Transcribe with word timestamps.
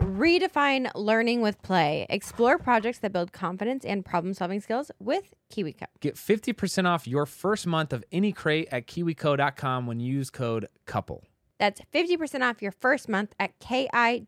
Redefine 0.00 0.90
learning 0.94 1.42
with 1.42 1.60
play. 1.62 2.06
Explore 2.08 2.58
projects 2.58 2.98
that 3.00 3.12
build 3.12 3.32
confidence 3.32 3.84
and 3.84 4.02
problem 4.04 4.32
solving 4.34 4.60
skills 4.60 4.90
with 4.98 5.34
KiwiCo. 5.52 5.84
Get 6.00 6.14
50% 6.16 6.86
off 6.86 7.06
your 7.06 7.26
first 7.26 7.66
month 7.66 7.92
of 7.92 8.02
any 8.10 8.32
crate 8.32 8.68
at 8.72 8.86
kiwico.com 8.86 9.86
when 9.86 10.00
you 10.00 10.12
use 10.14 10.30
code 10.30 10.68
COUPLE. 10.86 11.22
That's 11.58 11.82
50% 11.92 12.40
off 12.48 12.62
your 12.62 12.72
first 12.72 13.08
month 13.10 13.34
at 13.38 13.58
kiwico.com. 13.60 14.24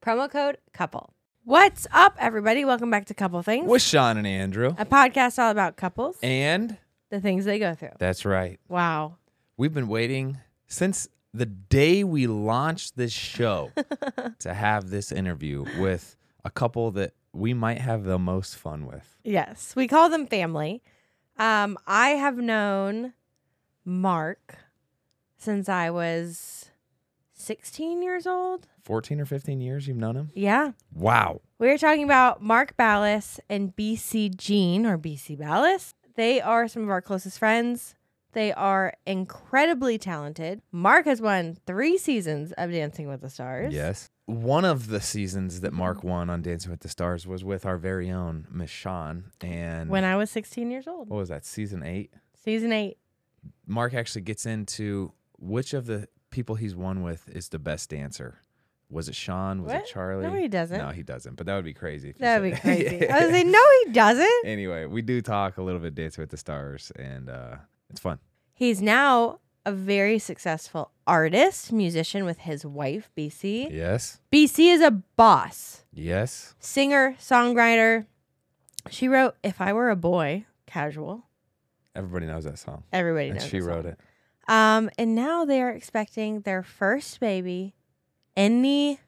Promo 0.00 0.30
code 0.30 0.58
couple. 0.72 1.12
What's 1.44 1.86
up, 1.92 2.14
everybody? 2.20 2.64
Welcome 2.64 2.90
back 2.90 3.06
to 3.06 3.14
Couple 3.14 3.42
Things, 3.42 3.68
With 3.68 3.82
Shawn 3.82 4.16
and 4.16 4.26
Andrew. 4.26 4.74
a 4.78 4.86
podcast 4.86 5.42
all 5.42 5.50
about 5.50 5.76
couples, 5.76 6.16
And 6.22 6.76
the 7.10 7.20
things 7.20 7.44
they 7.46 7.58
go 7.58 7.74
through. 7.74 7.90
that's 7.98 8.24
right. 8.24 8.60
Wow. 8.68 9.16
We've 9.56 9.74
been 9.74 9.88
waiting 9.88 10.38
since 10.68 11.08
the 11.32 11.46
day 11.46 12.04
we 12.04 12.26
launched 12.26 12.96
this 12.96 13.12
show 13.12 13.70
to 14.40 14.54
have 14.54 14.90
this 14.90 15.12
interview 15.12 15.64
with 15.78 16.16
a 16.44 16.50
couple 16.50 16.90
that 16.92 17.12
we 17.32 17.54
might 17.54 17.78
have 17.78 18.04
the 18.04 18.18
most 18.18 18.56
fun 18.56 18.86
with. 18.86 19.16
Yes, 19.22 19.74
we 19.76 19.86
call 19.86 20.08
them 20.10 20.26
family. 20.26 20.82
Um, 21.38 21.78
I 21.86 22.10
have 22.10 22.36
known 22.36 23.14
Mark 23.84 24.56
since 25.38 25.68
I 25.68 25.90
was 25.90 26.70
16 27.34 28.02
years 28.02 28.26
old. 28.26 28.66
14 28.84 29.20
or 29.20 29.24
15 29.24 29.60
years 29.60 29.86
you've 29.86 29.96
known 29.96 30.16
him? 30.16 30.30
Yeah. 30.34 30.72
Wow. 30.92 31.40
We 31.58 31.70
are 31.70 31.78
talking 31.78 32.04
about 32.04 32.42
Mark 32.42 32.76
Ballas 32.76 33.38
and 33.48 33.74
BC 33.74 34.36
Jean 34.36 34.84
or 34.84 34.98
BC 34.98 35.38
Ballas. 35.38 35.94
They 36.16 36.40
are 36.40 36.68
some 36.68 36.82
of 36.82 36.90
our 36.90 37.00
closest 37.00 37.38
friends. 37.38 37.94
They 38.32 38.52
are 38.52 38.94
incredibly 39.06 39.98
talented. 39.98 40.62
Mark 40.72 41.06
has 41.06 41.20
won 41.20 41.56
three 41.66 41.98
seasons 41.98 42.52
of 42.52 42.70
Dancing 42.70 43.08
with 43.08 43.20
the 43.22 43.30
Stars. 43.30 43.74
Yes. 43.74 44.08
One 44.26 44.64
of 44.64 44.86
the 44.88 45.00
seasons 45.00 45.60
that 45.62 45.72
Mark 45.72 46.04
won 46.04 46.30
on 46.30 46.40
Dancing 46.42 46.70
with 46.70 46.80
the 46.80 46.88
Stars 46.88 47.26
was 47.26 47.42
with 47.42 47.66
our 47.66 47.76
very 47.76 48.10
own 48.10 48.46
Miss 48.50 48.70
Shawn. 48.70 49.32
And 49.40 49.90
When 49.90 50.04
I 50.04 50.14
was 50.16 50.30
16 50.30 50.70
years 50.70 50.86
old. 50.86 51.08
what 51.08 51.16
was 51.16 51.28
that, 51.30 51.44
season 51.44 51.82
eight? 51.82 52.12
Season 52.44 52.72
eight. 52.72 52.98
Mark 53.66 53.94
actually 53.94 54.22
gets 54.22 54.46
into 54.46 55.12
which 55.38 55.74
of 55.74 55.86
the 55.86 56.06
people 56.30 56.54
he's 56.54 56.76
won 56.76 57.02
with 57.02 57.28
is 57.28 57.48
the 57.48 57.58
best 57.58 57.90
dancer. 57.90 58.38
Was 58.88 59.08
it 59.08 59.14
Shawn? 59.14 59.62
Was 59.62 59.72
What? 59.72 59.82
it 59.82 59.86
Charlie? 59.88 60.26
No, 60.26 60.34
he 60.34 60.48
doesn't. 60.48 60.76
No, 60.78 60.88
he 60.88 61.02
doesn't. 61.02 61.36
But 61.36 61.46
that 61.46 61.54
would 61.56 61.64
be 61.64 61.74
crazy. 61.74 62.14
That 62.18 62.40
would 62.40 62.52
be 62.52 62.56
crazy. 62.60 63.08
I 63.08 63.24
was 63.24 63.32
like, 63.32 63.46
no, 63.46 63.62
he 63.84 63.92
doesn't. 63.92 64.44
anyway, 64.44 64.86
we 64.86 65.00
do 65.02 65.20
talk 65.22 65.58
a 65.58 65.62
little 65.62 65.80
bit 65.80 65.94
Dancing 65.94 66.22
with 66.22 66.30
the 66.30 66.36
Stars, 66.36 66.90
and 66.96 67.28
uh, 67.28 67.56
it's 67.90 68.00
fun. 68.00 68.18
He's 68.54 68.80
now 68.80 69.38
a 69.66 69.72
very 69.72 70.18
successful 70.18 70.90
artist, 71.06 71.72
musician 71.72 72.24
with 72.24 72.38
his 72.38 72.64
wife, 72.64 73.10
BC. 73.16 73.68
Yes. 73.70 74.20
BC 74.32 74.72
is 74.72 74.80
a 74.80 74.90
boss, 74.90 75.84
Yes. 75.92 76.54
singer, 76.58 77.14
songwriter. 77.20 78.06
She 78.90 79.08
wrote 79.08 79.36
If 79.42 79.60
I 79.60 79.72
Were 79.72 79.90
a 79.90 79.96
Boy, 79.96 80.46
casual. 80.66 81.24
Everybody 81.94 82.26
knows 82.26 82.44
that 82.44 82.58
song. 82.58 82.84
Everybody 82.92 83.28
And 83.30 83.38
knows. 83.38 83.48
she 83.48 83.60
wrote 83.60 83.84
song. 83.84 83.92
it. 83.92 83.98
Um, 84.48 84.90
and 84.98 85.14
now 85.14 85.44
they 85.44 85.60
are 85.60 85.70
expecting 85.70 86.40
their 86.42 86.62
first 86.62 87.20
baby 87.20 87.74
any 88.36 89.00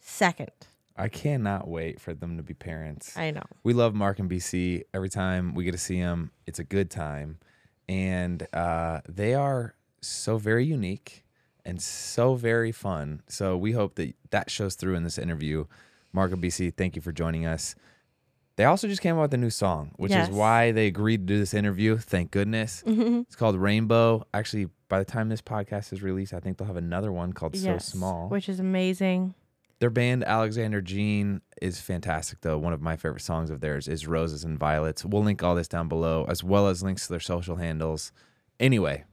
second. 0.00 0.50
I 0.96 1.08
cannot 1.08 1.68
wait 1.68 2.00
for 2.00 2.14
them 2.14 2.36
to 2.36 2.42
be 2.42 2.54
parents. 2.54 3.16
I 3.16 3.30
know. 3.30 3.42
we 3.62 3.72
love 3.74 3.94
Mark 3.94 4.18
and 4.18 4.30
BC. 4.30 4.82
Every 4.94 5.08
time 5.10 5.54
we 5.54 5.64
get 5.64 5.72
to 5.72 5.78
see 5.78 6.00
them, 6.00 6.30
it's 6.46 6.58
a 6.58 6.64
good 6.64 6.90
time. 6.90 7.38
And 7.88 8.46
uh, 8.52 9.00
they 9.08 9.34
are 9.34 9.74
so 10.00 10.38
very 10.38 10.64
unique 10.64 11.24
and 11.64 11.80
so 11.80 12.34
very 12.34 12.72
fun. 12.72 13.22
So 13.28 13.56
we 13.56 13.72
hope 13.72 13.94
that 13.96 14.14
that 14.30 14.50
shows 14.50 14.74
through 14.74 14.94
in 14.96 15.04
this 15.04 15.18
interview. 15.18 15.66
And 16.14 16.42
BC, 16.42 16.74
thank 16.76 16.96
you 16.96 17.02
for 17.02 17.12
joining 17.12 17.44
us. 17.44 17.74
They 18.56 18.64
also 18.64 18.88
just 18.88 19.02
came 19.02 19.16
out 19.16 19.22
with 19.22 19.34
a 19.34 19.36
new 19.36 19.50
song, 19.50 19.90
which 19.96 20.12
Yes. 20.12 20.30
is 20.30 20.34
why 20.34 20.72
they 20.72 20.86
agreed 20.86 21.18
to 21.18 21.34
do 21.34 21.38
this 21.38 21.52
interview. 21.52 21.98
Thank 21.98 22.30
goodness. 22.30 22.82
It's 22.86 23.36
called 23.36 23.56
Rainbow. 23.56 24.26
Actually, 24.32 24.68
by 24.88 24.98
the 24.98 25.04
time 25.04 25.28
this 25.28 25.42
podcast 25.42 25.92
is 25.92 26.02
released, 26.02 26.32
I 26.32 26.40
think 26.40 26.56
they'll 26.56 26.66
have 26.68 26.76
another 26.76 27.12
one 27.12 27.34
called 27.34 27.54
Yes, 27.54 27.84
So 27.88 27.98
Small. 27.98 28.28
Which 28.30 28.48
is 28.48 28.58
amazing. 28.60 29.34
Their 29.78 29.90
band, 29.90 30.24
Alexander 30.24 30.80
Jean, 30.80 31.42
is 31.60 31.80
fantastic, 31.80 32.40
though. 32.40 32.56
One 32.56 32.72
of 32.72 32.80
my 32.80 32.96
favorite 32.96 33.20
songs 33.20 33.50
of 33.50 33.60
theirs 33.60 33.88
is 33.88 34.06
Roses 34.06 34.42
and 34.42 34.58
Violets. 34.58 35.04
We'll 35.04 35.22
link 35.22 35.42
all 35.42 35.54
this 35.54 35.68
down 35.68 35.88
below, 35.88 36.24
as 36.28 36.42
well 36.42 36.68
as 36.68 36.82
links 36.82 37.06
to 37.06 37.12
their 37.12 37.20
social 37.20 37.56
handles. 37.56 38.10
Anyway, 38.58 39.04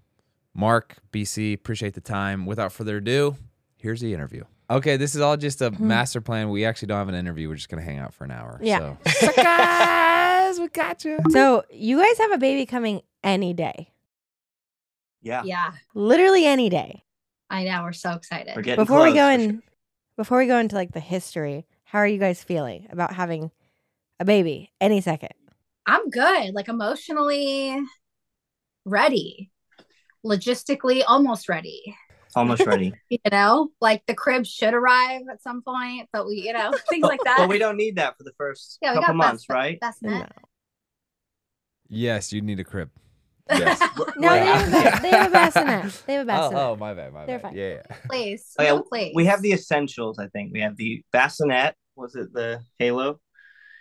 Mark, 0.53 0.97
BC, 1.11 1.53
appreciate 1.53 1.95
the 1.95 2.01
time. 2.01 2.45
Without 2.45 2.71
further 2.71 2.97
ado, 2.97 3.35
here's 3.75 3.99
the 3.99 4.13
interview. 4.13 4.45
Okay, 4.69 4.95
this 4.95 5.15
is 5.15 5.21
all 5.21 5.35
just 5.35 5.61
a 5.61 5.71
mm-hmm. 5.71 5.85
master 5.85 6.21
plan. 6.21 6.49
We 6.49 6.63
actually 6.63 6.87
don't 6.87 6.97
have 6.97 7.09
an 7.09 7.15
interview. 7.15 7.49
We're 7.49 7.55
just 7.55 7.69
going 7.69 7.83
to 7.83 7.85
hang 7.85 7.99
out 7.99 8.13
for 8.13 8.23
an 8.23 8.31
hour. 8.31 8.59
Yeah. 8.61 8.95
So. 9.05 9.31
Guys, 9.35 10.59
we 10.59 10.67
got 10.67 11.03
you. 11.05 11.17
So 11.29 11.63
you 11.71 12.01
guys 12.01 12.17
have 12.19 12.31
a 12.31 12.37
baby 12.37 12.65
coming 12.65 13.01
any 13.23 13.53
day. 13.53 13.91
Yeah. 15.21 15.43
Yeah, 15.45 15.71
Literally 15.95 16.45
any 16.45 16.69
day. 16.69 17.03
I 17.49 17.63
know. 17.63 17.83
We're 17.83 17.93
so 17.93 18.11
excited. 18.11 18.55
We're 18.55 18.61
getting 18.61 18.83
before 18.83 19.03
we 19.03 19.13
go 19.13 19.27
for 19.27 19.31
in 19.31 19.49
sure. 19.51 19.59
Before 20.17 20.37
we 20.39 20.47
go 20.47 20.57
into 20.57 20.75
like 20.75 20.91
the 20.91 20.99
history, 20.99 21.65
how 21.83 21.99
are 21.99 22.07
you 22.07 22.19
guys 22.19 22.43
feeling 22.43 22.87
about 22.89 23.13
having 23.13 23.51
a 24.19 24.25
baby 24.25 24.71
any 24.79 25.01
second? 25.01 25.33
I'm 25.85 26.09
good. 26.09 26.53
Like 26.53 26.67
emotionally 26.67 27.77
ready, 28.85 29.51
logistically 30.25 31.03
almost 31.05 31.49
ready. 31.49 31.95
Almost 32.35 32.65
ready. 32.65 32.93
You 33.09 33.19
know, 33.31 33.69
like 33.81 34.03
the 34.07 34.15
crib 34.15 34.45
should 34.45 34.73
arrive 34.73 35.21
at 35.31 35.41
some 35.41 35.61
point, 35.61 36.09
but 36.11 36.25
we, 36.25 36.35
you 36.35 36.53
know, 36.53 36.71
things 36.89 37.03
like 37.03 37.19
that. 37.23 37.37
But 37.37 37.49
we 37.49 37.57
don't 37.57 37.77
need 37.77 37.97
that 37.97 38.17
for 38.17 38.23
the 38.23 38.33
first 38.37 38.79
yeah, 38.81 38.93
we 38.93 38.99
couple 38.99 39.15
months, 39.15 39.43
best, 39.43 39.49
right? 39.49 39.79
Best 39.79 40.01
No. 40.01 40.25
Yes, 41.89 42.33
you 42.33 42.41
need 42.41 42.59
a 42.59 42.63
crib. 42.63 42.89
Yes. 43.49 43.79
No, 44.15 44.29
they 44.29 44.45
have, 44.45 44.67
a, 44.67 45.01
they 45.01 45.09
have 45.09 45.27
a 45.27 45.31
bassinet. 45.31 46.03
They 46.07 46.13
have 46.13 46.27
a 46.27 46.31
Oh, 46.33 46.35
bassinet. 46.35 46.61
oh, 46.61 46.75
my 46.77 46.93
bad, 46.93 47.13
my 47.13 47.25
They're 47.25 47.39
bad. 47.39 47.49
fine. 47.49 47.57
Yeah, 47.57 47.69
yeah. 47.89 47.95
Please. 48.09 48.53
Oh, 48.59 48.63
yeah, 48.63 48.69
no, 48.73 48.83
please. 48.83 49.11
we 49.15 49.25
have 49.25 49.41
the 49.41 49.51
essentials. 49.53 50.19
I 50.19 50.27
think 50.27 50.53
we 50.53 50.61
have 50.61 50.77
the 50.77 51.03
bassinet, 51.11 51.75
Was 51.95 52.15
it 52.15 52.31
the 52.33 52.61
Halo? 52.79 53.19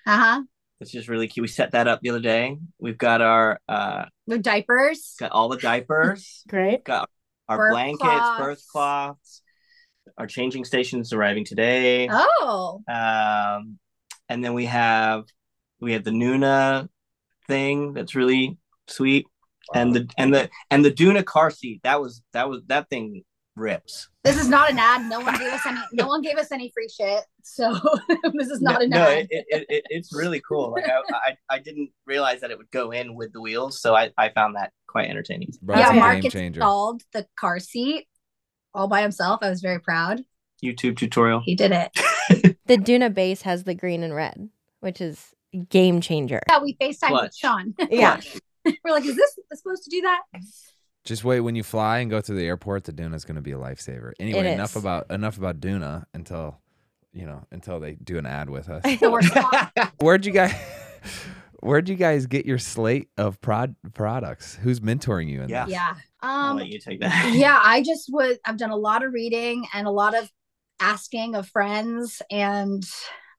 Uh 0.06 0.16
huh. 0.18 0.42
It's 0.80 0.90
just 0.90 1.08
really 1.08 1.28
cute. 1.28 1.42
We 1.42 1.48
set 1.48 1.72
that 1.72 1.86
up 1.86 2.00
the 2.02 2.10
other 2.10 2.18
day. 2.20 2.56
We've 2.80 2.98
got 2.98 3.20
our 3.20 3.60
uh 3.68 4.06
The 4.26 4.38
diapers. 4.38 5.14
got 5.20 5.30
all 5.30 5.48
the 5.48 5.58
diapers, 5.58 6.42
Great. 6.48 6.82
got 6.84 7.08
our 7.48 7.56
Birth 7.58 7.70
blankets, 7.72 8.00
cloths. 8.02 8.40
birth 8.40 8.64
cloths. 8.72 9.42
Our 10.18 10.26
changing 10.26 10.64
stations 10.64 11.12
arriving 11.12 11.44
today. 11.44 12.08
Oh, 12.10 12.82
Um, 12.88 13.78
and 14.28 14.42
then 14.44 14.54
we 14.54 14.66
have 14.66 15.24
we 15.80 15.92
have 15.92 16.02
the 16.04 16.10
Nuna 16.10 16.88
thing 17.46 17.92
that's 17.92 18.14
really 18.16 18.58
sweet, 18.88 19.26
and 19.74 19.94
the 19.94 20.08
and 20.18 20.34
the 20.34 20.50
and 20.70 20.84
the 20.84 20.90
Doona 20.90 21.24
car 21.24 21.50
seat 21.50 21.80
that 21.84 22.00
was 22.00 22.22
that 22.32 22.48
was 22.48 22.62
that 22.66 22.88
thing 22.88 23.22
rips. 23.54 24.08
this 24.24 24.40
is 24.40 24.48
not 24.48 24.70
an 24.70 24.78
ad. 24.78 25.08
No 25.10 25.20
one 25.20 25.36
gave 25.38 25.52
us 25.52 25.60
any. 25.66 25.80
No 25.92 26.06
one 26.06 26.22
gave 26.22 26.38
us 26.38 26.50
any 26.52 26.70
free 26.72 26.88
shit. 26.88 27.22
So 27.42 27.72
this 28.32 28.48
is 28.48 28.60
not 28.62 28.80
no, 28.80 28.84
an 28.84 28.90
no, 28.90 28.96
ad. 28.98 29.02
No, 29.04 29.10
it, 29.10 29.44
it, 29.48 29.66
it- 29.68 29.84
it's 29.90 30.14
really 30.14 30.40
cool. 30.46 30.72
Like 30.72 30.86
I, 30.88 31.00
I 31.12 31.36
I 31.56 31.58
didn't 31.58 31.90
realize 32.06 32.40
that 32.40 32.50
it 32.50 32.58
would 32.58 32.70
go 32.70 32.90
in 32.92 33.14
with 33.14 33.32
the 33.32 33.40
wheels, 33.40 33.80
so 33.80 33.94
I 33.94 34.10
I 34.16 34.30
found 34.30 34.56
that 34.56 34.72
quite 34.86 35.08
entertaining. 35.08 35.52
Bro, 35.60 35.76
yeah, 35.76 35.88
it's 35.88 35.90
a 35.90 35.94
Mark 35.94 36.20
game 36.22 36.46
installed 36.46 37.02
the 37.12 37.26
car 37.38 37.58
seat 37.58 38.06
all 38.74 38.88
by 38.88 39.02
himself. 39.02 39.40
I 39.42 39.50
was 39.50 39.60
very 39.60 39.80
proud. 39.80 40.24
YouTube 40.64 40.96
tutorial. 40.96 41.42
He 41.44 41.54
did 41.54 41.72
it. 41.72 41.90
The 42.66 42.78
Doona 42.78 43.12
base 43.12 43.42
has 43.42 43.64
the 43.64 43.74
green 43.74 44.04
and 44.04 44.14
red, 44.14 44.48
which 44.80 45.00
is 45.00 45.34
game 45.68 46.00
changer. 46.00 46.40
Yeah, 46.48 46.62
we 46.62 46.74
FaceTime 46.80 47.20
with 47.20 47.34
Shawn. 47.34 47.74
Yeah. 47.90 48.20
We're 48.84 48.90
like, 48.92 49.04
is 49.04 49.16
this 49.16 49.38
supposed 49.54 49.84
to 49.84 49.90
do 49.90 50.00
that? 50.02 50.20
Just 51.04 51.24
wait 51.24 51.40
when 51.40 51.56
you 51.56 51.62
fly 51.62 51.98
and 51.98 52.10
go 52.10 52.20
through 52.20 52.36
the 52.36 52.46
airport. 52.46 52.84
The 52.84 52.92
Doona 52.92 53.14
is 53.14 53.24
going 53.24 53.34
to 53.36 53.42
be 53.42 53.52
a 53.52 53.56
lifesaver. 53.58 54.12
Anyway, 54.20 54.52
enough 54.52 54.76
about 54.76 55.10
enough 55.10 55.36
about 55.38 55.60
Doona 55.60 56.04
until 56.14 56.58
you 57.12 57.26
know 57.26 57.44
until 57.50 57.80
they 57.80 57.94
do 57.94 58.18
an 58.18 58.26
ad 58.26 58.48
with 58.48 58.68
us. 58.68 58.82
So 59.00 59.10
we're 59.10 59.22
swap- 59.22 59.72
Where'd 60.00 60.24
you 60.24 60.32
guys? 60.32 60.54
Where'd 61.60 61.88
you 61.88 61.94
guys 61.94 62.26
get 62.26 62.44
your 62.46 62.58
slate 62.58 63.08
of 63.16 63.40
prod 63.40 63.76
products? 63.94 64.56
Who's 64.56 64.80
mentoring 64.80 65.28
you 65.28 65.42
in 65.42 65.48
Yeah. 65.48 65.64
this? 65.64 65.72
yeah. 65.72 65.94
I'll 66.20 66.50
Um 66.50 66.56
let 66.58 66.68
you 66.68 66.78
take 66.80 67.00
that. 67.00 67.32
yeah, 67.36 67.58
I 67.62 67.82
just 67.82 68.08
would 68.12 68.38
I've 68.44 68.56
done 68.56 68.70
a 68.70 68.76
lot 68.76 69.04
of 69.04 69.12
reading 69.12 69.66
and 69.74 69.86
a 69.86 69.90
lot 69.90 70.16
of 70.16 70.30
asking 70.80 71.34
of 71.36 71.48
friends 71.48 72.20
and 72.30 72.84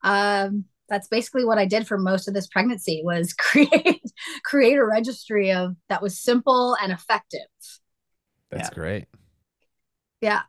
um 0.02 0.64
that's 0.94 1.08
basically 1.08 1.44
what 1.44 1.58
I 1.58 1.66
did 1.66 1.86
for 1.88 1.98
most 1.98 2.28
of 2.28 2.34
this 2.34 2.46
pregnancy 2.46 3.02
was 3.04 3.32
create 3.38 4.02
create 4.44 4.76
a 4.78 4.84
registry 4.84 5.52
of 5.52 5.76
that 5.88 6.02
was 6.02 6.18
simple 6.20 6.76
and 6.80 6.92
effective. 6.92 7.40
That's 8.50 8.68
Yeah. 8.68 8.70
great. 8.70 9.06
Yeah. 10.20 10.42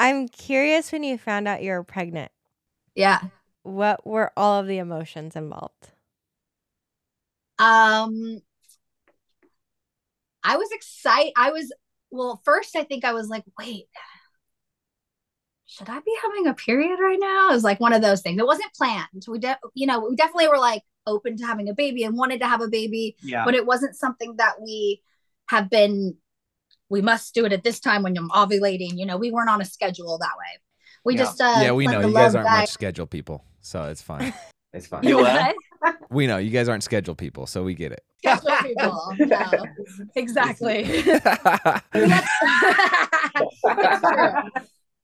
I'm 0.00 0.26
curious 0.28 0.90
when 0.90 1.04
you 1.04 1.16
found 1.16 1.46
out 1.46 1.62
you 1.62 1.70
were 1.70 1.84
pregnant, 1.84 2.32
Yeah. 2.94 3.20
what 3.62 4.06
were 4.06 4.32
all 4.36 4.60
of 4.60 4.66
the 4.66 4.76
emotions 4.78 5.34
involved? 5.36 5.92
Um 7.58 8.42
I 10.42 10.56
was 10.56 10.70
excited. 10.72 11.32
I 11.36 11.50
was 11.50 11.72
well, 12.10 12.40
first 12.44 12.74
I 12.76 12.84
think 12.84 13.04
I 13.04 13.12
was 13.12 13.28
like, 13.28 13.44
wait, 13.58 13.86
should 15.70 15.88
I 15.88 16.00
be 16.00 16.12
having 16.20 16.48
a 16.48 16.54
period 16.54 16.98
right 17.00 17.18
now? 17.20 17.50
It 17.50 17.54
was 17.54 17.62
like 17.62 17.78
one 17.78 17.92
of 17.92 18.02
those 18.02 18.22
things. 18.22 18.40
It 18.40 18.46
wasn't 18.46 18.74
planned. 18.74 19.06
We 19.28 19.38
de- 19.38 19.56
you 19.74 19.86
know, 19.86 20.00
we 20.00 20.16
definitely 20.16 20.48
were 20.48 20.58
like 20.58 20.82
open 21.06 21.36
to 21.36 21.46
having 21.46 21.68
a 21.68 21.74
baby 21.74 22.02
and 22.02 22.18
wanted 22.18 22.40
to 22.40 22.48
have 22.48 22.60
a 22.60 22.66
baby, 22.66 23.14
yeah. 23.22 23.44
but 23.44 23.54
it 23.54 23.64
wasn't 23.64 23.94
something 23.94 24.34
that 24.38 24.54
we 24.60 25.00
have 25.48 25.70
been 25.70 26.16
we 26.88 27.00
must 27.00 27.34
do 27.34 27.44
it 27.44 27.52
at 27.52 27.62
this 27.62 27.78
time 27.78 28.02
when 28.02 28.18
I'm 28.18 28.30
ovulating. 28.30 28.98
You 28.98 29.06
know, 29.06 29.16
we 29.16 29.30
weren't 29.30 29.48
on 29.48 29.60
a 29.60 29.64
schedule 29.64 30.18
that 30.18 30.32
way. 30.36 30.58
We 31.04 31.14
Yeah. 31.14 31.22
just 31.22 31.40
uh 31.40 31.60
yeah, 31.62 31.70
we 31.70 31.86
know 31.86 32.00
you 32.00 32.12
guys 32.12 32.34
aren't 32.34 32.48
die. 32.48 32.60
much 32.62 32.70
schedule 32.70 33.06
people, 33.06 33.44
so 33.60 33.84
it's 33.84 34.02
fine. 34.02 34.34
it's 34.72 34.88
fine. 34.88 35.04
You 35.04 35.18
what? 35.22 35.54
we 36.10 36.26
know 36.26 36.38
you 36.38 36.50
guys 36.50 36.68
aren't 36.68 36.82
schedule 36.82 37.14
people, 37.14 37.46
so 37.46 37.62
we 37.62 37.74
get 37.74 37.92
it. 37.92 38.02
Schedule 38.18 38.56
people. 38.62 39.14
No, 39.20 39.50
exactly. 40.16 40.82
It's 41.94 43.60
true. 44.00 44.32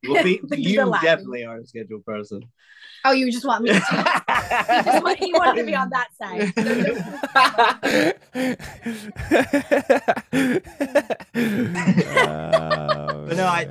Well, 0.09 0.25
we, 0.25 0.41
you 0.57 0.93
definitely 1.03 1.45
are 1.45 1.59
a 1.59 1.67
scheduled 1.67 2.05
person. 2.05 2.43
Oh, 3.05 3.13
you 3.13 3.31
just 3.31 3.47
want 3.47 3.63
me 3.65 3.71
to. 3.71 4.23
He, 4.37 4.83
just 4.83 5.03
want, 5.03 5.19
he 5.19 5.33
wanted 5.33 5.61
to 5.61 5.67
be 5.67 5.75
on 5.75 5.91
that 5.91 6.09
side. 6.19 6.53
But 13.27 13.37
no, 13.37 13.47
I 13.47 13.69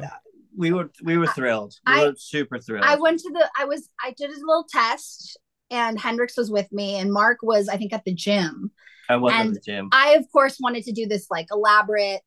we 0.57 0.72
were 0.72 0.89
we 1.04 1.18
were 1.18 1.27
thrilled. 1.27 1.75
We 1.86 1.94
I- 1.94 2.04
were 2.06 2.13
super 2.18 2.60
thrilled. 2.60 2.86
I 2.86 2.95
went 2.95 3.19
to 3.22 3.31
the. 3.31 3.50
I 3.57 3.66
was. 3.66 3.89
I 4.04 4.12
did 4.12 4.30
a 4.30 4.33
little 4.33 4.66
test, 4.69 5.39
and 5.69 6.00
Hendrix 6.00 6.38
was 6.38 6.51
with 6.51 6.72
me, 6.72 6.95
and 6.95 7.12
Mark 7.12 7.39
was, 7.42 7.69
I 7.69 7.77
think, 7.77 7.94
at 7.94 8.06
the 8.06 8.13
gym. 8.13 8.72
I 9.10 9.18
was 9.18 9.33
at 9.33 9.54
the 9.54 9.60
gym. 9.60 9.89
I, 9.92 10.16
of 10.16 10.25
course, 10.31 10.57
wanted 10.60 10.83
to 10.86 10.92
do 10.92 11.07
this 11.07 11.27
like 11.30 11.48
elaborate 11.51 12.22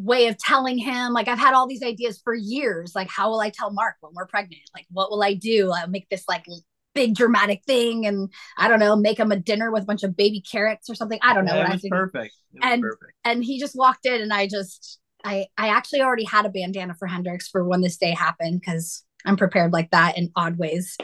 way 0.00 0.28
of 0.28 0.38
telling 0.38 0.78
him. 0.78 1.12
Like 1.12 1.28
I've 1.28 1.38
had 1.38 1.54
all 1.54 1.66
these 1.66 1.82
ideas 1.82 2.20
for 2.22 2.34
years. 2.34 2.94
Like, 2.94 3.08
how 3.10 3.30
will 3.30 3.40
I 3.40 3.50
tell 3.50 3.72
Mark 3.72 3.96
when 4.00 4.12
we're 4.14 4.26
pregnant? 4.26 4.62
Like, 4.74 4.86
what 4.90 5.10
will 5.10 5.22
I 5.22 5.34
do? 5.34 5.72
I'll 5.72 5.88
make 5.88 6.08
this 6.08 6.24
like 6.28 6.46
big 6.94 7.14
dramatic 7.14 7.62
thing, 7.66 8.06
and 8.06 8.32
I 8.56 8.68
don't 8.68 8.78
know, 8.80 8.96
make 8.96 9.18
him 9.18 9.30
a 9.32 9.36
dinner 9.36 9.70
with 9.70 9.82
a 9.82 9.86
bunch 9.86 10.02
of 10.04 10.16
baby 10.16 10.40
carrots 10.40 10.88
or 10.88 10.94
something. 10.94 11.18
I 11.22 11.34
don't 11.34 11.44
know 11.44 11.54
Yeah, 11.54 11.60
what 11.62 11.70
I 11.70 11.72
was 11.74 11.82
think. 11.82 11.92
perfect. 11.92 12.34
And- 12.62 12.82
perfect. 12.82 13.12
and 13.24 13.44
he 13.44 13.58
just 13.60 13.76
walked 13.76 14.06
in 14.06 14.20
and 14.22 14.32
I 14.32 14.46
just 14.48 14.98
I 15.24 15.46
I 15.58 15.68
actually 15.68 16.00
already 16.00 16.24
had 16.24 16.46
a 16.46 16.48
bandana 16.48 16.94
for 16.94 17.06
Hendrix 17.08 17.48
for 17.48 17.64
when 17.64 17.80
this 17.82 17.96
day 17.96 18.12
happened 18.12 18.60
because 18.60 19.04
I'm 19.26 19.36
prepared 19.36 19.72
like 19.72 19.90
that 19.90 20.16
in 20.16 20.30
odd 20.36 20.58
ways. 20.58 20.96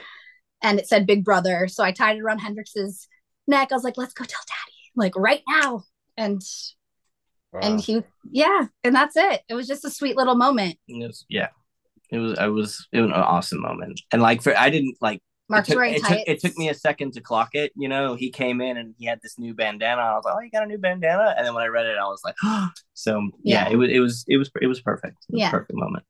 And 0.62 0.79
it 0.79 0.87
said 0.88 1.06
Big 1.06 1.25
Brother. 1.25 1.69
So 1.69 1.85
I 1.85 1.93
tied 1.93 2.17
it 2.17 2.23
around 2.23 2.38
Hendrix's 2.38 3.06
neck. 3.47 3.69
I 3.70 3.75
was 3.75 3.85
like, 3.85 3.99
let's 3.99 4.14
go 4.14 4.25
tell 4.25 4.40
daddy, 4.47 4.76
like 4.97 5.14
right 5.17 5.43
now. 5.49 5.82
And 6.17 6.40
and 7.62 7.80
he 7.80 8.02
yeah, 8.30 8.66
and 8.82 8.94
that's 8.94 9.16
it. 9.16 9.42
It 9.48 9.54
was 9.54 9.66
just 9.66 9.84
a 9.84 9.90
sweet 9.90 10.16
little 10.16 10.34
moment. 10.34 10.76
It 10.88 11.06
was, 11.06 11.24
yeah, 11.28 11.48
it 12.10 12.18
was. 12.18 12.38
I 12.38 12.48
was. 12.48 12.86
It 12.92 13.00
was 13.00 13.10
an 13.10 13.16
awesome 13.16 13.60
moment. 13.60 14.00
And 14.12 14.22
like 14.22 14.42
for 14.42 14.56
I 14.56 14.70
didn't 14.70 14.96
like. 15.00 15.20
Mark's 15.46 15.68
it 15.68 15.72
took, 15.72 15.76
wearing 15.78 15.94
it, 15.94 16.04
took, 16.04 16.18
it 16.26 16.40
took 16.40 16.56
me 16.56 16.70
a 16.70 16.74
second 16.74 17.12
to 17.12 17.20
clock 17.20 17.50
it. 17.52 17.70
You 17.76 17.88
know, 17.88 18.14
he 18.14 18.30
came 18.30 18.62
in 18.62 18.78
and 18.78 18.94
he 18.98 19.04
had 19.04 19.20
this 19.22 19.38
new 19.38 19.52
bandana. 19.52 20.00
I 20.00 20.14
was 20.14 20.24
like, 20.24 20.34
"Oh, 20.36 20.40
you 20.40 20.50
got 20.50 20.62
a 20.62 20.66
new 20.66 20.78
bandana!" 20.78 21.34
And 21.36 21.46
then 21.46 21.54
when 21.54 21.62
I 21.62 21.66
read 21.66 21.84
it, 21.84 21.98
I 21.98 22.04
was 22.04 22.22
like, 22.24 22.34
oh. 22.42 22.68
"So 22.94 23.28
yeah, 23.42 23.66
Yeah. 23.68 23.72
it 23.72 23.76
was. 23.76 23.90
It 23.90 23.98
was. 24.00 24.24
It 24.26 24.36
was. 24.38 24.50
It 24.62 24.66
was 24.68 24.80
perfect. 24.80 25.18
It 25.28 25.34
was 25.34 25.40
Yeah. 25.40 25.50
perfect 25.50 25.74
moment. 25.74 26.04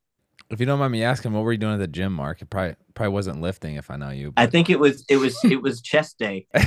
If 0.50 0.61
you 0.61 0.67
don't 0.67 0.79
mind 0.79 0.93
me 0.93 1.02
asking, 1.02 1.32
what 1.32 1.43
were 1.43 1.52
you 1.52 1.58
doing 1.58 1.73
at 1.73 1.79
the 1.81 1.88
gym, 1.88 2.12
Mark? 2.12 2.43
It 2.43 2.50
probably 2.50 2.76
probably 2.94 3.12
wasn't 3.12 3.41
lifting, 3.41 3.75
if 3.75 3.91
I 3.91 3.96
know 3.96 4.11
you. 4.11 4.32
I 4.37 4.46
think 4.46 4.70
it 4.70 4.79
was. 4.79 5.05
It 5.08 5.17
was. 5.17 5.37
It 5.43 5.62
was 5.62 5.81
chest 5.81 6.19
day. 6.19 6.46
I 6.55 6.60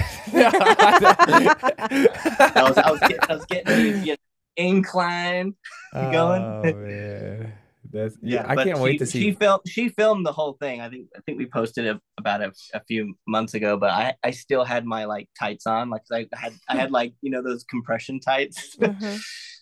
was. 2.67 2.77
I 2.77 2.91
was 2.91 2.99
getting. 3.01 3.19
I 3.29 3.33
was 3.33 3.45
getting 3.45 4.03
you 4.03 4.11
know, 4.11 4.15
incline. 4.57 5.55
going. 5.93 6.41
Oh 6.41 6.61
man, 6.75 7.53
that's 7.91 8.17
yeah. 8.21 8.45
I 8.47 8.55
can't 8.63 8.79
wait 8.79 8.97
to 8.99 9.05
see. 9.05 9.21
She 9.21 9.31
filmed. 9.31 9.61
She 9.67 9.89
filmed 9.89 10.25
the 10.25 10.31
whole 10.33 10.53
thing. 10.61 10.81
I 10.81 10.89
think. 10.89 11.07
I 11.15 11.21
think 11.25 11.37
we 11.37 11.45
posted 11.45 11.85
it 11.85 11.97
about 12.17 12.41
a, 12.41 12.51
a 12.73 12.81
few 12.87 13.13
months 13.27 13.53
ago. 13.53 13.77
But 13.77 13.91
I, 13.91 14.15
I 14.23 14.31
still 14.31 14.63
had 14.65 14.85
my 14.85 15.05
like 15.05 15.29
tights 15.39 15.65
on. 15.65 15.89
Like 15.89 16.03
I 16.11 16.25
had, 16.33 16.53
I 16.67 16.75
had 16.75 16.91
like 16.91 17.13
you 17.21 17.31
know 17.31 17.41
those 17.41 17.63
compression 17.63 18.19
tights. 18.19 18.75
Mhm. 18.87 19.19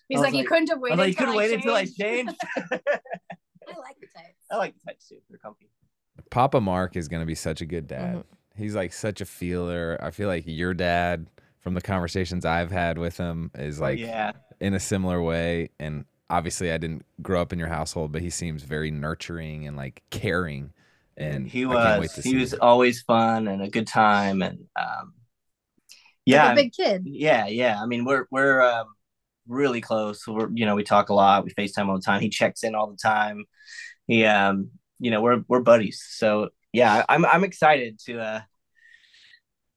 He's 0.08 0.20
I 0.20 0.22
was 0.22 0.34
like, 0.34 0.40
you 0.44 0.48
couldn't 0.48 0.70
have 0.70 0.80
waited. 0.80 1.00
was 1.00 1.08
like, 1.08 1.20
you 1.20 1.26
could 1.26 1.36
wait 1.36 1.52
until 1.52 1.74
I 1.74 1.86
changed." 1.86 2.00
changed. 2.00 2.36
I 2.42 3.78
like 3.80 4.00
the 4.00 4.08
tights. 4.16 4.38
I 4.52 4.58
like 4.58 4.76
the 4.76 4.92
tights 4.92 5.08
too. 5.10 5.18
They're 5.30 5.40
comfy. 5.40 5.68
Papa 6.30 6.62
Mark 6.62 6.96
is 6.96 7.08
gonna 7.08 7.26
be 7.26 7.34
such 7.34 7.62
a 7.62 7.66
good 7.66 7.88
dad. 7.88 8.18
Mhm. 8.18 8.24
He's 8.56 8.76
like 8.76 8.94
such 8.94 9.20
a 9.22 9.26
feeler. 9.26 9.98
I 10.02 10.12
feel 10.12 10.28
like 10.28 10.44
your 10.46 10.74
dad, 10.76 11.28
from 11.60 11.74
the 11.74 11.82
conversations 11.82 12.46
I've 12.46 12.72
had 12.72 12.98
with 13.00 13.18
him, 13.18 13.50
is 13.56 13.80
like 13.80 13.98
yeah, 13.98 14.34
in 14.60 14.74
a 14.74 14.80
similar 14.80 15.22
way. 15.22 15.70
And 15.80 16.06
obviously, 16.30 16.72
I 16.72 16.78
didn't 16.78 17.06
grow 17.22 17.42
up 17.42 17.54
in 17.54 17.60
your 17.60 17.68
household, 17.70 18.12
but 18.12 18.22
he 18.22 18.30
seems 18.30 18.64
very 18.64 18.92
nurturing 18.92 19.68
and 19.68 19.78
like 19.78 20.04
caring. 20.10 20.74
And 21.18 21.48
he 21.48 21.66
I 21.70 21.76
can't 21.76 21.98
wait 21.98 22.12
was. 22.12 22.16
to 22.16 22.24
He 22.24 22.36
was 22.36 22.54
it. 22.54 22.60
always 22.62 23.02
fun 23.02 23.48
and 23.48 23.62
a 23.62 23.70
good 23.70 23.88
time. 23.88 24.42
And 24.42 24.68
um, 24.76 25.14
Like 26.28 26.44
yeah, 26.44 26.52
a 26.52 26.52
big 26.52 26.74
kid. 26.74 27.06
yeah, 27.06 27.48
yeah. 27.48 27.82
I 27.82 27.86
mean, 27.86 28.06
we're 28.06 28.26
we're 28.32 28.62
um, 28.62 28.88
really 29.48 29.82
close. 29.82 30.26
We're 30.28 30.50
you 30.54 30.66
know 30.66 30.76
we 30.76 30.84
talk 30.84 31.10
a 31.10 31.14
lot. 31.14 31.46
We 31.46 31.52
Facetime 31.54 31.88
all 31.90 31.96
the 31.98 32.02
time. 32.04 32.22
He 32.22 32.30
checks 32.30 32.64
in 32.64 32.76
all 32.76 32.88
the 32.90 32.98
time. 32.98 33.46
He 34.08 34.26
um, 34.26 34.72
you 35.00 35.12
know 35.12 35.22
we're 35.22 35.44
we're 35.48 35.62
buddies. 35.62 36.04
So 36.10 36.50
yeah, 36.74 37.06
I'm 37.10 37.26
I'm 37.26 37.44
excited 37.44 38.00
to 38.08 38.20
uh, 38.22 38.42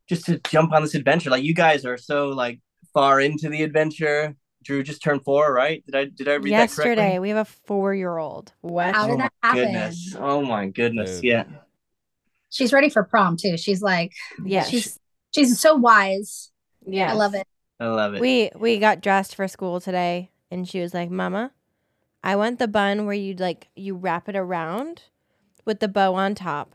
just 0.08 0.26
to 0.26 0.38
jump 0.50 0.72
on 0.72 0.82
this 0.82 0.94
adventure. 0.94 1.30
Like 1.30 1.44
you 1.44 1.54
guys 1.54 1.84
are 1.84 1.96
so 1.96 2.28
like 2.30 2.60
far 2.94 3.20
into 3.20 3.48
the 3.48 3.62
adventure. 3.62 4.34
Drew 4.68 4.82
just 4.82 5.02
turned 5.02 5.24
four, 5.24 5.50
right? 5.50 5.82
Did 5.86 5.96
I 5.96 6.04
did 6.04 6.28
I 6.28 6.34
read 6.34 6.52
that 6.52 6.68
Yesterday, 6.68 6.94
correctly? 6.94 7.18
we 7.20 7.28
have 7.30 7.38
a 7.38 7.44
four-year-old. 7.46 8.52
What? 8.60 8.94
How 8.94 9.06
did 9.06 9.14
Oh 9.14 9.16
that 9.16 9.32
happen? 9.42 9.64
goodness! 9.64 10.14
Oh 10.18 10.42
my 10.42 10.66
goodness! 10.68 11.22
Dude. 11.22 11.24
Yeah, 11.24 11.44
She's 12.50 12.70
ready 12.70 12.90
for 12.90 13.02
prom 13.02 13.38
too. 13.38 13.56
She's 13.56 13.80
like, 13.80 14.12
yeah, 14.44 14.64
she's 14.64 14.98
she's 15.34 15.58
so 15.58 15.74
wise. 15.74 16.50
Yeah, 16.86 17.10
I 17.10 17.14
love 17.14 17.34
it. 17.34 17.46
I 17.80 17.86
love 17.86 18.12
it. 18.12 18.20
We 18.20 18.50
we 18.58 18.78
got 18.78 19.00
dressed 19.00 19.34
for 19.34 19.48
school 19.48 19.80
today, 19.80 20.30
and 20.50 20.68
she 20.68 20.80
was 20.80 20.92
like, 20.92 21.10
"Mama, 21.10 21.52
I 22.22 22.36
want 22.36 22.58
the 22.58 22.68
bun 22.68 23.06
where 23.06 23.14
you 23.14 23.32
like 23.34 23.68
you 23.74 23.94
wrap 23.94 24.28
it 24.28 24.36
around 24.36 25.04
with 25.64 25.80
the 25.80 25.88
bow 25.88 26.14
on 26.14 26.34
top, 26.34 26.74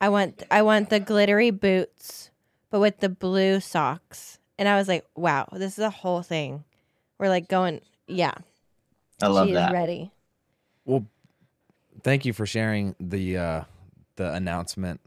I 0.00 0.08
want 0.08 0.44
I 0.50 0.62
want 0.62 0.90
the 0.90 1.00
glittery 1.00 1.50
boots, 1.50 2.30
but 2.70 2.80
with 2.80 3.00
the 3.00 3.08
blue 3.08 3.58
socks. 3.60 4.38
And 4.58 4.68
I 4.68 4.76
was 4.76 4.88
like, 4.88 5.04
wow, 5.14 5.48
this 5.52 5.72
is 5.74 5.84
a 5.84 5.90
whole 5.90 6.22
thing. 6.22 6.64
We're 7.18 7.28
like 7.28 7.48
going, 7.48 7.80
yeah. 8.06 8.32
I 9.22 9.28
love 9.28 9.48
she 9.48 9.54
that. 9.54 9.68
is 9.70 9.72
ready. 9.72 10.10
Well, 10.84 11.06
thank 12.02 12.24
you 12.24 12.32
for 12.32 12.44
sharing 12.46 12.94
the 13.00 13.36
uh, 13.38 13.64
the 14.16 14.32
announcement 14.34 15.00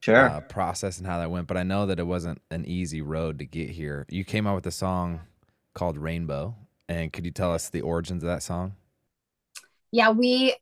Sure. 0.00 0.28
uh, 0.28 0.40
process 0.40 0.98
and 0.98 1.06
how 1.06 1.18
that 1.18 1.30
went. 1.30 1.46
But 1.48 1.56
I 1.56 1.62
know 1.64 1.86
that 1.86 1.98
it 1.98 2.06
wasn't 2.06 2.40
an 2.50 2.64
easy 2.66 3.00
road 3.02 3.38
to 3.40 3.44
get 3.46 3.70
here. 3.70 4.06
You 4.08 4.24
came 4.24 4.46
out 4.46 4.54
with 4.54 4.66
a 4.66 4.70
song 4.70 5.20
called 5.74 5.96
Rainbow, 5.98 6.54
and 6.88 7.12
could 7.12 7.24
you 7.24 7.32
tell 7.32 7.52
us 7.52 7.68
the 7.70 7.80
origins 7.80 8.22
of 8.22 8.28
that 8.28 8.42
song? 8.42 8.74
Yeah, 9.90 10.10
we 10.10 10.54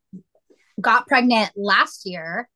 got 0.80 1.06
pregnant 1.08 1.50
last 1.56 2.06
year 2.06 2.48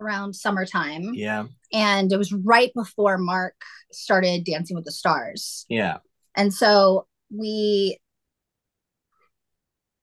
around 0.00 0.34
summertime. 0.34 1.12
yeah. 1.14 1.44
And 1.72 2.10
it 2.12 2.16
was 2.16 2.32
right 2.32 2.72
before 2.74 3.18
Mark 3.18 3.54
started 3.92 4.44
Dancing 4.44 4.74
with 4.74 4.84
the 4.84 4.90
Stars. 4.92 5.66
Yeah. 5.68 5.98
And 6.34 6.52
so 6.54 7.06
we 7.30 7.98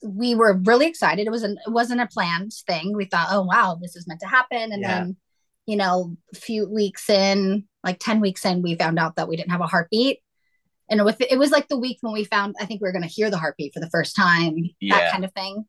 we 0.03 0.35
were 0.35 0.53
really 0.63 0.87
excited. 0.87 1.25
It 1.27 1.31
wasn't 1.31 1.59
it 1.65 1.71
wasn't 1.71 2.01
a 2.01 2.07
planned 2.07 2.53
thing. 2.67 2.95
We 2.95 3.05
thought, 3.05 3.27
oh 3.31 3.41
wow, 3.43 3.77
this 3.81 3.95
is 3.95 4.07
meant 4.07 4.19
to 4.21 4.27
happen. 4.27 4.71
And 4.71 4.81
Yeah. 4.81 4.99
then, 4.99 5.17
you 5.65 5.75
know, 5.75 6.15
a 6.33 6.35
few 6.37 6.69
weeks 6.69 7.09
in, 7.09 7.65
like 7.83 7.99
10 7.99 8.21
weeks 8.21 8.45
in, 8.45 8.61
we 8.61 8.75
found 8.75 8.99
out 8.99 9.15
that 9.15 9.27
we 9.27 9.35
didn't 9.35 9.51
have 9.51 9.61
a 9.61 9.67
heartbeat. 9.67 10.19
And 10.89 11.03
with 11.03 11.17
it 11.19 11.37
was 11.37 11.51
like 11.51 11.67
the 11.67 11.77
week 11.79 11.97
when 12.01 12.13
we 12.13 12.23
found 12.23 12.55
I 12.59 12.65
think 12.65 12.81
we 12.81 12.87
were 12.87 12.93
gonna 12.93 13.07
hear 13.07 13.29
the 13.29 13.37
heartbeat 13.37 13.73
for 13.73 13.79
the 13.79 13.89
first 13.89 14.15
time, 14.15 14.55
Yeah. 14.79 14.99
that 14.99 15.11
kind 15.11 15.25
of 15.25 15.33
thing. 15.33 15.65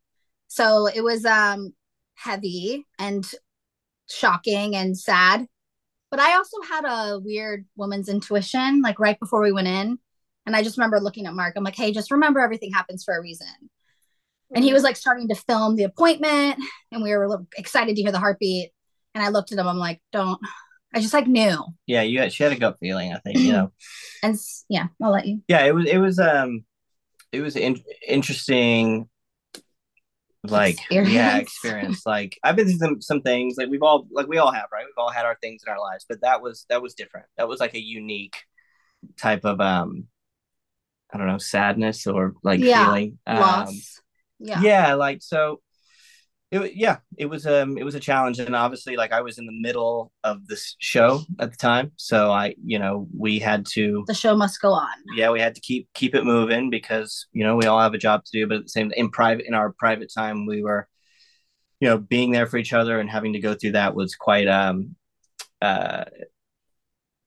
So 0.48 0.86
it 0.86 1.02
was 1.02 1.24
um 1.24 1.74
heavy 2.14 2.86
and 2.98 3.28
shocking 4.08 4.76
and 4.76 4.96
sad. 4.98 5.46
But 6.10 6.20
I 6.20 6.36
also 6.36 6.56
had 6.68 6.84
a 6.84 7.18
weird 7.18 7.66
woman's 7.76 8.08
intuition, 8.08 8.80
like 8.82 8.98
right 8.98 9.18
before 9.18 9.42
we 9.42 9.52
went 9.52 9.68
in. 9.68 9.98
And 10.48 10.56
I 10.56 10.62
just 10.62 10.78
remember 10.78 10.98
looking 10.98 11.26
at 11.26 11.34
Mark. 11.34 11.54
I'm 11.56 11.62
like, 11.62 11.76
hey, 11.76 11.92
just 11.92 12.10
remember 12.10 12.40
everything 12.40 12.72
happens 12.72 13.04
for 13.04 13.14
a 13.14 13.20
reason. 13.20 13.46
And 14.54 14.64
he 14.64 14.72
was 14.72 14.82
like 14.82 14.96
starting 14.96 15.28
to 15.28 15.34
film 15.34 15.76
the 15.76 15.82
appointment, 15.82 16.56
and 16.90 17.02
we 17.02 17.14
were 17.14 17.44
excited 17.58 17.94
to 17.96 18.02
hear 18.02 18.12
the 18.12 18.18
heartbeat. 18.18 18.70
And 19.14 19.22
I 19.22 19.28
looked 19.28 19.52
at 19.52 19.58
him. 19.58 19.68
I'm 19.68 19.76
like, 19.76 20.00
don't. 20.10 20.40
I 20.94 21.00
just 21.00 21.12
like 21.12 21.26
knew. 21.26 21.62
Yeah. 21.86 22.00
You 22.00 22.20
had, 22.20 22.32
she 22.32 22.44
had 22.44 22.52
a 22.52 22.56
gut 22.56 22.78
feeling, 22.80 23.12
I 23.12 23.18
think, 23.18 23.38
you 23.38 23.52
know. 23.52 23.72
And 24.22 24.36
yeah, 24.70 24.86
I'll 25.02 25.12
let 25.12 25.26
you. 25.26 25.42
yeah 25.46 25.64
it 25.64 25.72
was 25.72 25.86
it 25.86 25.98
was 25.98 26.18
um 26.18 26.64
it 27.30 27.40
was 27.40 27.54
in, 27.54 27.76
interesting 28.06 29.08
like 30.42 30.78
yeah 30.90 31.02
Experience. 31.02 31.42
experience 31.42 32.06
like 32.06 32.38
i've 32.42 32.56
been 32.56 32.66
through 32.66 32.78
some, 32.78 33.00
some 33.02 33.20
things 33.22 33.56
like 33.58 33.68
we've 33.68 33.82
all 33.82 34.08
like 34.10 34.26
we 34.26 34.38
all 34.38 34.50
have 34.50 34.66
right 34.72 34.84
we've 34.86 34.98
all 34.98 35.10
had 35.10 35.24
our 35.26 35.36
things 35.40 35.62
in 35.64 35.72
our 35.72 35.78
lives 35.80 36.04
but 36.08 36.20
that 36.22 36.40
was 36.42 36.64
that 36.68 36.80
was 36.80 36.94
different 36.94 37.26
that 37.36 37.46
was 37.46 37.60
like 37.60 37.74
a 37.74 37.80
unique 37.80 38.36
type 39.16 39.44
of 39.44 39.60
um 39.60 40.08
i 41.12 41.18
don't 41.18 41.26
know 41.26 41.38
sadness 41.38 42.06
or 42.06 42.34
like 42.42 42.60
Yeah, 42.60 42.86
feeling 42.86 43.18
um, 43.26 43.38
Loss. 43.40 44.00
Yeah. 44.38 44.60
yeah 44.60 44.94
like 44.94 45.22
so 45.22 45.60
it 46.50 46.74
yeah 46.76 46.98
it 47.18 47.26
was 47.26 47.46
um 47.46 47.76
it 47.76 47.84
was 47.84 47.94
a 47.94 48.00
challenge 48.00 48.38
and 48.38 48.56
obviously 48.56 48.96
like 48.96 49.12
i 49.12 49.20
was 49.20 49.36
in 49.36 49.44
the 49.44 49.52
middle 49.60 50.12
of 50.24 50.46
this 50.46 50.76
show 50.78 51.20
at 51.40 51.50
the 51.50 51.56
time 51.56 51.92
so 51.96 52.30
i 52.32 52.54
you 52.64 52.78
know 52.78 53.06
we 53.16 53.38
had 53.38 53.66
to 53.66 54.04
The 54.06 54.14
show 54.14 54.34
must 54.36 54.60
go 54.62 54.72
on. 54.72 54.88
yeah 55.16 55.30
we 55.30 55.40
had 55.40 55.54
to 55.56 55.60
keep 55.60 55.88
keep 55.92 56.14
it 56.14 56.24
moving 56.24 56.70
because 56.70 57.26
you 57.32 57.44
know 57.44 57.56
we 57.56 57.66
all 57.66 57.80
have 57.80 57.92
a 57.94 57.98
job 57.98 58.24
to 58.24 58.30
do 58.32 58.46
but 58.46 58.58
at 58.58 58.62
the 58.62 58.68
same 58.70 58.90
in 58.96 59.10
private 59.10 59.44
in 59.46 59.52
our 59.54 59.72
private 59.78 60.10
time 60.14 60.46
we 60.46 60.62
were 60.62 60.88
you 61.80 61.88
know 61.88 61.98
being 61.98 62.30
there 62.32 62.46
for 62.46 62.56
each 62.56 62.72
other 62.72 62.98
and 62.98 63.10
having 63.10 63.34
to 63.34 63.40
go 63.40 63.54
through 63.54 63.72
that 63.72 63.94
was 63.94 64.14
quite 64.14 64.48
um 64.48 64.96
uh 65.60 66.04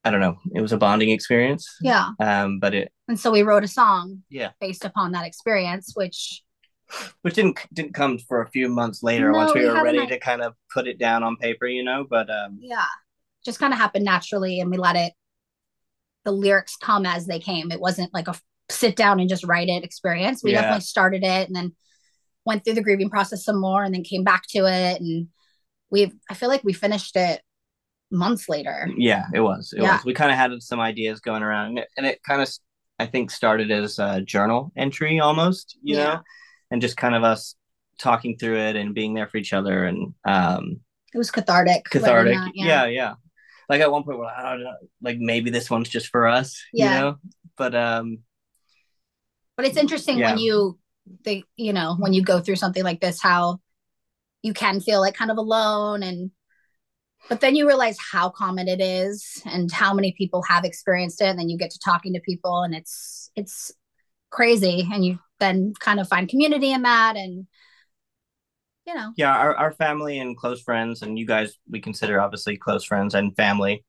i 0.04 0.10
don't 0.10 0.20
know 0.20 0.36
it 0.54 0.60
was 0.60 0.72
a 0.72 0.76
bonding 0.78 1.10
experience 1.10 1.68
Yeah. 1.80 2.10
um 2.20 2.58
but 2.60 2.74
it 2.74 2.92
And 3.08 3.18
so 3.18 3.30
we 3.30 3.42
wrote 3.42 3.64
a 3.64 3.68
song 3.68 4.22
yeah 4.30 4.50
based 4.60 4.84
upon 4.84 5.12
that 5.12 5.26
experience, 5.26 5.92
which 5.94 6.42
which 7.22 7.34
didn't 7.34 7.58
didn't 7.72 7.94
come 7.94 8.18
for 8.18 8.42
a 8.42 8.50
few 8.50 8.68
months 8.68 9.02
later 9.02 9.30
No, 9.32 9.38
once 9.38 9.54
we 9.54 9.60
we 9.62 9.66
were 9.68 9.82
ready 9.82 10.06
to 10.06 10.18
kind 10.18 10.42
of 10.42 10.54
put 10.72 10.86
it 10.86 10.98
down 10.98 11.22
on 11.22 11.36
paper 11.36 11.66
you 11.66 11.82
know 11.84 12.04
but 12.08 12.28
um 12.30 12.58
yeah, 12.60 12.84
just 13.44 13.58
kind 13.58 13.72
of 13.72 13.78
happened 13.78 14.04
naturally, 14.04 14.60
and 14.60 14.70
we 14.70 14.76
let 14.76 14.94
it. 14.96 15.12
The 16.24 16.32
lyrics 16.32 16.76
come 16.76 17.04
as 17.06 17.26
they 17.26 17.40
came. 17.40 17.72
It 17.72 17.80
wasn't 17.80 18.14
like 18.14 18.28
a 18.28 18.34
sit 18.70 18.94
down 18.94 19.18
and 19.20 19.28
just 19.28 19.44
write 19.44 19.68
it 19.68 19.82
experience. 19.84 20.42
We 20.44 20.52
Yeah. 20.52 20.60
definitely 20.60 20.82
started 20.84 21.24
it 21.24 21.48
and 21.48 21.56
then 21.56 21.74
went 22.44 22.64
through 22.64 22.74
the 22.74 22.82
grieving 22.82 23.10
process 23.10 23.44
some 23.44 23.60
more, 23.60 23.82
and 23.82 23.92
then 23.94 24.04
came 24.04 24.22
back 24.24 24.42
to 24.50 24.60
it, 24.66 25.00
and 25.00 25.28
We've 25.90 26.14
I 26.30 26.34
feel 26.34 26.48
like 26.48 26.64
we 26.64 26.72
finished 26.72 27.16
it 27.16 27.42
months 28.12 28.48
later. 28.48 28.88
yeah 28.96 29.24
it 29.34 29.40
was 29.40 29.72
it 29.76 29.82
Yeah. 29.82 29.96
was 29.96 30.04
we 30.04 30.14
kind 30.14 30.30
of 30.30 30.36
had 30.36 30.50
some 30.62 30.80
ideas 30.80 31.20
going 31.20 31.42
around 31.42 31.66
and 31.70 31.78
it, 31.80 31.88
and 31.96 32.06
it 32.06 32.22
kind 32.22 32.40
of 32.42 32.48
i 32.98 33.06
think 33.06 33.30
started 33.30 33.70
as 33.70 33.98
a 33.98 34.20
journal 34.20 34.70
entry 34.76 35.18
almost 35.20 35.78
you 35.82 35.96
Yeah. 35.96 36.04
know 36.04 36.20
and 36.70 36.80
just 36.82 36.96
kind 36.96 37.14
of 37.14 37.22
us 37.24 37.54
talking 37.98 38.36
through 38.38 38.58
it 38.58 38.76
and 38.76 38.94
being 38.94 39.14
there 39.14 39.26
for 39.28 39.38
each 39.38 39.52
other 39.52 39.84
and 39.84 40.14
um 40.24 40.80
It 41.14 41.18
was 41.18 41.30
cathartic. 41.30 41.84
cathartic 41.90 42.34
that, 42.36 42.52
yeah. 42.54 42.86
yeah 42.86 43.14
like 43.68 43.80
at 43.80 43.90
one 43.90 44.02
point 44.02 44.18
we're 44.18 44.24
like, 44.26 44.36
I 44.36 44.50
don't 44.52 44.64
know, 44.64 44.76
like 45.02 45.18
maybe 45.18 45.48
this 45.50 45.70
one's 45.70 45.88
just 45.88 46.08
for 46.08 46.26
us 46.26 46.60
Yeah. 46.72 46.94
you 46.94 47.00
know 47.00 47.16
but 47.56 47.74
um 47.74 48.18
but 49.56 49.66
it's 49.66 49.76
interesting 49.76 50.18
when 50.20 50.38
you 50.38 50.78
think 51.24 51.44
you 51.56 51.72
know 51.72 51.96
when 51.98 52.12
you 52.12 52.22
go 52.22 52.40
through 52.40 52.56
something 52.56 52.84
like 52.84 53.00
this 53.00 53.20
how 53.20 53.60
you 54.42 54.52
can 54.52 54.80
feel 54.80 55.00
like 55.00 55.14
kind 55.14 55.30
of 55.30 55.36
alone 55.38 56.02
and 56.02 56.30
but 57.28 57.40
then 57.40 57.56
you 57.56 57.66
realize 57.66 57.96
how 57.98 58.28
common 58.30 58.68
it 58.68 58.80
is 58.80 59.42
and 59.46 59.70
how 59.70 59.94
many 59.94 60.12
people 60.12 60.42
have 60.42 60.64
experienced 60.64 61.20
it. 61.20 61.26
And 61.26 61.38
then 61.38 61.48
you 61.48 61.56
get 61.56 61.70
to 61.70 61.78
talking 61.78 62.12
to 62.14 62.20
people 62.20 62.62
and 62.62 62.74
it's 62.74 63.30
it's 63.36 63.72
crazy. 64.30 64.88
And 64.92 65.04
you 65.04 65.18
then 65.40 65.72
kind 65.80 66.00
of 66.00 66.08
find 66.08 66.28
community 66.28 66.72
in 66.72 66.82
that 66.82 67.16
and 67.16 67.46
you 68.86 68.94
know. 68.94 69.12
Yeah 69.16 69.36
our, 69.36 69.56
our 69.56 69.72
family 69.72 70.18
and 70.18 70.36
close 70.36 70.60
friends 70.60 71.02
and 71.02 71.18
you 71.18 71.26
guys 71.26 71.58
we 71.70 71.80
consider 71.80 72.20
obviously 72.20 72.56
close 72.56 72.84
friends 72.84 73.14
and 73.14 73.36
family 73.36 73.84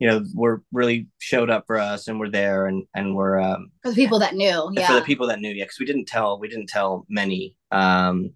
you 0.00 0.08
know 0.08 0.24
were 0.34 0.62
really 0.72 1.08
showed 1.18 1.50
up 1.50 1.64
for 1.66 1.78
us 1.78 2.08
and 2.08 2.18
we're 2.18 2.30
there 2.30 2.66
and 2.66 2.84
and 2.94 3.14
we're 3.14 3.38
um 3.38 3.70
for 3.82 3.90
the 3.90 3.94
people 3.94 4.18
that 4.18 4.34
knew 4.34 4.70
yeah 4.74 4.86
for 4.86 4.94
the 4.94 5.02
people 5.02 5.26
that 5.26 5.40
knew 5.40 5.50
yeah 5.50 5.64
because 5.64 5.78
we 5.78 5.86
didn't 5.86 6.06
tell 6.06 6.40
we 6.40 6.48
didn't 6.48 6.68
tell 6.68 7.06
many 7.08 7.54
um 7.70 8.30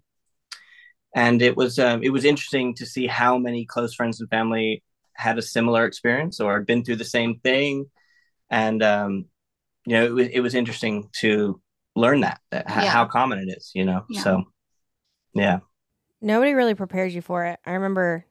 and 1.15 1.41
it 1.41 1.57
was 1.57 1.79
um 1.79 2.03
it 2.03 2.09
was 2.11 2.25
interesting 2.25 2.75
to 2.75 2.85
see 2.85 3.07
how 3.07 3.39
many 3.39 3.65
close 3.65 3.95
friends 3.95 4.21
and 4.21 4.29
family 4.29 4.83
had 5.13 5.37
a 5.39 5.41
similar 5.41 5.85
experience 5.85 6.39
or 6.41 6.53
had 6.57 6.67
been 6.67 6.83
through 6.83 6.97
the 6.97 7.05
same 7.05 7.39
thing 7.39 7.85
and 8.51 8.83
um 8.83 9.25
you 9.87 9.95
know 9.95 10.05
it 10.05 10.13
was 10.13 10.27
it 10.29 10.41
was 10.41 10.55
interesting 10.55 11.09
to 11.13 11.61
learn 11.95 12.21
that, 12.21 12.41
that 12.51 12.65
Yeah. 12.69 12.91
how 12.91 13.05
common 13.05 13.39
it 13.39 13.49
is 13.57 13.71
you 13.75 13.85
know 13.85 14.05
Yeah. 14.09 14.21
so 14.23 14.43
yeah 15.33 15.59
Nobody 16.21 16.53
really 16.53 16.75
prepares 16.75 17.13
you 17.13 17.21
for 17.21 17.45
it. 17.45 17.59
I 17.65 17.71
remember 17.73 18.25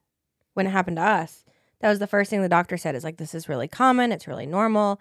when 0.54 0.66
it 0.66 0.70
happened 0.70 0.96
to 0.96 1.02
us, 1.02 1.44
that 1.80 1.88
was 1.90 1.98
the 1.98 2.06
first 2.06 2.30
thing 2.30 2.42
the 2.42 2.48
doctor 2.48 2.76
said 2.76 2.94
is 2.94 3.04
like, 3.04 3.18
this 3.18 3.34
is 3.34 3.48
really 3.48 3.68
common, 3.68 4.10
it's 4.12 4.26
really 4.26 4.46
normal, 4.46 5.00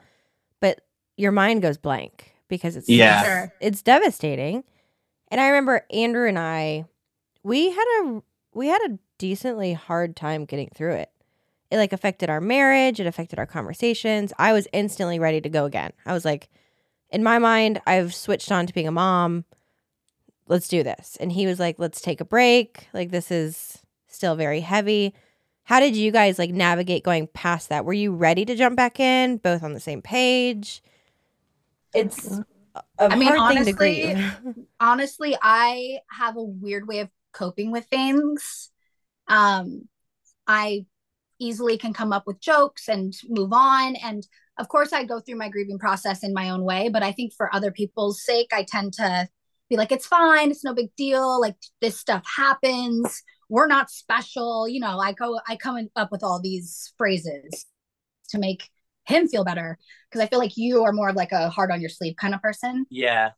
but 0.59 0.81
your 1.17 1.31
mind 1.31 1.61
goes 1.61 1.77
blank 1.77 2.33
because 2.49 2.75
it's 2.75 2.89
Yeah. 2.89 3.23
Sure. 3.23 3.53
it's 3.61 3.81
devastating. 3.81 4.63
And 5.29 5.41
I 5.41 5.47
remember 5.47 5.85
Andrew 5.91 6.27
and 6.27 6.37
I, 6.37 6.85
we 7.43 7.71
had 7.71 8.01
a 8.01 8.23
we 8.53 8.67
had 8.67 8.81
a 8.89 8.97
decently 9.17 9.73
hard 9.73 10.15
time 10.15 10.45
getting 10.45 10.69
through 10.69 10.93
it. 10.93 11.11
It 11.71 11.77
like 11.77 11.93
affected 11.93 12.29
our 12.29 12.41
marriage, 12.41 12.99
it 12.99 13.07
affected 13.07 13.39
our 13.39 13.45
conversations. 13.45 14.31
I 14.37 14.53
was 14.53 14.67
instantly 14.73 15.19
ready 15.19 15.41
to 15.41 15.49
go 15.49 15.65
again. 15.65 15.91
I 16.05 16.13
was 16.13 16.25
like, 16.25 16.49
in 17.09 17.23
my 17.23 17.39
mind, 17.39 17.81
I've 17.87 18.13
switched 18.13 18.51
on 18.51 18.67
to 18.67 18.73
being 18.73 18.87
a 18.87 18.91
mom. 18.91 19.45
Let's 20.47 20.67
do 20.67 20.83
this. 20.83 21.17
And 21.19 21.31
he 21.31 21.45
was 21.47 21.59
like, 21.59 21.79
let's 21.79 22.01
take 22.01 22.21
a 22.21 22.25
break. 22.25 22.87
Like 22.93 23.11
this 23.11 23.31
is 23.31 23.79
still 24.07 24.35
very 24.35 24.59
heavy. 24.59 25.13
How 25.63 25.79
did 25.79 25.95
you 25.95 26.11
guys 26.11 26.37
like 26.37 26.51
navigate 26.51 27.03
going 27.03 27.27
past 27.27 27.69
that? 27.69 27.85
Were 27.85 27.93
you 27.93 28.13
ready 28.13 28.45
to 28.45 28.55
jump 28.55 28.75
back 28.75 28.99
in, 28.99 29.37
both 29.37 29.63
on 29.63 29.73
the 29.73 29.79
same 29.79 30.01
page? 30.01 30.83
It's 31.93 32.29
mm-hmm. 32.29 32.41
a 32.99 33.05
I 33.05 33.15
mean, 33.15 33.33
hard 33.33 33.55
thing 33.55 33.75
to 33.75 33.81
honestly, 33.81 34.65
honestly, 34.79 35.37
I 35.41 35.99
have 36.09 36.35
a 36.35 36.43
weird 36.43 36.87
way 36.87 36.99
of 36.99 37.09
coping 37.33 37.71
with 37.71 37.85
things. 37.85 38.71
Um, 39.27 39.87
I 40.47 40.85
easily 41.39 41.77
can 41.77 41.93
come 41.93 42.13
up 42.13 42.25
with 42.27 42.39
jokes 42.39 42.87
and 42.87 43.13
move 43.27 43.51
on. 43.51 43.95
And 43.97 44.25
of 44.57 44.67
course, 44.67 44.93
I 44.93 45.03
go 45.03 45.19
through 45.19 45.37
my 45.37 45.49
grieving 45.49 45.79
process 45.79 46.23
in 46.23 46.33
my 46.33 46.49
own 46.49 46.63
way. 46.63 46.89
But 46.89 47.03
I 47.03 47.11
think 47.11 47.33
for 47.33 47.53
other 47.53 47.71
people's 47.71 48.23
sake, 48.23 48.51
I 48.53 48.63
tend 48.63 48.93
to 48.93 49.27
be 49.69 49.77
like, 49.77 49.91
it's 49.91 50.05
fine. 50.05 50.51
It's 50.51 50.63
no 50.63 50.73
big 50.73 50.95
deal. 50.95 51.41
Like 51.41 51.55
this 51.81 51.99
stuff 51.99 52.23
happens. 52.37 53.23
We're 53.49 53.67
not 53.67 53.89
special. 53.89 54.67
You 54.67 54.79
know, 54.79 54.99
I 54.99 55.13
go, 55.13 55.39
I 55.47 55.55
come 55.55 55.87
up 55.95 56.11
with 56.11 56.23
all 56.23 56.39
these 56.39 56.93
phrases 56.97 57.65
to 58.29 58.39
make 58.39 58.69
him 59.05 59.27
feel 59.27 59.43
better 59.43 59.77
because 60.09 60.21
I 60.23 60.27
feel 60.27 60.39
like 60.39 60.55
you 60.55 60.83
are 60.83 60.93
more 60.93 61.09
of 61.09 61.15
like 61.15 61.33
a 61.33 61.49
hard 61.49 61.71
on 61.71 61.81
your 61.81 61.89
sleeve 61.89 62.15
kind 62.15 62.33
of 62.33 62.41
person 62.41 62.85
yeah 62.89 63.31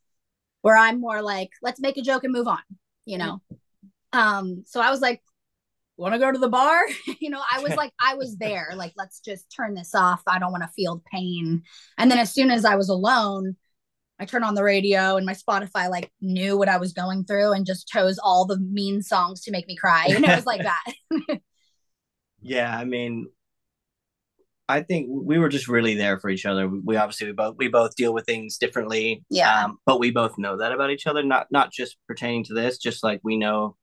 where 0.65 0.75
I'm 0.75 0.99
more 0.99 1.21
like, 1.21 1.51
let's 1.61 1.79
make 1.79 1.95
a 1.97 2.01
joke 2.01 2.23
and 2.23 2.33
move 2.33 2.47
on, 2.47 2.57
you 3.05 3.19
know? 3.19 3.39
Um, 4.15 4.63
so 4.65 4.79
I 4.79 4.89
was 4.89 5.01
like, 5.01 5.21
want 5.97 6.13
to 6.13 6.19
go 6.19 6.31
to 6.31 6.39
the 6.39 6.49
bar? 6.49 6.81
you 7.19 7.29
know, 7.29 7.41
I 7.51 7.61
was 7.61 7.75
like, 7.77 7.91
I 7.99 8.15
was 8.15 8.37
there. 8.37 8.71
Like, 8.75 8.93
let's 8.95 9.19
just 9.19 9.53
turn 9.55 9.75
this 9.75 9.93
off. 9.93 10.21
I 10.27 10.39
don't 10.39 10.51
want 10.51 10.63
to 10.63 10.69
feel 10.75 11.03
pain. 11.11 11.63
And 11.97 12.09
then 12.09 12.19
as 12.19 12.33
soon 12.33 12.51
as 12.51 12.65
I 12.65 12.75
was 12.75 12.89
alone, 12.89 13.55
I 14.17 14.25
turned 14.25 14.45
on 14.45 14.55
the 14.55 14.63
radio 14.63 15.17
and 15.17 15.25
my 15.25 15.33
Spotify 15.33 15.89
like 15.89 16.09
knew 16.21 16.57
what 16.57 16.69
I 16.69 16.77
was 16.77 16.93
going 16.93 17.25
through 17.25 17.51
and 17.51 17.65
just 17.65 17.87
chose 17.87 18.17
all 18.17 18.45
the 18.45 18.57
mean 18.57 19.01
songs 19.01 19.41
to 19.41 19.51
make 19.51 19.67
me 19.67 19.75
cry. 19.75 20.05
And 20.07 20.23
it 20.23 20.35
was 20.35 20.45
like 20.45 20.61
that. 21.29 21.39
yeah, 22.41 22.73
I 22.73 22.85
mean, 22.85 23.27
I 24.69 24.81
think 24.81 25.09
we 25.11 25.37
were 25.37 25.49
just 25.49 25.67
really 25.67 25.95
there 25.95 26.17
for 26.17 26.29
each 26.29 26.45
other. 26.45 26.67
We 26.67 26.95
obviously 26.95 27.27
we 27.27 27.33
both 27.33 27.55
we 27.57 27.67
both 27.67 27.95
deal 27.95 28.13
with 28.13 28.25
things 28.25 28.57
differently. 28.57 29.23
Yeah. 29.29 29.65
Um, 29.65 29.79
but 29.85 29.99
we 29.99 30.11
both 30.11 30.37
know 30.37 30.57
that 30.57 30.71
about 30.71 30.91
each 30.91 31.07
other, 31.07 31.21
not 31.21 31.47
not 31.51 31.71
just 31.71 31.97
pertaining 32.07 32.45
to 32.45 32.53
this, 32.53 32.77
just 32.77 33.03
like 33.03 33.19
we 33.21 33.37
know 33.37 33.75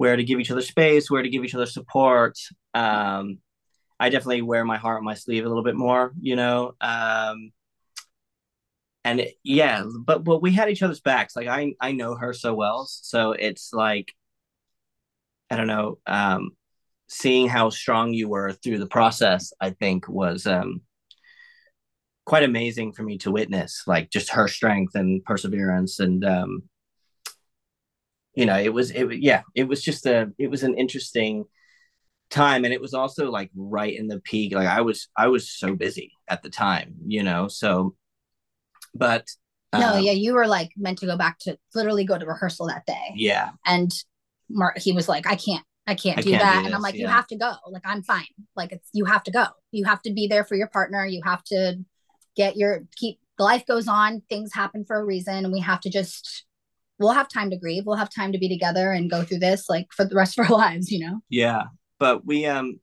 where 0.00 0.16
to 0.16 0.24
give 0.24 0.40
each 0.40 0.50
other 0.50 0.62
space, 0.62 1.10
where 1.10 1.22
to 1.22 1.28
give 1.28 1.44
each 1.44 1.54
other 1.54 1.66
support. 1.66 2.38
Um, 2.72 3.36
I 3.98 4.08
definitely 4.08 4.40
wear 4.40 4.64
my 4.64 4.78
heart 4.78 4.96
on 4.96 5.04
my 5.04 5.12
sleeve 5.12 5.44
a 5.44 5.48
little 5.48 5.62
bit 5.62 5.76
more, 5.76 6.14
you 6.18 6.36
know. 6.36 6.72
Um, 6.80 7.52
and 9.04 9.20
it, 9.20 9.34
yeah, 9.44 9.84
but 10.06 10.24
but 10.24 10.40
we 10.40 10.52
had 10.52 10.70
each 10.70 10.82
other's 10.82 11.02
backs. 11.02 11.36
Like 11.36 11.48
I 11.48 11.74
I 11.82 11.92
know 11.92 12.14
her 12.14 12.32
so 12.32 12.54
well, 12.54 12.86
so 12.90 13.32
it's 13.32 13.74
like 13.74 14.14
I 15.50 15.56
don't 15.56 15.66
know. 15.66 15.98
Um, 16.06 16.52
seeing 17.06 17.46
how 17.46 17.68
strong 17.68 18.14
you 18.14 18.26
were 18.26 18.52
through 18.52 18.78
the 18.78 18.86
process, 18.86 19.52
I 19.60 19.68
think 19.68 20.08
was 20.08 20.46
um, 20.46 20.80
quite 22.24 22.44
amazing 22.44 22.94
for 22.94 23.02
me 23.02 23.18
to 23.18 23.30
witness. 23.30 23.82
Like 23.86 24.08
just 24.08 24.30
her 24.30 24.48
strength 24.48 24.94
and 24.94 25.22
perseverance, 25.24 26.00
and 26.00 26.24
um, 26.24 26.62
you 28.40 28.46
know, 28.46 28.58
it 28.58 28.72
was 28.72 28.90
it 28.90 29.06
yeah, 29.20 29.42
it 29.54 29.64
was 29.64 29.82
just 29.82 30.06
a 30.06 30.32
it 30.38 30.50
was 30.50 30.62
an 30.62 30.76
interesting 30.76 31.44
time 32.30 32.64
and 32.64 32.72
it 32.72 32.80
was 32.80 32.94
also 32.94 33.30
like 33.30 33.50
right 33.56 33.98
in 33.98 34.06
the 34.06 34.20
peak 34.20 34.54
like 34.54 34.68
i 34.68 34.80
was 34.80 35.08
i 35.16 35.26
was 35.26 35.50
so 35.50 35.74
busy 35.74 36.12
at 36.28 36.40
the 36.44 36.48
time 36.48 36.94
you 37.04 37.24
know 37.24 37.48
so 37.48 37.96
but 38.94 39.26
no, 39.72 39.94
um, 39.94 40.02
yeah, 40.02 40.12
you 40.12 40.34
were 40.34 40.46
like 40.46 40.70
meant 40.76 40.98
to 40.98 41.06
go 41.06 41.16
back 41.16 41.38
to 41.40 41.56
literally 41.74 42.04
go 42.04 42.18
to 42.18 42.26
rehearsal 42.26 42.66
that 42.66 42.86
day. 42.86 43.12
yeah 43.14 43.50
And 43.64 43.92
Mark, 44.48 44.78
he 44.78 44.92
was 44.92 45.08
like, 45.08 45.26
I 45.26 45.36
can't, 45.36 45.64
I 45.86 45.94
can't 45.94 46.18
I 46.18 46.22
do 46.22 46.30
can't 46.30 46.42
that. 46.42 46.60
do 46.60 46.66
and 46.66 46.74
I'm 46.74 46.82
like, 46.82 46.96
you 46.96 47.06
have 47.06 47.26
to 47.28 47.36
go. 47.36 47.52
Like, 47.68 47.82
I'm 47.84 48.02
fine. 48.02 48.26
Like, 48.56 48.72
it's, 48.72 48.88
you 48.92 49.04
have 49.04 49.22
to 49.24 49.30
go. 49.30 49.46
You 49.70 49.84
have 49.84 50.02
to 50.02 50.12
be 50.12 50.26
there 50.26 50.44
for 50.44 50.56
your 50.56 50.66
partner. 50.66 51.06
You 51.06 51.22
have 51.24 51.44
to 51.44 51.78
get 52.36 52.56
your, 52.56 52.84
keep, 52.96 53.20
the 53.38 53.44
life 53.44 53.64
goes 53.64 53.86
on. 53.86 54.22
Things 54.28 54.52
happen 54.52 54.84
for 54.84 54.98
a 54.98 55.04
reason. 55.04 55.44
And 55.44 55.52
we 55.52 55.60
have 55.60 55.80
to 55.82 55.90
just, 55.90 56.44
we'll 57.00 57.12
have 57.12 57.28
time 57.28 57.50
to 57.50 57.56
grieve. 57.56 57.84
We'll 57.86 57.96
have 57.96 58.14
time 58.14 58.30
to 58.32 58.38
be 58.38 58.48
together 58.48 58.92
and 58.92 59.10
go 59.10 59.22
through 59.24 59.40
this 59.40 59.68
like 59.68 59.86
for 59.96 60.04
the 60.04 60.14
rest 60.14 60.38
of 60.38 60.48
our 60.50 60.56
lives, 60.64 60.90
you 60.92 61.04
know? 61.04 61.20
yeah 61.28 61.64
but 61.98 62.24
we 62.26 62.46
um 62.46 62.78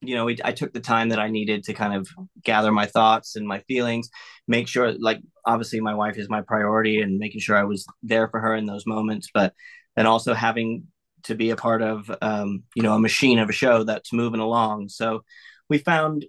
you 0.00 0.14
know 0.14 0.24
we, 0.26 0.36
i 0.44 0.52
took 0.52 0.72
the 0.72 0.80
time 0.80 1.08
that 1.08 1.18
i 1.18 1.28
needed 1.28 1.64
to 1.64 1.72
kind 1.72 1.94
of 1.94 2.08
gather 2.42 2.72
my 2.72 2.86
thoughts 2.86 3.36
and 3.36 3.46
my 3.46 3.60
feelings 3.60 4.08
make 4.46 4.68
sure 4.68 4.92
like 4.98 5.20
obviously 5.46 5.80
my 5.80 5.94
wife 5.94 6.18
is 6.18 6.28
my 6.28 6.42
priority 6.42 7.00
and 7.00 7.18
making 7.18 7.40
sure 7.40 7.56
i 7.56 7.64
was 7.64 7.86
there 8.02 8.28
for 8.28 8.40
her 8.40 8.54
in 8.54 8.66
those 8.66 8.86
moments 8.86 9.28
but 9.32 9.54
then 9.96 10.06
also 10.06 10.34
having 10.34 10.84
to 11.22 11.34
be 11.34 11.50
a 11.50 11.56
part 11.56 11.80
of 11.82 12.10
um 12.20 12.62
you 12.74 12.82
know 12.82 12.94
a 12.94 12.98
machine 12.98 13.38
of 13.38 13.48
a 13.48 13.52
show 13.52 13.82
that's 13.82 14.12
moving 14.12 14.40
along 14.40 14.88
so 14.88 15.22
we 15.70 15.78
found 15.78 16.26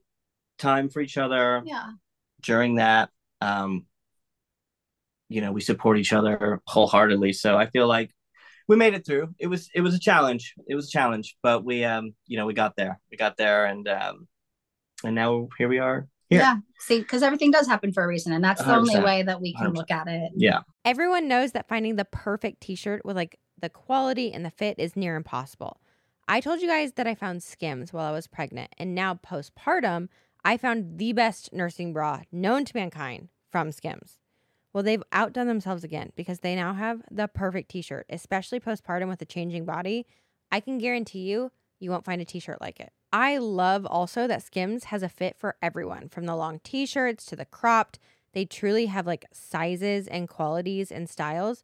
time 0.58 0.90
for 0.90 1.02
each 1.02 1.18
other 1.18 1.62
Yeah. 1.66 1.90
during 2.42 2.76
that 2.76 3.10
um 3.42 3.86
you 5.29 5.41
know 5.41 5.51
we 5.51 5.62
support 5.62 5.98
each 5.98 6.13
other 6.13 6.62
wholeheartedly 6.67 7.34
so 7.34 7.58
i 7.58 7.65
feel 7.67 7.88
like 7.88 8.12
we 8.67 8.75
made 8.75 8.94
it 8.94 9.05
through 9.05 9.34
it 9.39 9.48
was 9.48 9.70
it 9.74 9.82
was 9.82 9.94
a 9.96 10.00
challenge 10.00 10.53
it 10.67 10.75
was 10.75 10.88
a 10.88 10.91
challenge 10.91 11.36
but 11.41 11.63
we 11.63 11.84
um 11.84 12.13
you 12.27 12.38
know 12.38 12.46
we 12.46 12.53
got 12.53 12.75
there 12.75 13.00
we 13.12 13.17
got 13.17 13.38
there 13.38 13.65
and 13.65 13.88
um 13.88 14.27
and 15.03 15.15
now 15.15 15.48
here 15.58 15.67
we 15.67 15.79
are 15.79 16.08
here 16.29 16.39
Yeah. 16.39 16.58
See, 16.79 17.00
because 17.00 17.22
everything 17.22 17.51
does 17.51 17.67
happen 17.67 17.94
for 17.94 18.03
a 18.03 18.07
reason. 18.07 18.33
And 18.33 18.44
that's 18.44 18.64
the 18.64 18.75
only 18.75 18.96
100%. 18.96 19.03
way 19.03 19.22
that 19.24 19.40
we 19.42 19.53
can 19.53 19.72
100%. 19.72 19.75
look 19.75 19.92
at 19.92 20.07
it. 20.07 20.31
yeah 20.35 20.61
Everyone 20.83 21.27
knows 21.27 21.51
that 21.51 21.68
finding 21.68 21.96
the 21.98 22.05
perfect 22.05 22.61
t 22.61 22.74
shirt 22.75 23.03
with 23.05 23.16
like 23.16 23.40
the 23.59 23.70
quality 23.70 24.31
and 24.33 24.44
the 24.46 24.50
fit 24.51 24.79
is 24.79 24.96
near 24.96 25.16
impossible. 25.16 25.79
I 26.27 26.40
told 26.42 26.61
you 26.61 26.68
guys 26.68 26.94
that 26.94 27.05
I 27.07 27.14
found 27.14 27.44
Skims 27.44 27.94
while 27.94 28.05
I 28.07 28.11
was 28.11 28.25
pregnant, 28.27 28.74
and 28.79 28.96
now 28.96 29.14
postpartum, 29.16 30.09
I 30.44 30.57
found 30.57 30.98
the 30.98 31.14
best 31.14 31.53
nursing 31.53 31.94
bra 31.94 32.22
known 32.31 32.66
to 32.66 32.75
mankind 32.75 33.29
from 33.51 33.72
Skims. 33.72 34.18
Well, 34.75 34.83
they've 34.83 35.01
outdone 35.14 35.48
themselves 35.48 35.85
again 35.85 36.11
because 36.18 36.42
they 36.42 36.53
now 36.53 36.74
have 36.74 37.01
the 37.09 37.29
perfect 37.29 37.72
t 37.72 37.81
shirt, 37.81 38.05
especially 38.09 38.59
postpartum 38.59 39.07
with 39.07 39.22
a 39.22 39.25
changing 39.25 39.64
body. 39.64 40.05
I 40.51 40.59
can 40.59 40.79
guarantee 40.79 41.31
you, 41.31 41.53
you 41.79 41.90
won't 41.90 42.03
find 42.03 42.22
a 42.22 42.25
t 42.25 42.42
shirt 42.42 42.59
like 42.59 42.81
it. 42.81 42.92
I 43.14 43.38
love 43.38 43.85
also 43.85 44.27
that 44.27 44.44
Skims 44.44 44.83
has 44.85 45.01
a 45.01 45.07
fit 45.07 45.38
for 45.38 45.55
everyone 45.61 46.09
from 46.09 46.25
the 46.25 46.35
long 46.35 46.59
t 46.59 46.85
shirts 46.85 47.25
to 47.27 47.38
the 47.38 47.46
cropped. 47.46 48.00
They 48.33 48.44
truly 48.44 48.88
have 48.88 49.07
like 49.07 49.24
sizes 49.31 50.09
and 50.09 50.27
qualities 50.27 50.92
and 50.92 51.09
styles 51.09 51.64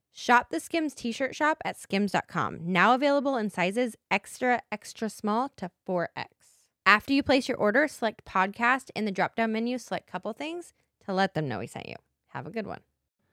Shop 0.13 0.47
the 0.51 0.59
Skims 0.59 0.93
t-shirt 0.93 1.35
shop 1.35 1.59
at 1.63 1.79
skims.com. 1.79 2.59
Now 2.63 2.93
available 2.93 3.37
in 3.37 3.49
sizes 3.49 3.95
extra 4.09 4.61
extra 4.71 5.09
small 5.09 5.49
to 5.57 5.71
4X. 5.87 6.27
After 6.85 7.13
you 7.13 7.23
place 7.23 7.47
your 7.47 7.57
order, 7.57 7.87
select 7.87 8.25
podcast 8.25 8.89
in 8.95 9.05
the 9.05 9.11
drop-down 9.11 9.51
menu, 9.51 9.77
select 9.77 10.07
couple 10.07 10.33
things 10.33 10.73
to 11.05 11.13
let 11.13 11.33
them 11.33 11.47
know 11.47 11.59
we 11.59 11.67
sent 11.67 11.87
you. 11.87 11.95
Have 12.29 12.45
a 12.45 12.51
good 12.51 12.67
one. 12.67 12.81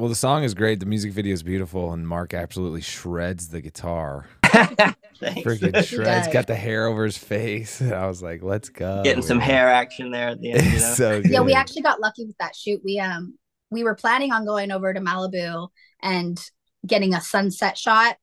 Well, 0.00 0.08
the 0.08 0.14
song 0.14 0.44
is 0.44 0.54
great. 0.54 0.80
The 0.80 0.86
music 0.86 1.12
video 1.12 1.34
is 1.34 1.42
beautiful, 1.42 1.92
and 1.92 2.08
Mark 2.08 2.32
absolutely 2.32 2.80
shreds 2.80 3.48
the 3.48 3.60
guitar. 3.60 4.24
Thanks. 4.44 4.96
Freaking 5.20 5.84
shreds. 5.84 6.26
Got 6.28 6.46
the 6.46 6.54
hair 6.54 6.86
over 6.86 7.04
his 7.04 7.18
face. 7.18 7.82
I 7.92 8.06
was 8.06 8.22
like, 8.22 8.42
"Let's 8.42 8.70
go." 8.70 9.02
Getting 9.04 9.22
some 9.22 9.38
hair 9.38 9.68
action 9.68 10.10
there 10.10 10.28
at 10.28 10.40
the 10.40 10.52
end. 10.52 10.64
You 10.64 10.70
know? 10.78 10.94
so 10.94 11.20
yeah 11.26 11.42
we 11.42 11.52
actually 11.52 11.82
got 11.82 12.00
lucky 12.00 12.24
with 12.24 12.38
that 12.38 12.56
shoot 12.56 12.80
we 12.82 12.98
um 12.98 13.36
we 13.70 13.84
were 13.84 13.94
planning 13.94 14.32
on 14.32 14.46
going 14.46 14.70
over 14.72 14.94
to 14.94 15.00
malibu 15.00 15.68
and 16.02 16.42
getting 16.86 17.12
a 17.12 17.20
sunset 17.20 17.76
shot 17.76 18.16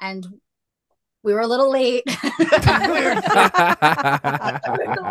and 0.00 0.24
we 1.26 1.34
were 1.34 1.40
a 1.40 1.46
little 1.46 1.70
late 1.70 2.04
We 2.22 3.02
were 3.02 3.12
a 3.12 3.20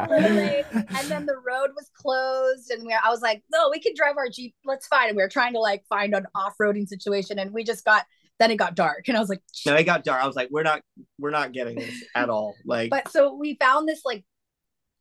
little 0.09 0.31
late, 0.31 0.65
and 0.73 1.07
then 1.07 1.25
the 1.25 1.35
road 1.35 1.71
was 1.75 1.91
closed 1.93 2.71
and 2.71 2.85
we 2.85 2.93
I 2.93 3.09
was 3.09 3.21
like 3.21 3.43
no 3.51 3.69
we 3.69 3.79
can 3.79 3.93
drive 3.95 4.17
our 4.17 4.29
jeep 4.29 4.55
let's 4.65 4.87
find." 4.87 5.09
and 5.09 5.17
we 5.17 5.21
were 5.21 5.29
trying 5.29 5.53
to 5.53 5.59
like 5.59 5.83
find 5.87 6.15
an 6.15 6.25
off-roading 6.33 6.87
situation 6.87 7.37
and 7.37 7.51
we 7.51 7.63
just 7.63 7.85
got 7.85 8.05
then 8.39 8.49
it 8.51 8.57
got 8.57 8.75
dark 8.75 9.07
and 9.07 9.15
i 9.15 9.19
was 9.19 9.29
like 9.29 9.41
no, 9.65 9.75
it 9.75 9.83
got 9.83 10.03
dark. 10.03 10.21
I 10.21 10.27
was 10.27 10.35
like, 10.35 10.49
we're 10.51 10.63
not, 10.63 10.81
we're 11.17 11.31
not 11.31 11.51
getting 11.51 11.77
this 11.77 12.03
at 12.15 12.29
all. 12.29 12.55
Like, 12.65 12.89
but 12.89 13.09
so 13.09 13.33
we 13.33 13.57
found 13.59 13.87
this 13.87 14.01
like 14.05 14.23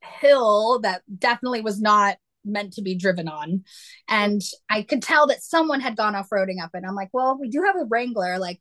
hill 0.02 0.80
that 0.80 1.02
definitely 1.18 1.60
was 1.60 1.80
not 1.80 2.16
meant 2.44 2.72
to 2.74 2.82
be 2.82 2.94
driven 2.94 3.28
on. 3.28 3.64
And 4.08 4.42
I 4.70 4.82
could 4.82 5.02
tell 5.02 5.26
that 5.28 5.42
someone 5.42 5.80
had 5.80 5.96
gone 5.96 6.14
off 6.14 6.28
roading 6.30 6.62
up 6.62 6.70
it. 6.74 6.84
I'm 6.86 6.94
like, 6.94 7.10
well, 7.12 7.38
we 7.38 7.48
do 7.48 7.62
have 7.62 7.76
a 7.76 7.84
Wrangler. 7.84 8.38
Like, 8.38 8.60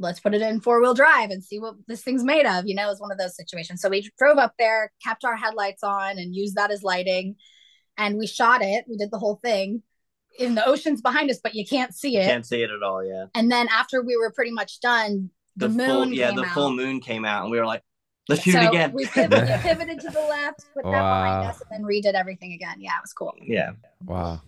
let's 0.00 0.18
put 0.18 0.34
it 0.34 0.42
in 0.42 0.60
four 0.60 0.80
wheel 0.80 0.94
drive 0.94 1.30
and 1.30 1.44
see 1.44 1.60
what 1.60 1.74
this 1.86 2.02
thing's 2.02 2.24
made 2.24 2.46
of. 2.46 2.66
You 2.66 2.74
know, 2.74 2.86
it 2.86 2.90
was 2.90 3.00
one 3.00 3.12
of 3.12 3.18
those 3.18 3.36
situations. 3.36 3.80
So 3.80 3.88
we 3.88 4.10
drove 4.18 4.38
up 4.38 4.54
there, 4.58 4.92
kept 5.04 5.24
our 5.24 5.36
headlights 5.36 5.82
on, 5.84 6.18
and 6.18 6.34
used 6.34 6.56
that 6.56 6.70
as 6.72 6.82
lighting. 6.82 7.36
And 7.96 8.16
we 8.18 8.26
shot 8.26 8.62
it. 8.62 8.84
We 8.88 8.96
did 8.96 9.10
the 9.12 9.18
whole 9.18 9.38
thing 9.44 9.82
in 10.38 10.54
the 10.54 10.64
oceans 10.66 11.00
behind 11.02 11.30
us, 11.30 11.38
but 11.42 11.54
you 11.54 11.66
can't 11.66 11.94
see 11.94 12.16
it. 12.16 12.24
Can't 12.26 12.46
see 12.46 12.62
it 12.62 12.70
at 12.70 12.82
all. 12.82 13.04
Yeah. 13.04 13.26
And 13.34 13.52
then 13.52 13.68
after 13.70 14.02
we 14.02 14.16
were 14.16 14.32
pretty 14.32 14.52
much 14.52 14.80
done, 14.80 15.30
the, 15.56 15.68
The, 15.68 15.74
moon 15.74 15.86
full, 15.88 16.12
yeah, 16.12 16.28
came 16.28 16.36
the 16.36 16.44
out. 16.44 16.54
full 16.54 16.70
moon 16.72 17.00
came 17.00 17.24
out, 17.24 17.42
and 17.42 17.50
we 17.50 17.58
were 17.58 17.66
like, 17.66 17.82
let's 18.28 18.42
shoot 18.42 18.52
so 18.52 18.60
it 18.60 18.68
again. 18.68 18.92
we 18.94 19.04
pivoted, 19.06 19.48
we 19.48 19.56
pivoted 19.62 20.00
to 20.00 20.08
the 20.10 20.20
left, 20.20 20.64
put 20.72 20.84
that 20.84 20.90
behind 20.90 21.48
us, 21.50 21.60
and 21.60 21.70
then 21.70 21.82
redid 21.82 22.14
everything 22.14 22.52
again. 22.52 22.76
Yeah, 22.78 22.92
it 22.92 23.02
was 23.02 23.12
cool. 23.12 23.34
yeah. 23.42 23.72
Wow. 24.04 24.40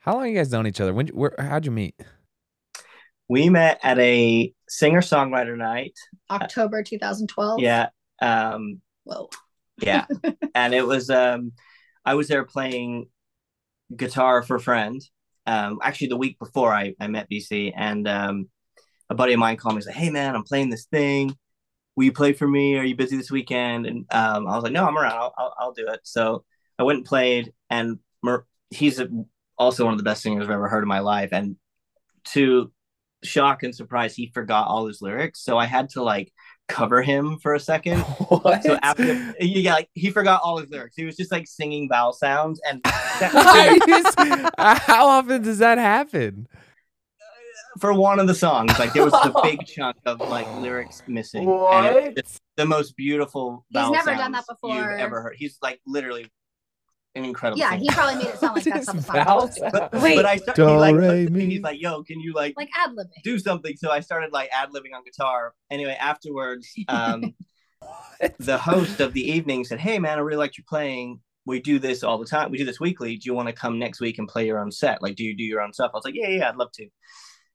How 0.00 0.14
long 0.14 0.28
you 0.28 0.36
guys 0.36 0.52
known 0.52 0.66
each 0.66 0.80
other? 0.80 0.94
When? 0.94 1.08
Where? 1.08 1.34
How'd 1.38 1.64
you 1.64 1.72
meet? 1.72 1.94
We 3.28 3.50
met 3.50 3.78
at 3.82 3.98
a 3.98 4.52
singer 4.68 5.00
songwriter 5.00 5.56
night. 5.56 5.94
October 6.30 6.82
2012. 6.82 7.60
Yeah. 7.60 7.88
Um, 8.22 8.80
Whoa. 9.04 9.28
yeah. 9.80 10.06
and 10.54 10.74
it 10.74 10.86
was 10.86 11.10
um 11.10 11.52
I 12.04 12.14
was 12.14 12.28
there 12.28 12.44
playing 12.44 13.08
guitar 13.94 14.42
for 14.42 14.56
a 14.56 14.60
friend. 14.60 15.00
Um 15.46 15.78
actually 15.82 16.08
the 16.08 16.16
week 16.16 16.38
before 16.38 16.72
I, 16.72 16.94
I 17.00 17.06
met 17.06 17.30
BC 17.30 17.72
and 17.76 18.08
um 18.08 18.48
a 19.10 19.14
buddy 19.14 19.32
of 19.34 19.38
mine 19.38 19.56
called 19.56 19.74
me 19.74 19.78
and 19.78 19.84
said, 19.84 19.94
Hey 19.94 20.10
man, 20.10 20.34
I'm 20.34 20.44
playing 20.44 20.70
this 20.70 20.86
thing. 20.86 21.36
Will 21.96 22.04
you 22.04 22.12
play 22.12 22.32
for 22.32 22.46
me? 22.48 22.76
Are 22.76 22.84
you 22.84 22.96
busy 22.96 23.16
this 23.16 23.30
weekend? 23.30 23.86
And 23.86 24.06
um 24.10 24.46
I 24.46 24.54
was 24.54 24.64
like, 24.64 24.72
No, 24.72 24.86
I'm 24.86 24.96
around. 24.96 25.12
I'll 25.12 25.34
I'll, 25.36 25.54
I'll 25.58 25.72
do 25.72 25.86
it. 25.88 26.00
So 26.02 26.44
I 26.78 26.82
went 26.82 26.98
and 26.98 27.06
played 27.06 27.52
and 27.68 27.98
Mer- 28.22 28.46
he's 28.70 28.98
a, 29.00 29.08
also 29.58 29.84
one 29.84 29.94
of 29.94 29.98
the 29.98 30.04
best 30.04 30.22
singers 30.22 30.44
I've 30.44 30.50
ever 30.50 30.68
heard 30.68 30.82
in 30.82 30.88
my 30.88 31.00
life. 31.00 31.30
And 31.32 31.56
to 32.26 32.72
shock 33.22 33.62
and 33.62 33.74
surprise, 33.74 34.14
he 34.14 34.30
forgot 34.32 34.68
all 34.68 34.86
his 34.86 35.02
lyrics. 35.02 35.42
So 35.42 35.58
I 35.58 35.66
had 35.66 35.88
to 35.90 36.02
like 36.02 36.32
cover 36.68 37.02
him 37.02 37.38
for 37.38 37.54
a 37.54 37.60
second. 37.60 38.00
What? 38.28 38.62
So 38.62 38.78
after 38.82 39.34
yeah, 39.40 39.74
like 39.74 39.88
he 39.94 40.10
forgot 40.10 40.42
all 40.44 40.58
his 40.58 40.70
lyrics. 40.70 40.96
He 40.96 41.04
was 41.04 41.16
just 41.16 41.32
like 41.32 41.46
singing 41.46 41.88
vowel 41.88 42.12
sounds 42.12 42.60
and 42.68 42.80
uh, 42.84 44.78
How 44.78 45.06
often 45.06 45.42
does 45.42 45.58
that 45.58 45.78
happen? 45.78 46.46
for 47.80 47.92
one 47.92 48.18
of 48.18 48.26
the 48.26 48.34
songs, 48.34 48.78
like 48.78 48.92
there 48.92 49.04
was 49.04 49.14
a 49.14 49.32
big 49.42 49.64
chunk 49.66 49.96
of 50.04 50.20
like 50.20 50.46
lyrics 50.56 51.02
missing. 51.06 51.48
And 51.48 52.16
it 52.18 52.40
the 52.56 52.66
most 52.66 52.96
beautiful 52.96 53.64
He's 53.70 53.90
never 53.90 54.14
done 54.14 54.32
that 54.32 54.44
before. 54.48 54.74
You've 54.74 55.00
ever 55.00 55.22
heard. 55.22 55.36
He's 55.36 55.58
like 55.62 55.80
literally 55.86 56.22
an 56.22 56.30
incredible 57.24 57.58
Yeah, 57.58 57.70
singer. 57.70 57.80
he 57.82 57.88
probably 57.90 58.14
made 58.16 58.26
it 58.26 58.38
sound 58.38 58.54
like 58.56 58.64
that's 58.64 58.86
how 58.86 58.92
the 59.40 59.46
Just 59.46 59.56
song 59.58 59.70
but, 59.72 60.02
Wait. 60.02 60.16
but 60.16 60.24
I 60.26 60.36
started 60.36 60.62
Do, 60.62 60.68
he 60.68 60.76
like 60.76 60.94
re, 60.94 61.08
looked 61.08 61.26
at 61.26 61.32
me, 61.32 61.46
he's 61.46 61.60
like, 61.62 61.80
yo, 61.80 62.02
can 62.02 62.20
you 62.20 62.32
like 62.34 62.54
Like 62.56 62.70
ad 62.76 62.90
libbing. 62.90 63.22
do 63.24 63.38
something? 63.38 63.76
So 63.76 63.90
I 63.90 64.00
started 64.00 64.32
like 64.32 64.50
ad 64.52 64.70
libbing 64.70 64.94
on 64.96 65.04
guitar. 65.04 65.54
Anyway, 65.70 65.96
afterwards, 65.98 66.68
um 66.88 67.34
the 68.40 68.58
host 68.58 69.00
of 69.00 69.12
the 69.12 69.30
evening 69.30 69.64
said, 69.64 69.78
Hey 69.80 69.98
man, 69.98 70.18
I 70.18 70.20
really 70.22 70.38
liked 70.38 70.58
your 70.58 70.64
playing. 70.68 71.20
We 71.46 71.60
do 71.60 71.78
this 71.78 72.02
all 72.02 72.18
the 72.18 72.26
time. 72.26 72.50
We 72.50 72.58
do 72.58 72.64
this 72.64 72.80
weekly. 72.80 73.16
Do 73.16 73.26
you 73.26 73.34
want 73.34 73.48
to 73.48 73.54
come 73.54 73.78
next 73.78 74.00
week 74.00 74.18
and 74.18 74.28
play 74.28 74.46
your 74.46 74.58
own 74.58 74.70
set? 74.70 75.02
Like, 75.02 75.16
do 75.16 75.24
you 75.24 75.36
do 75.36 75.44
your 75.44 75.62
own 75.62 75.72
stuff? 75.72 75.92
I 75.94 75.96
was 75.96 76.04
like, 76.04 76.14
Yeah, 76.16 76.28
yeah, 76.28 76.48
I'd 76.48 76.56
love 76.56 76.72
to. 76.72 76.88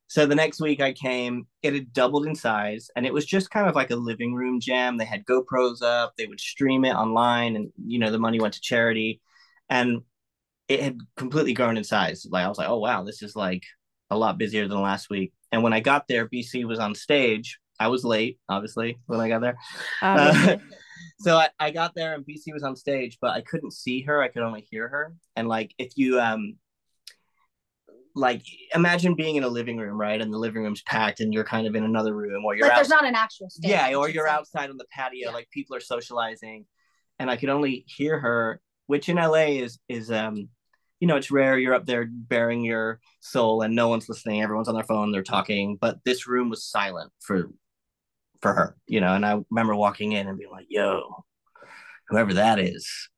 So 0.07 0.25
the 0.27 0.35
next 0.35 0.61
week 0.61 0.79
I 0.79 0.93
came, 0.93 1.47
it 1.63 1.73
had 1.73 1.91
doubled 1.91 2.27
in 2.27 2.35
size 2.35 2.89
and 2.95 3.05
it 3.05 3.13
was 3.13 3.25
just 3.25 3.49
kind 3.49 3.67
of 3.67 3.75
like 3.75 3.89
a 3.89 3.95
living 3.95 4.33
room 4.35 4.59
jam. 4.59 4.97
They 4.97 5.05
had 5.05 5.25
GoPros 5.25 5.81
up, 5.81 6.13
they 6.17 6.27
would 6.27 6.39
stream 6.39 6.85
it 6.85 6.93
online, 6.95 7.55
and 7.55 7.71
you 7.85 7.97
know, 7.99 8.11
the 8.11 8.19
money 8.19 8.39
went 8.39 8.53
to 8.53 8.61
charity. 8.61 9.21
And 9.69 10.01
it 10.67 10.81
had 10.81 10.97
completely 11.17 11.53
grown 11.53 11.77
in 11.77 11.83
size. 11.83 12.25
Like 12.29 12.45
I 12.45 12.49
was 12.49 12.57
like, 12.57 12.69
oh 12.69 12.79
wow, 12.79 13.03
this 13.03 13.21
is 13.21 13.35
like 13.35 13.63
a 14.09 14.17
lot 14.17 14.37
busier 14.37 14.67
than 14.67 14.81
last 14.81 15.09
week. 15.09 15.33
And 15.51 15.63
when 15.63 15.73
I 15.73 15.79
got 15.79 16.07
there, 16.07 16.27
BC 16.27 16.65
was 16.65 16.79
on 16.79 16.95
stage. 16.95 17.59
I 17.79 17.87
was 17.87 18.03
late, 18.03 18.39
obviously, 18.47 18.99
when 19.07 19.19
I 19.19 19.27
got 19.29 19.41
there. 19.41 19.57
Obviously. 20.01 20.53
Uh, 20.53 20.57
so 21.19 21.37
I, 21.37 21.49
I 21.59 21.71
got 21.71 21.95
there 21.95 22.13
and 22.13 22.23
BC 22.25 22.53
was 22.53 22.63
on 22.63 22.75
stage, 22.75 23.17
but 23.21 23.31
I 23.31 23.41
couldn't 23.41 23.73
see 23.73 24.01
her. 24.03 24.21
I 24.21 24.27
could 24.29 24.43
only 24.43 24.65
hear 24.69 24.87
her. 24.87 25.15
And 25.35 25.47
like 25.47 25.73
if 25.77 25.93
you 25.97 26.19
um 26.19 26.55
like 28.15 28.43
imagine 28.75 29.15
being 29.15 29.37
in 29.37 29.43
a 29.43 29.47
living 29.49 29.77
room, 29.77 29.99
right? 29.99 30.21
And 30.21 30.31
the 30.31 30.37
living 30.37 30.61
room's 30.63 30.83
packed 30.83 31.19
and 31.19 31.33
you're 31.33 31.43
kind 31.43 31.65
of 31.65 31.75
in 31.75 31.83
another 31.83 32.15
room 32.15 32.45
or 32.45 32.55
you're 32.55 32.65
Like 32.67 32.73
out 32.73 32.75
there's 32.77 32.89
not 32.89 33.05
an 33.05 33.15
actual 33.15 33.49
stage. 33.49 33.71
yeah, 33.71 33.93
or 33.95 34.07
you're 34.07 34.27
outside 34.27 34.69
on 34.69 34.77
the 34.77 34.85
patio, 34.91 35.29
Yeah. 35.29 35.33
like 35.33 35.49
people 35.49 35.75
are 35.75 35.79
socializing, 35.81 36.65
and 37.17 37.29
I 37.29 37.37
could 37.37 37.49
only 37.49 37.85
hear 37.87 38.19
her, 38.19 38.61
which 38.93 39.09
in 39.09 39.15
LA 39.15 39.57
is 39.65 39.79
is 39.89 40.11
um, 40.11 40.49
you 40.99 41.07
know, 41.07 41.15
it's 41.15 41.31
rare. 41.31 41.57
You're 41.57 41.73
up 41.73 41.87
there 41.87 42.07
bearing 42.07 42.63
your 42.63 42.99
soul, 43.21 43.63
and 43.63 43.75
no 43.75 43.87
one's 43.87 44.07
listening. 44.07 44.43
Everyone's 44.43 44.67
on 44.67 44.75
their 44.75 44.83
phone, 44.83 45.11
they're 45.11 45.23
talking, 45.23 45.77
but 45.81 45.97
this 46.05 46.27
room 46.27 46.51
was 46.51 46.63
silent 46.63 47.11
for 47.19 47.49
for 48.43 48.53
her, 48.53 48.75
you 48.85 49.01
know. 49.01 49.15
And 49.15 49.25
I 49.25 49.39
remember 49.49 49.75
walking 49.75 50.11
in 50.11 50.27
and 50.27 50.37
being 50.37 50.51
like, 50.51 50.67
"Yo, 50.69 51.25
whoever 52.07 52.35
that 52.35 52.59
is, 52.59 53.09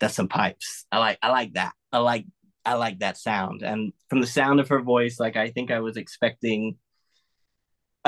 that's 0.00 0.16
some 0.16 0.26
pipes. 0.26 0.84
I 0.90 0.98
like 0.98 1.18
I 1.22 1.30
like 1.30 1.52
that. 1.52 1.74
I 1.92 1.98
like 1.98 2.26
I 2.64 2.74
like 2.74 2.98
that 2.98 3.18
sound." 3.18 3.62
And 3.62 3.92
from 4.10 4.20
the 4.20 4.26
sound 4.26 4.58
of 4.58 4.68
her 4.70 4.82
voice, 4.82 5.20
like 5.20 5.36
I 5.36 5.50
think 5.50 5.70
I 5.70 5.78
was 5.78 5.96
expecting. 5.96 6.76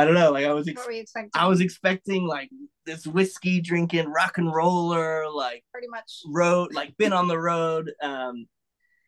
I 0.00 0.04
don't 0.04 0.14
know, 0.14 0.30
like 0.32 0.46
I 0.46 0.52
was 0.52 0.68
ex- 0.68 0.84
were 0.86 0.92
you 0.92 1.00
expecting? 1.02 1.30
I 1.34 1.46
was 1.46 1.60
expecting 1.60 2.26
like 2.26 2.50
this 2.86 3.06
whiskey 3.06 3.60
drinking 3.60 4.08
rock 4.08 4.38
and 4.38 4.52
roller, 4.52 5.28
like 5.30 5.64
pretty 5.72 5.88
much 5.88 6.22
road, 6.28 6.74
like 6.74 6.96
been 6.96 7.12
on 7.12 7.28
the 7.28 7.38
road. 7.38 7.92
Um, 8.02 8.46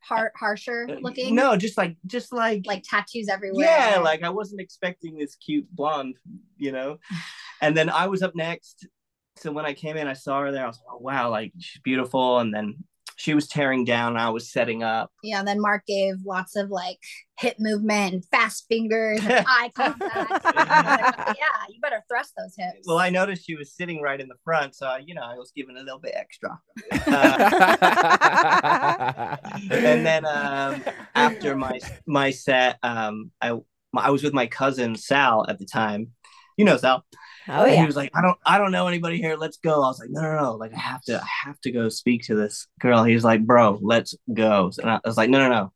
har- 0.02 0.32
harsher 0.36 0.86
looking. 1.00 1.34
no, 1.34 1.56
just 1.56 1.78
like, 1.78 1.96
just 2.06 2.32
like, 2.32 2.62
Like 2.66 2.82
tattoos 2.88 3.28
everywhere. 3.28 3.66
yeah, 3.66 3.98
like 3.98 4.22
I 4.22 4.28
wasn't 4.30 4.60
expecting 4.60 5.16
this 5.16 5.36
cute 5.36 5.66
blonde, 5.70 6.16
you 6.56 6.72
know. 6.72 6.98
And 7.60 7.76
then 7.76 7.88
I 7.90 8.08
was 8.08 8.24
up 8.24 8.34
next, 8.34 8.88
so 9.36 9.52
when 9.52 9.64
I 9.64 9.72
came 9.72 9.96
in, 9.96 10.08
I 10.08 10.14
saw 10.14 10.40
her 10.40 10.50
there. 10.50 10.64
I 10.64 10.66
was 10.66 10.78
like, 10.78 10.94
oh 10.96 10.98
wow, 10.98 11.30
like 11.30 11.52
she's 11.60 11.80
beautiful. 11.80 12.40
And 12.40 12.52
then 12.52 12.82
she 13.22 13.34
was 13.34 13.46
tearing 13.46 13.84
down. 13.84 14.16
I 14.16 14.30
was 14.30 14.50
setting 14.50 14.82
up. 14.82 15.12
yeah. 15.22 15.38
And 15.38 15.46
then 15.46 15.60
Mark 15.60 15.86
gave 15.86 16.14
lots 16.26 16.56
of 16.56 16.70
like 16.70 16.98
hip 17.38 17.54
movement 17.60 18.14
and 18.14 18.24
fast 18.32 18.64
fingers 18.68 19.20
and 19.22 19.32
eye 19.48 19.70
contact. 19.76 20.44
Like, 20.52 21.36
yeah, 21.38 21.66
you 21.68 21.80
better 21.80 22.02
thrust 22.08 22.32
those 22.36 22.54
hips. 22.58 22.84
Well, 22.84 22.98
I 22.98 23.10
noticed 23.10 23.46
she 23.46 23.54
was 23.54 23.72
sitting 23.72 24.02
right 24.02 24.20
in 24.20 24.26
the 24.26 24.34
front, 24.44 24.74
so 24.74 24.96
you 24.96 25.14
know 25.14 25.22
I 25.22 25.36
was 25.36 25.52
giving 25.54 25.76
a 25.76 25.82
little 25.82 26.00
bit 26.00 26.14
extra. 26.16 26.58
Uh, 27.06 27.46
and 29.70 30.04
then 30.04 30.24
um, 30.24 30.82
after 31.14 31.54
my 31.54 31.78
my 32.06 32.30
set, 32.30 32.78
um, 32.82 33.30
I 33.40 33.56
I 33.96 34.10
was 34.10 34.24
with 34.24 34.32
my 34.32 34.46
cousin 34.46 34.96
Sal 34.96 35.46
at 35.48 35.60
the 35.60 35.66
time. 35.66 36.08
You 36.56 36.64
know 36.64 36.76
Sal. 36.76 37.04
Oh 37.48 37.64
And 37.64 37.74
yeah. 37.74 37.80
He 37.80 37.86
was 37.86 37.96
like, 37.96 38.10
I 38.14 38.22
don't 38.22 38.38
I 38.44 38.58
don't 38.58 38.72
know 38.72 38.86
anybody 38.88 39.18
here. 39.18 39.36
Let's 39.36 39.58
go. 39.58 39.74
I 39.82 39.88
was 39.88 39.98
like, 40.00 40.10
no, 40.10 40.20
no, 40.22 40.36
no. 40.36 40.52
Like 40.54 40.72
I 40.74 40.78
have 40.80 41.02
to 41.04 41.20
I 41.20 41.26
have 41.46 41.60
to 41.62 41.72
go 41.72 41.88
speak 41.88 42.24
to 42.26 42.34
this 42.34 42.66
girl. 42.80 43.04
He's 43.04 43.24
like, 43.24 43.44
bro, 43.46 43.78
let's 43.82 44.14
go. 44.32 44.70
And 44.80 44.90
I 44.90 45.00
was 45.04 45.16
like, 45.16 45.30
no, 45.30 45.38
no, 45.38 45.48
no. 45.48 45.72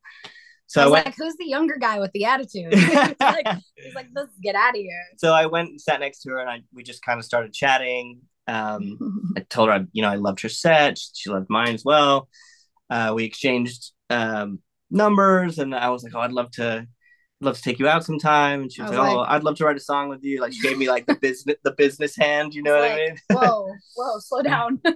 So 0.66 0.81
I 0.81 0.85
I, 0.85 0.87
was 0.87 0.92
went. 0.92 1.07
like, 1.07 1.16
who's 1.16 1.37
the 1.37 1.46
younger 1.46 1.76
guy 1.79 2.00
with 2.00 2.12
the 2.12 2.24
attitude? 2.24 2.74
He's 3.20 3.20
like, 3.20 3.48
he's 3.83 3.94
like, 3.94 4.09
let's 4.14 4.37
get 4.42 4.55
out 4.57 4.70
of 4.70 4.76
here. 4.76 5.02
so 5.16 5.33
I 5.33 5.46
went 5.46 5.70
and 5.70 5.81
sat 5.81 6.00
next 6.00 6.22
to 6.22 6.31
her, 6.31 6.38
and 6.38 6.50
I 6.50 6.62
we 6.74 6.83
just 6.83 7.02
kind 7.02 7.18
of 7.18 7.24
started 7.24 7.52
chatting. 7.52 8.20
Um, 8.48 9.33
I 9.37 9.40
told 9.40 9.68
her, 9.68 9.74
I, 9.74 9.85
you 9.92 10.02
know, 10.02 10.09
I 10.09 10.16
loved 10.16 10.40
her 10.42 10.48
set. 10.48 10.98
She 11.14 11.31
loved 11.31 11.48
mine 11.50 11.74
as 11.74 11.85
well. 11.85 12.29
Uh, 12.90 13.12
we 13.14 13.24
exchanged 13.24 13.92
um, 14.11 14.61
numbers, 14.90 15.59
and 15.59 15.74
I 15.74 15.90
was 15.90 16.02
like, 16.05 16.14
"Oh, 16.14 16.20
I'd 16.20 16.33
love 16.33 16.50
to, 16.52 16.87
love 17.40 17.57
to 17.57 17.62
take 17.62 17.79
you 17.79 17.88
out 17.88 18.05
sometime." 18.05 18.62
And 18.62 18.72
she 18.72 18.83
was 18.83 18.90
I 18.92 18.96
like, 18.96 19.16
was 19.16 19.27
"Oh, 19.29 19.33
I'd 19.35 19.44
love 19.44 19.57
to 19.57 19.64
write 19.64 19.77
a 19.77 19.81
song 19.81 20.09
with 20.09 20.25
you." 20.25 20.40
Like 20.40 20.53
she 20.53 20.61
gave 20.61 20.79
me 20.79 20.88
like 20.88 21.07
the 21.07 21.14
business, 21.20 21.57
the 21.64 21.72
business 21.72 22.16
hand. 22.16 22.55
You 22.55 22.62
know 22.62 22.75
what 22.75 22.90
I 22.90 22.96
mean? 22.96 23.16
whoa, 23.31 23.72
whoa, 23.94 24.18
slow 24.20 24.42
down. 24.42 24.81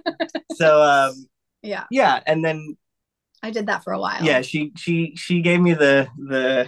So 0.53 0.81
um, 0.81 1.27
yeah, 1.63 1.85
yeah, 1.89 2.21
and 2.25 2.43
then 2.43 2.77
I 3.43 3.51
did 3.51 3.67
that 3.67 3.83
for 3.83 3.93
a 3.93 3.99
while. 3.99 4.23
yeah, 4.23 4.41
she 4.41 4.71
she 4.77 5.15
she 5.15 5.41
gave 5.41 5.59
me 5.61 5.73
the 5.73 6.07
the 6.17 6.67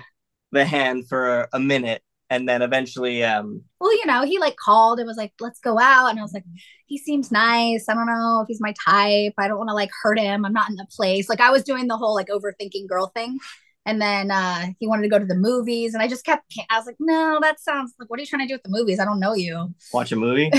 the 0.51 0.65
hand 0.65 1.07
for 1.07 1.47
a 1.53 1.59
minute, 1.59 2.01
and 2.29 2.47
then 2.47 2.61
eventually, 2.61 3.23
um, 3.23 3.63
Well, 3.79 3.93
you 3.93 4.05
know, 4.05 4.23
he 4.23 4.39
like 4.39 4.55
called 4.55 4.99
and 4.99 5.07
was 5.07 5.17
like, 5.17 5.33
let's 5.39 5.59
go 5.59 5.79
out. 5.79 6.09
And 6.09 6.19
I 6.19 6.21
was 6.21 6.33
like, 6.33 6.45
he 6.85 6.97
seems 6.97 7.31
nice. 7.31 7.89
I 7.89 7.93
don't 7.93 8.05
know 8.07 8.41
if 8.41 8.47
he's 8.47 8.61
my 8.61 8.73
type. 8.85 9.33
I 9.37 9.47
don't 9.47 9.57
want 9.57 9.69
to 9.69 9.73
like 9.75 9.89
hurt 10.01 10.19
him. 10.19 10.45
I'm 10.45 10.53
not 10.53 10.69
in 10.69 10.75
the 10.75 10.87
place. 10.95 11.27
Like 11.29 11.41
I 11.41 11.51
was 11.51 11.63
doing 11.63 11.87
the 11.87 11.97
whole 11.97 12.13
like 12.15 12.27
overthinking 12.27 12.87
girl 12.87 13.07
thing. 13.07 13.39
And 13.85 14.01
then 14.01 14.31
uh 14.31 14.67
he 14.79 14.87
wanted 14.87 15.03
to 15.03 15.09
go 15.09 15.19
to 15.19 15.25
the 15.25 15.35
movies. 15.35 15.93
And 15.93 16.01
I 16.01 16.07
just 16.07 16.25
kept 16.25 16.53
I 16.69 16.77
was 16.77 16.85
like, 16.85 16.95
no, 16.99 17.39
that 17.41 17.59
sounds 17.59 17.93
like 17.99 18.09
what 18.09 18.19
are 18.19 18.21
you 18.21 18.27
trying 18.27 18.47
to 18.47 18.47
do 18.47 18.55
with 18.55 18.63
the 18.63 18.69
movies? 18.69 18.99
I 18.99 19.05
don't 19.05 19.19
know 19.19 19.33
you. 19.33 19.73
watch 19.93 20.11
a 20.11 20.15
movie. 20.15 20.49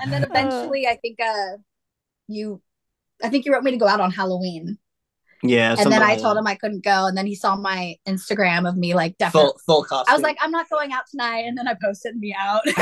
and 0.00 0.12
then 0.12 0.24
eventually 0.24 0.86
I 0.86 0.96
think 1.00 1.18
uh 1.20 1.56
you 2.28 2.60
I 3.22 3.28
think 3.28 3.44
you 3.44 3.52
wrote 3.52 3.62
me 3.62 3.70
to 3.72 3.76
go 3.76 3.86
out 3.86 4.00
on 4.00 4.10
Halloween. 4.10 4.78
Yeah. 5.42 5.74
and 5.78 5.90
then 5.90 6.02
I 6.02 6.16
told 6.16 6.36
him 6.36 6.46
I 6.46 6.54
couldn't 6.54 6.84
go. 6.84 7.06
And 7.06 7.16
then 7.16 7.26
he 7.26 7.34
saw 7.34 7.56
my 7.56 7.96
Instagram 8.06 8.68
of 8.68 8.76
me 8.76 8.94
like 8.94 9.16
definitely. 9.18 9.50
full 9.50 9.60
full 9.66 9.84
costume. 9.84 10.12
I 10.12 10.14
was 10.14 10.22
like, 10.22 10.36
I'm 10.40 10.50
not 10.50 10.68
going 10.68 10.92
out 10.92 11.04
tonight, 11.10 11.44
and 11.46 11.56
then 11.56 11.66
I 11.66 11.74
posted 11.82 12.16
me 12.16 12.34
out. 12.38 12.60
but 12.66 12.76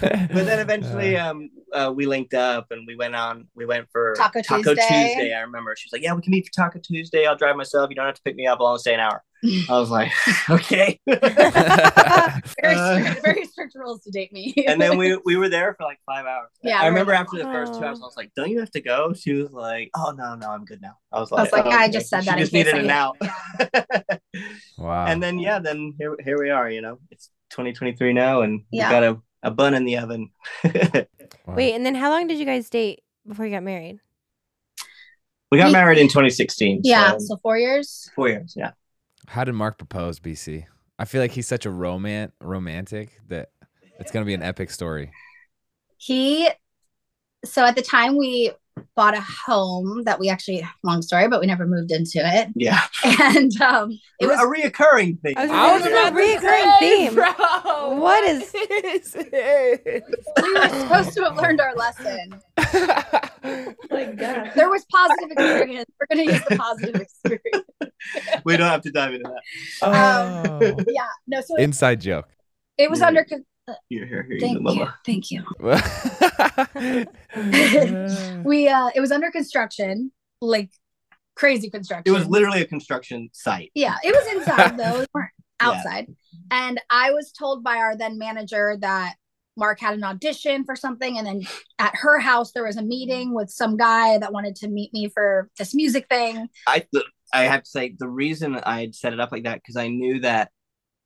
then 0.00 0.58
eventually, 0.60 1.16
um, 1.16 1.50
uh, 1.72 1.92
we 1.94 2.06
linked 2.06 2.34
up 2.34 2.66
and 2.70 2.86
we 2.86 2.96
went 2.96 3.14
on. 3.14 3.46
We 3.54 3.66
went 3.66 3.88
for 3.90 4.14
Taco 4.16 4.42
Tuesday. 4.42 4.72
Tuesday. 4.72 5.34
I 5.34 5.40
remember 5.40 5.74
she 5.76 5.86
was 5.86 5.92
like, 5.92 6.02
"Yeah, 6.02 6.14
we 6.14 6.22
can 6.22 6.30
meet 6.30 6.46
for 6.46 6.52
Taco 6.52 6.78
Tuesday. 6.80 7.26
I'll 7.26 7.36
drive 7.36 7.56
myself. 7.56 7.90
You 7.90 7.96
don't 7.96 8.06
have 8.06 8.14
to 8.14 8.22
pick 8.22 8.36
me 8.36 8.46
up. 8.46 8.58
I'll 8.60 8.68
only 8.68 8.78
stay 8.78 8.94
an 8.94 9.00
hour." 9.00 9.24
I 9.42 9.78
was 9.78 9.90
like, 9.90 10.12
"Okay." 10.50 11.00
very, 11.06 11.18
Uh, 11.22 12.40
strict, 13.00 13.22
very 13.24 13.44
strict 13.46 13.74
rules 13.74 14.02
to 14.02 14.10
date 14.10 14.32
me. 14.32 14.52
and 14.66 14.80
then 14.80 14.98
we 14.98 15.16
we 15.24 15.36
were 15.36 15.48
there 15.48 15.74
for 15.74 15.84
like 15.84 15.98
five 16.04 16.26
hours. 16.26 16.50
Yeah, 16.62 16.80
I 16.80 16.86
remember 16.88 17.12
like, 17.12 17.20
after 17.22 17.38
the 17.38 17.44
first 17.44 17.72
two 17.74 17.84
hours, 17.84 18.00
I 18.02 18.04
was 18.04 18.16
like, 18.16 18.32
"Don't 18.36 18.50
you 18.50 18.60
have 18.60 18.70
to 18.72 18.80
go?" 18.80 19.12
She 19.14 19.32
was 19.34 19.52
like, 19.52 19.90
"Oh 19.96 20.12
no, 20.16 20.34
no, 20.34 20.50
I'm 20.50 20.64
good 20.64 20.82
now." 20.82 20.96
I 21.12 21.20
was 21.20 21.30
like, 21.30 21.38
I 21.38 21.42
like, 21.42 21.52
was 21.52 21.64
like, 21.64 21.74
"Oh, 21.74 21.78
I 21.78 21.82
okay." 21.84 21.92
just 21.92 22.08
said 22.10 22.20
She 22.24 22.26
that. 22.30 22.38
in 22.38 22.40
just 22.40 22.52
needed 22.52 22.74
I- 22.74 22.78
an 22.78 22.90
out. 22.90 23.16
Wow. 24.78 25.06
and 25.06 25.22
then 25.22 25.38
yeah, 25.38 25.58
then 25.58 25.94
here 25.98 26.16
here 26.24 26.38
we 26.40 26.50
are. 26.50 26.70
You 26.70 26.80
know, 26.82 26.98
it's 27.10 27.30
2023 27.50 28.12
now, 28.12 28.42
and 28.42 28.62
Yeah. 28.70 28.88
we 28.88 28.92
got 28.92 29.02
a, 29.04 29.20
a 29.42 29.50
bun 29.50 29.74
in 29.74 29.84
the 29.84 29.98
oven. 29.98 30.30
Wow. 30.64 31.54
Wait, 31.56 31.74
and 31.74 31.84
then 31.84 31.94
how 31.94 32.10
long 32.10 32.26
did 32.28 32.38
you 32.38 32.44
guys 32.44 32.68
date 32.70 33.02
before 33.26 33.44
you 33.46 33.52
got 33.52 33.62
married? 33.62 33.98
we 35.50 35.58
got 35.58 35.66
We- 35.66 35.72
married 35.72 35.98
in 35.98 36.06
2016. 36.08 36.82
Yeah, 36.84 37.12
so 37.12 37.18
so 37.20 37.36
four 37.42 37.58
years. 37.58 38.10
four 38.14 38.28
years. 38.28 38.54
Yeah. 38.56 38.70
How 39.30 39.44
did 39.44 39.52
Mark 39.52 39.78
propose, 39.78 40.18
BC? 40.18 40.64
I 40.98 41.04
feel 41.04 41.20
like 41.20 41.30
he's 41.30 41.46
such 41.46 41.64
a 41.64 41.70
romant 41.70 42.32
romantic 42.40 43.20
that 43.28 43.50
it's 44.00 44.10
gonna 44.10 44.24
be 44.24 44.34
an 44.34 44.42
epic 44.42 44.72
story. 44.72 45.12
He, 45.98 46.50
so 47.44 47.64
at 47.64 47.76
the 47.76 47.82
time 47.82 48.16
we 48.16 48.50
bought 48.96 49.16
a 49.16 49.20
home 49.46 50.04
that 50.04 50.18
we 50.18 50.28
actually, 50.28 50.66
long 50.82 51.02
story, 51.02 51.28
but 51.28 51.40
we 51.40 51.46
never 51.46 51.66
moved 51.66 51.90
into 51.90 52.18
it. 52.22 52.48
Yeah. 52.54 52.80
And 53.20 53.58
um, 53.60 53.98
it 54.20 54.26
was 54.26 54.38
a 54.40 54.44
reoccurring 54.44 55.20
thing. 55.20 55.34
I 55.36 55.42
was, 55.42 55.50
I 55.50 55.72
was 55.76 55.86
about 55.86 56.14
say, 56.16 56.36
to 56.36 56.40
reoccurring 56.46 56.78
say, 56.78 57.06
theme. 57.08 57.14
bro, 57.14 57.98
What 57.98 58.24
is- 58.24 58.52
this? 58.52 59.16
we 60.42 60.54
were 60.54 60.68
supposed 60.68 61.12
to 61.14 61.24
have 61.24 61.36
learned 61.36 61.60
our 61.60 61.74
lesson. 61.74 62.40
my 63.90 64.04
God. 64.16 64.52
There 64.54 64.68
was 64.70 64.84
positive 64.90 65.30
experience. 65.32 65.90
We're 65.98 66.16
going 66.16 66.26
to 66.28 66.32
use 66.34 66.44
the 66.48 66.56
positive 66.56 67.00
experience. 67.00 67.66
we 68.44 68.56
don't 68.56 68.68
have 68.68 68.82
to 68.82 68.90
dive 68.90 69.14
into 69.14 69.30
that. 69.30 69.42
Oh. 69.82 70.84
Yeah, 70.88 71.06
no, 71.26 71.40
so 71.40 71.56
it, 71.56 71.62
Inside 71.62 72.00
joke. 72.00 72.28
it 72.78 72.90
was 72.90 73.00
Yeah. 73.00 73.06
under. 73.08 73.26
Con- 73.72 73.76
Here, 73.88 74.06
here, 74.06 74.22
here, 74.28 74.38
Thank 74.40 74.60
you, 74.60 74.72
you, 74.74 74.88
thank 75.04 75.30
you. 75.30 75.44
We 78.44 78.68
uh, 78.68 78.90
it 78.94 79.00
was 79.00 79.12
under 79.12 79.30
construction, 79.30 80.12
like 80.40 80.70
crazy 81.36 81.70
construction. 81.70 82.04
It 82.06 82.16
was 82.16 82.26
literally 82.26 82.62
a 82.62 82.66
construction 82.66 83.28
site. 83.32 83.70
Yeah, 83.74 83.96
it 84.02 84.14
was 84.14 84.34
inside 84.36 84.78
though. 84.78 84.92
We 85.00 85.06
weren't 85.14 85.30
Yeah. 85.62 85.68
outside. 85.68 86.06
And 86.50 86.80
I 86.90 87.12
was 87.12 87.32
told 87.32 87.62
by 87.62 87.76
our 87.76 87.96
then 87.96 88.18
manager 88.18 88.76
that 88.80 89.14
Mark 89.56 89.80
had 89.80 89.94
an 89.94 90.04
audition 90.04 90.64
for 90.64 90.74
something. 90.74 91.18
And 91.18 91.26
then 91.26 91.42
at 91.78 91.94
her 91.96 92.18
house, 92.18 92.52
there 92.52 92.64
was 92.64 92.76
a 92.76 92.82
meeting 92.82 93.34
with 93.34 93.50
some 93.50 93.76
guy 93.76 94.16
that 94.18 94.32
wanted 94.32 94.56
to 94.56 94.68
meet 94.68 94.92
me 94.94 95.08
for 95.08 95.48
this 95.58 95.74
music 95.74 96.06
thing. 96.08 96.48
I 96.66 96.86
I 97.32 97.44
have 97.44 97.62
to 97.64 97.70
say 97.70 97.94
the 97.98 98.08
reason 98.08 98.56
I 98.56 98.80
had 98.80 98.94
set 98.94 99.12
it 99.12 99.20
up 99.20 99.32
like 99.32 99.44
that 99.44 99.56
because 99.56 99.76
I 99.76 99.88
knew 99.88 100.20
that 100.20 100.50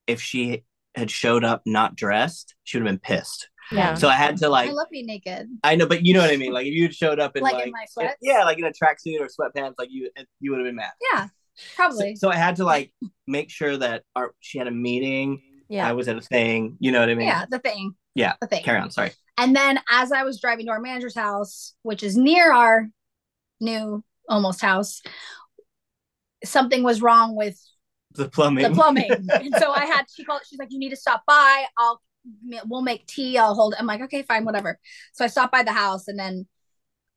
if 0.07 0.20
she 0.20 0.62
had 0.94 1.11
showed 1.11 1.44
up 1.44 1.62
not 1.66 1.96
dressed, 1.96 2.54
she 2.64 2.76
would 2.78 2.87
have 2.87 2.92
been 2.92 3.00
pissed. 3.00 3.48
Yeah. 3.72 3.94
So 3.94 4.09
I 4.09 4.14
had 4.14 4.37
to 4.38 4.48
like 4.48 4.68
I 4.68 4.72
love 4.72 4.88
being 4.90 5.07
naked. 5.07 5.48
I 5.64 5.74
know, 5.74 5.87
but 5.87 6.04
you 6.04 6.12
know 6.14 6.20
what 6.20 6.30
I 6.30 6.37
mean. 6.37 6.52
Like 6.52 6.66
if 6.66 6.74
you 6.74 6.83
had 6.85 6.94
showed 6.94 7.18
up 7.18 7.37
in 7.37 7.42
Like 7.42 7.54
like, 7.54 7.66
in 7.66 7.72
my 7.72 7.85
sweats? 7.88 8.16
yeah, 8.20 8.44
like 8.44 8.59
in 8.59 8.64
a 8.64 8.70
tracksuit 8.70 9.20
or 9.20 9.26
sweatpants, 9.28 9.74
like 9.78 9.88
you 9.90 10.11
you 10.40 10.50
would 10.50 10.61
have 10.61 10.66
been 10.66 10.76
mad. 10.76 10.92
Yeah, 11.12 11.28
So, 11.54 11.64
probably. 11.76 12.16
so 12.16 12.30
I 12.30 12.37
had 12.37 12.57
to 12.57 12.64
like 12.64 12.92
make 13.26 13.50
sure 13.50 13.76
that 13.76 14.02
our 14.14 14.35
she 14.40 14.59
had 14.59 14.66
a 14.66 14.70
meeting. 14.72 15.40
Yeah. 15.70 15.88
I 15.88 15.92
was 15.92 16.09
at 16.09 16.16
a 16.16 16.20
thing. 16.20 16.76
You 16.78 16.92
know 16.92 17.00
what 17.00 17.09
I 17.09 17.14
mean? 17.14 17.26
yeah, 17.26 17.46
the 17.50 17.59
thing. 17.59 17.94
Yeah. 18.14 18.35
The 18.40 18.46
thing. 18.46 18.62
Carry 18.62 18.78
on. 18.78 18.90
Sorry. 18.90 19.12
And 19.38 19.57
then 19.57 19.80
as 19.90 20.12
I 20.12 20.22
was 20.24 20.40
driving 20.40 20.66
to 20.66 20.72
our 20.72 20.80
manager's 20.80 21.16
house, 21.16 21.72
which 21.83 22.02
is 22.02 22.16
near 22.16 22.52
our 22.52 22.88
new 23.61 24.04
almost 24.28 24.61
house, 24.61 25.00
something 26.44 26.83
was 26.83 27.00
wrong 27.02 27.35
with 27.35 27.59
The 28.14 28.29
plumbing. 28.29 28.64
the 28.64 28.74
plumbing. 28.74 29.11
and 29.11 29.55
so 29.59 29.72
I 29.72 29.87
had 29.87 30.05
she 30.14 30.24
called 30.24 30.42
she's 30.48 30.59
like, 30.59 30.68
you 30.70 30.79
need 30.79 30.90
to 30.90 30.96
stop 30.96 31.22
by. 31.27 31.64
I'll 31.79 32.00
we'll 32.66 32.83
make 32.83 33.07
tea. 33.07 33.38
I'll 33.38 33.55
hold 33.55 33.74
I'm 33.79 33.87
like, 33.87 34.00
okay, 34.03 34.22
fine, 34.22 34.44
whatever. 34.44 34.79
So 35.12 35.24
I 35.24 35.29
stopped 35.29 35.53
by 35.53 35.62
the 35.62 35.72
house 35.72 36.09
and 36.09 36.18
then 36.18 36.46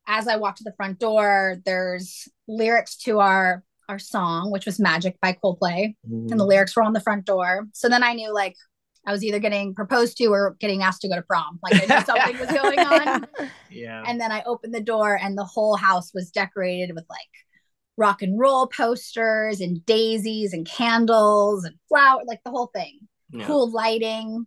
as 0.07 0.27
I 0.27 0.37
walked 0.37 0.59
to 0.59 0.63
the 0.63 0.73
front 0.77 0.99
door, 0.99 1.57
there's 1.65 2.27
lyrics 2.47 2.95
to 3.03 3.19
our 3.19 3.63
our 3.89 3.99
song, 3.99 4.51
which 4.51 4.65
was 4.65 4.79
Magic 4.79 5.17
by 5.21 5.31
Coldplay. 5.33 5.95
Mm. 6.09 6.31
And 6.31 6.39
the 6.39 6.45
lyrics 6.45 6.75
were 6.75 6.83
on 6.83 6.93
the 6.93 6.99
front 6.99 7.25
door. 7.25 7.67
So 7.73 7.87
then 7.87 8.03
I 8.03 8.13
knew 8.13 8.33
like 8.33 8.55
I 9.07 9.11
was 9.11 9.23
either 9.23 9.39
getting 9.39 9.73
proposed 9.73 10.17
to 10.17 10.25
or 10.25 10.57
getting 10.59 10.83
asked 10.83 11.01
to 11.01 11.07
go 11.07 11.15
to 11.15 11.21
prom. 11.21 11.59
Like 11.63 11.75
I 11.75 11.99
knew 11.99 12.05
something 12.05 12.37
was 12.37 12.49
going 12.49 12.79
on. 12.79 13.27
yeah. 13.71 14.03
And 14.05 14.19
then 14.19 14.31
I 14.31 14.43
opened 14.45 14.73
the 14.73 14.81
door, 14.81 15.17
and 15.21 15.37
the 15.37 15.45
whole 15.45 15.77
house 15.77 16.13
was 16.13 16.29
decorated 16.29 16.93
with 16.93 17.05
like 17.09 17.46
rock 17.97 18.21
and 18.21 18.39
roll 18.39 18.67
posters 18.67 19.59
and 19.59 19.85
daisies 19.85 20.53
and 20.53 20.67
candles 20.67 21.65
and 21.65 21.75
flower, 21.89 22.21
like 22.25 22.39
the 22.45 22.51
whole 22.51 22.67
thing. 22.67 22.99
yeah. 23.31 23.45
Cool 23.45 23.71
lighting. 23.71 24.45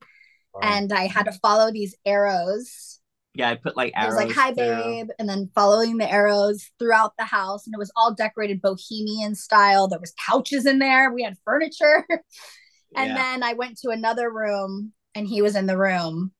And 0.62 0.92
I 0.92 1.06
had 1.06 1.24
to 1.24 1.32
follow 1.32 1.70
these 1.70 1.94
arrows. 2.04 2.98
Yeah, 3.34 3.50
I 3.50 3.54
put 3.54 3.76
like 3.76 3.92
It 3.96 4.06
was 4.06 4.16
arrows. 4.16 4.26
like, 4.26 4.34
hi, 4.36 4.52
through. 4.52 4.82
babe. 4.82 5.08
And 5.18 5.28
then 5.28 5.50
following 5.54 5.98
the 5.98 6.10
arrows 6.10 6.70
throughout 6.78 7.12
the 7.16 7.24
house. 7.24 7.66
And 7.66 7.74
it 7.74 7.78
was 7.78 7.92
all 7.96 8.12
decorated 8.14 8.60
bohemian 8.60 9.34
style. 9.36 9.86
There 9.86 10.00
was 10.00 10.12
couches 10.28 10.66
in 10.66 10.78
there. 10.80 11.12
We 11.12 11.22
had 11.22 11.36
furniture. 11.44 12.04
and 12.96 13.10
yeah. 13.10 13.14
then 13.14 13.42
I 13.44 13.52
went 13.52 13.78
to 13.78 13.90
another 13.90 14.30
room 14.32 14.92
and 15.14 15.26
he 15.28 15.42
was 15.42 15.54
in 15.54 15.66
the 15.66 15.78
room. 15.78 16.32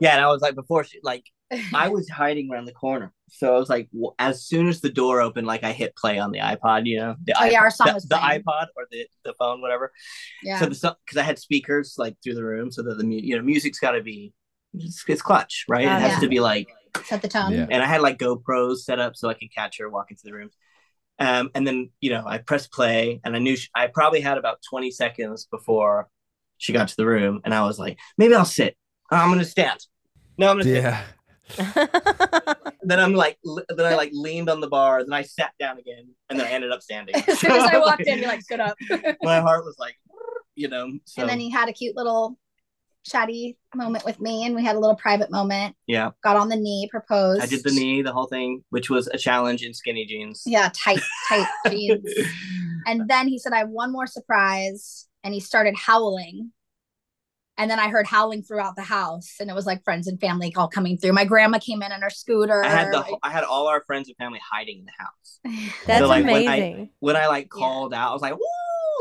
yeah, 0.00 0.16
and 0.16 0.24
I 0.24 0.28
was 0.28 0.42
like, 0.42 0.54
before 0.56 0.82
she 0.84 0.98
like, 1.02 1.24
I 1.74 1.88
was 1.88 2.08
hiding 2.08 2.50
around 2.50 2.66
the 2.66 2.72
corner, 2.72 3.12
so 3.28 3.54
I 3.54 3.58
was 3.58 3.68
like, 3.68 3.90
w- 3.92 4.12
as 4.18 4.44
soon 4.44 4.68
as 4.68 4.80
the 4.80 4.90
door 4.90 5.20
opened, 5.20 5.46
like 5.46 5.64
I 5.64 5.72
hit 5.72 5.96
play 5.96 6.18
on 6.18 6.30
the 6.30 6.38
iPod, 6.38 6.86
you 6.86 6.98
know, 6.98 7.16
the 7.24 7.34
Oh, 7.40 7.44
yeah, 7.44 7.58
iPod- 7.58 7.62
our 7.62 7.70
song 7.70 7.86
the, 7.88 7.94
was 7.94 8.04
the 8.04 8.16
playing. 8.18 8.42
iPod 8.42 8.66
or 8.76 8.86
the 8.90 9.06
the 9.24 9.34
phone, 9.38 9.60
whatever. 9.60 9.92
yeah. 10.42 10.60
So 10.60 10.66
the 10.66 10.96
because 11.04 11.18
I 11.18 11.22
had 11.22 11.38
speakers 11.38 11.94
like 11.98 12.16
through 12.22 12.34
the 12.34 12.44
room, 12.44 12.70
so 12.70 12.82
that 12.82 12.98
the 12.98 13.04
mu- 13.04 13.20
you 13.22 13.36
know 13.36 13.42
music's 13.42 13.80
got 13.80 13.92
to 13.92 14.02
be 14.02 14.32
it's, 14.74 15.04
it's 15.08 15.22
clutch, 15.22 15.64
right? 15.68 15.86
Oh, 15.88 15.96
it 15.96 16.00
has 16.00 16.12
yeah. 16.12 16.20
to 16.20 16.28
be 16.28 16.38
like, 16.40 16.68
Set 17.04 17.22
the 17.22 17.28
tone. 17.28 17.52
Yeah. 17.52 17.66
and 17.70 17.82
I 17.82 17.86
had 17.86 18.00
like 18.00 18.18
GoPros 18.18 18.78
set 18.78 18.98
up 19.00 19.16
so 19.16 19.28
I 19.28 19.34
could 19.34 19.52
catch 19.52 19.78
her 19.78 19.88
walking 19.88 20.16
through 20.16 20.30
the 20.30 20.36
rooms. 20.36 20.54
Um, 21.18 21.50
and 21.54 21.66
then 21.66 21.90
you 22.00 22.10
know 22.10 22.22
I 22.26 22.38
pressed 22.38 22.72
play, 22.72 23.20
and 23.24 23.34
I 23.34 23.40
knew 23.40 23.56
she, 23.56 23.68
I 23.74 23.88
probably 23.88 24.20
had 24.20 24.38
about 24.38 24.58
twenty 24.68 24.90
seconds 24.92 25.46
before 25.50 26.08
she 26.58 26.72
got 26.72 26.88
to 26.88 26.96
the 26.96 27.06
room, 27.06 27.40
and 27.44 27.52
I 27.52 27.64
was 27.64 27.78
like, 27.78 27.98
maybe 28.16 28.34
I'll 28.34 28.44
sit. 28.44 28.76
Oh, 29.10 29.16
I'm 29.16 29.30
gonna 29.30 29.44
stand. 29.44 29.80
No, 30.38 30.48
I'm 30.50 30.54
gonna 30.58 30.64
sit. 30.82 30.94
Yeah. 31.58 32.54
Then 32.82 32.98
I'm 32.98 33.12
like, 33.12 33.38
li- 33.44 33.62
then 33.68 33.84
I 33.86 33.94
like 33.94 34.10
leaned 34.14 34.48
on 34.48 34.60
the 34.60 34.66
bar, 34.66 35.04
then 35.04 35.12
I 35.12 35.20
sat 35.22 35.52
down 35.60 35.78
again, 35.78 36.08
and 36.30 36.40
then 36.40 36.46
I 36.46 36.50
ended 36.50 36.72
up 36.72 36.80
standing. 36.82 37.14
as 37.28 37.38
soon 37.38 37.52
as 37.52 37.64
I 37.64 37.72
So, 37.72 37.80
walked 37.86 38.00
in, 38.06 38.18
he 38.20 38.26
like 38.26 38.40
stood 38.40 38.58
up. 38.58 38.74
my 39.22 39.38
heart 39.40 39.64
was 39.66 39.76
like, 39.78 39.94
you 40.56 40.66
know. 40.66 40.90
So 41.04 41.20
and 41.20 41.30
then 41.30 41.38
he 41.38 41.50
had 41.50 41.68
a 41.68 41.72
cute 41.74 41.94
little 41.94 42.38
chatty 43.04 43.58
moment 43.74 44.04
with 44.06 44.18
me, 44.18 44.46
and 44.46 44.54
we 44.56 44.64
had 44.64 44.76
a 44.76 44.78
little 44.78 44.96
private 44.96 45.30
moment. 45.30 45.76
yeah, 45.86 46.10
Got 46.24 46.36
on 46.36 46.48
the 46.48 46.56
knee, 46.56 46.88
proposed. 46.90 47.42
I 47.42 47.46
did 47.46 47.62
the 47.62 47.70
knee, 47.70 48.00
the 48.02 48.12
whole 48.12 48.26
thing, 48.26 48.64
which 48.70 48.88
was 48.88 49.06
a 49.08 49.18
challenge 49.18 49.62
in 49.62 49.74
skinny 49.74 50.06
jeans. 50.06 50.42
Yeah, 50.46 50.70
tight, 50.74 51.00
tight 51.28 51.46
jeans. 51.68 52.02
And 52.86 53.08
then 53.08 53.28
he 53.28 53.38
said, 53.38 53.52
I 53.52 53.58
have 53.58 53.68
one 53.68 53.92
more 53.92 54.06
surprise. 54.06 55.06
And 55.22 55.34
he 55.34 55.40
started 55.40 55.74
howling. 55.76 56.50
And 57.60 57.70
then 57.70 57.78
I 57.78 57.88
heard 57.88 58.06
howling 58.06 58.42
throughout 58.42 58.74
the 58.74 58.82
house. 58.82 59.34
And 59.38 59.50
it 59.50 59.54
was 59.54 59.66
like 59.66 59.84
friends 59.84 60.06
and 60.06 60.18
family 60.20 60.52
all 60.56 60.66
coming 60.68 60.96
through. 60.96 61.12
My 61.12 61.26
grandma 61.26 61.58
came 61.58 61.82
in 61.82 61.92
on 61.92 62.00
her 62.00 62.08
scooter. 62.10 62.64
I 62.64 62.68
had 62.68 62.92
the 62.92 63.04
I 63.22 63.30
had 63.30 63.44
all 63.44 63.68
our 63.68 63.84
friends 63.86 64.08
and 64.08 64.16
family 64.16 64.40
hiding 64.50 64.78
in 64.80 64.86
the 64.86 64.92
house. 64.98 65.68
That's 65.86 66.00
So, 66.00 66.08
like, 66.08 66.24
when 66.24 66.34
I- 66.48 66.56
amazing. 66.56 66.90
When 67.00 67.16
I 67.16 67.26
like 67.26 67.44
Yeah. 67.54 67.60
called 67.60 67.92
out, 67.94 68.10
I 68.10 68.12
was 68.14 68.22
like, 68.22 68.32
woo! 68.34 68.40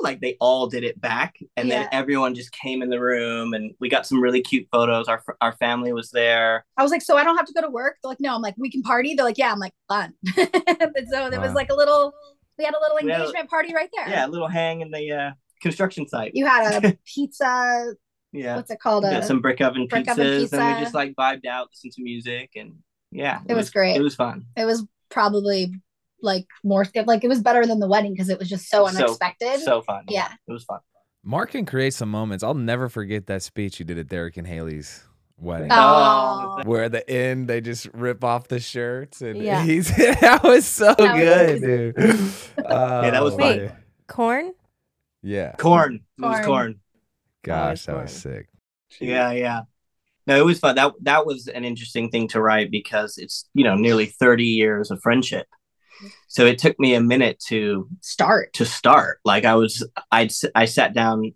Like 0.02 0.22
they 0.22 0.38
all 0.40 0.68
did 0.68 0.86
it 0.86 1.00
back, 1.02 1.36
and 1.58 1.70
then 1.70 1.90
everyone 1.92 2.34
just 2.34 2.54
came 2.54 2.82
in 2.82 2.90
the 2.90 3.02
room, 3.02 3.54
and 3.54 3.74
we 3.82 3.90
got 3.90 4.06
some 4.06 4.22
really 4.22 4.40
cute 4.42 4.66
photos. 4.72 5.10
Our 5.10 5.22
our 5.42 5.52
family 5.58 5.92
was 5.92 6.10
there. 6.12 6.66
I 6.78 6.84
was 6.84 6.92
like, 6.92 7.02
so 7.02 7.18
I 7.18 7.26
don't 7.26 7.36
have 7.36 7.46
to 7.48 7.54
go 7.54 7.60
to 7.62 7.70
work? 7.70 7.98
They're 8.02 8.10
like, 8.10 8.22
no. 8.22 8.34
I'm 8.34 8.42
like, 8.42 8.56
we 8.58 8.72
can 8.72 8.82
party. 8.82 9.14
They're 9.16 9.26
like, 9.26 9.38
yeah. 9.38 9.52
I'm 9.52 9.60
like, 9.60 9.74
fun. 9.90 10.14
and 10.38 11.08
so 11.12 11.30
there 11.30 11.42
was 11.42 11.54
like 11.54 11.70
a 11.70 11.76
little, 11.76 12.14
we 12.58 12.64
had 12.64 12.74
a 12.74 12.80
little 12.80 12.98
We 13.02 13.10
had 13.12 13.20
a- 13.20 13.24
engagement 13.26 13.50
party 13.50 13.74
right 13.76 13.90
there. 13.94 14.08
Yeah, 14.08 14.26
a 14.26 14.30
little 14.30 14.48
hang 14.48 14.80
in 14.80 14.90
the 14.92 15.12
uh, 15.12 15.32
construction 15.62 16.08
site. 16.08 16.32
You 16.34 16.46
had 16.46 16.82
a 16.86 16.98
pizza. 17.06 17.94
Yeah, 18.32 18.56
What's 18.58 18.70
it 18.72 18.80
called? 18.80 19.04
we 19.04 19.10
A, 19.10 19.14
got 19.14 19.26
some 19.26 19.42
brick 19.42 19.60
oven 19.62 19.88
brick 19.88 20.06
pizzas, 20.06 20.46
oven 20.54 20.60
and 20.60 20.76
we 20.78 20.82
just 20.84 20.94
like 20.94 21.16
vibed 21.16 21.46
out, 21.48 21.70
listened 21.72 21.94
to 21.94 22.04
music, 22.04 22.52
and 22.56 22.74
yeah, 23.12 23.40
It 23.48 23.56
was 23.56 23.70
great. 23.72 23.96
It 23.96 24.02
was 24.02 24.16
fun. 24.16 24.46
it 24.56 24.66
was 24.66 24.86
probably 25.10 25.74
like 26.22 26.46
more 26.64 26.86
like 27.08 27.24
it 27.24 27.28
was 27.28 27.42
better 27.42 27.66
than 27.66 27.80
the 27.80 27.88
wedding 27.88 28.14
because 28.14 28.30
it 28.30 28.38
was 28.38 28.48
just 28.50 28.70
so 28.70 28.88
So- 28.88 28.98
unexpected. 28.98 29.62
So 29.62 29.82
fun. 29.82 30.04
Yeah. 30.10 30.30
it 30.48 30.52
was 30.52 30.64
fun. 30.66 30.80
Mark 31.24 31.52
can 31.52 31.66
create 31.66 31.94
some 31.94 32.10
moments. 32.10 32.44
I'll 32.44 32.54
never 32.54 32.88
forget 32.88 33.26
that 33.28 33.42
speech 33.44 33.80
you 33.80 33.86
did 33.86 33.98
at 33.98 34.08
Derek 34.08 34.38
and 34.38 34.46
Hayley's 34.48 35.04
wedding. 35.38 35.70
Oh. 35.72 36.62
Where 36.66 36.84
at 36.84 36.92
the 36.92 37.10
end 37.10 37.48
they 37.48 37.62
just 37.62 37.88
rip 37.94 38.24
off 38.24 38.48
the 38.48 38.60
shirts 38.60 39.22
and 39.22 39.38
Yeah. 39.42 39.64
he's 39.66 39.90
that 39.96 40.42
was 40.44 40.66
so 40.66 40.94
That 40.98 41.14
was 41.16 41.60
good, 41.60 41.62
dude. 41.62 41.96
Yeah, 42.70 43.12
that 43.12 43.24
was 43.24 43.34
Oh, 43.34 43.38
fun. 43.38 43.58
man. 43.58 43.72
Corn? 44.08 44.54
Yeah. 45.24 45.56
Corn. 45.58 45.96
It 46.18 46.22
was 46.22 46.46
Corn. 46.46 46.80
Corn. 47.44 47.58
Gosh, 47.58 47.86
that 47.86 47.96
was 47.96 48.12
sick. 48.12 48.48
Yeah, 49.00 49.32
yeah. 49.32 49.62
No, 50.28 50.40
it 50.40 50.46
was 50.46 50.60
fun. 50.60 50.76
That 50.76 50.94
that 51.02 51.26
was 51.26 51.48
an 51.48 51.66
interesting 51.66 52.10
thing 52.10 52.28
to 52.30 52.42
write 52.42 52.72
because 52.72 53.18
it's 53.18 53.50
you 53.54 53.64
know 53.64 53.76
nearly 53.76 54.06
thirty 54.06 54.46
years 54.46 54.92
of 54.92 55.02
friendship. 55.02 55.48
So 56.28 56.46
it 56.46 56.60
took 56.60 56.80
me 56.80 56.94
a 56.94 57.02
minute 57.02 57.44
to 57.48 57.90
Start. 58.02 58.54
to 58.54 58.66
start. 58.66 59.20
Like 59.26 59.44
I 59.46 59.56
was, 59.56 59.86
I'd 60.12 60.28
s- 60.28 60.46
I 60.56 60.66
sat 60.66 60.94
down 60.94 61.34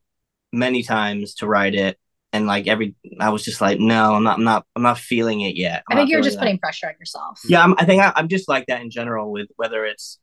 many 0.54 0.84
times 0.84 1.34
to 1.36 1.48
write 1.48 1.76
it, 1.76 1.98
and 2.32 2.46
like 2.46 2.68
every, 2.68 2.96
I 3.20 3.30
was 3.30 3.44
just 3.44 3.60
like, 3.60 3.80
no, 3.80 4.14
I'm 4.14 4.24
not, 4.24 4.38
I'm 4.38 4.44
not, 4.44 4.66
I'm 4.76 4.84
not 4.84 5.00
feeling 5.00 5.42
it 5.42 5.56
yet. 5.56 5.84
I 5.90 5.94
I'm 5.94 5.98
think 5.98 6.12
you're 6.12 6.22
just 6.22 6.38
that. 6.38 6.44
putting 6.44 6.60
pressure 6.60 6.88
on 6.88 6.94
yourself. 7.00 7.42
Yeah, 7.50 7.64
I'm, 7.64 7.74
I 7.78 7.86
think 7.86 8.02
I, 8.02 8.14
I'm 8.16 8.28
just 8.28 8.48
like 8.48 8.68
that 8.68 8.82
in 8.82 8.90
general 8.92 9.32
with 9.32 9.50
whether 9.58 9.84
it's 9.84 10.20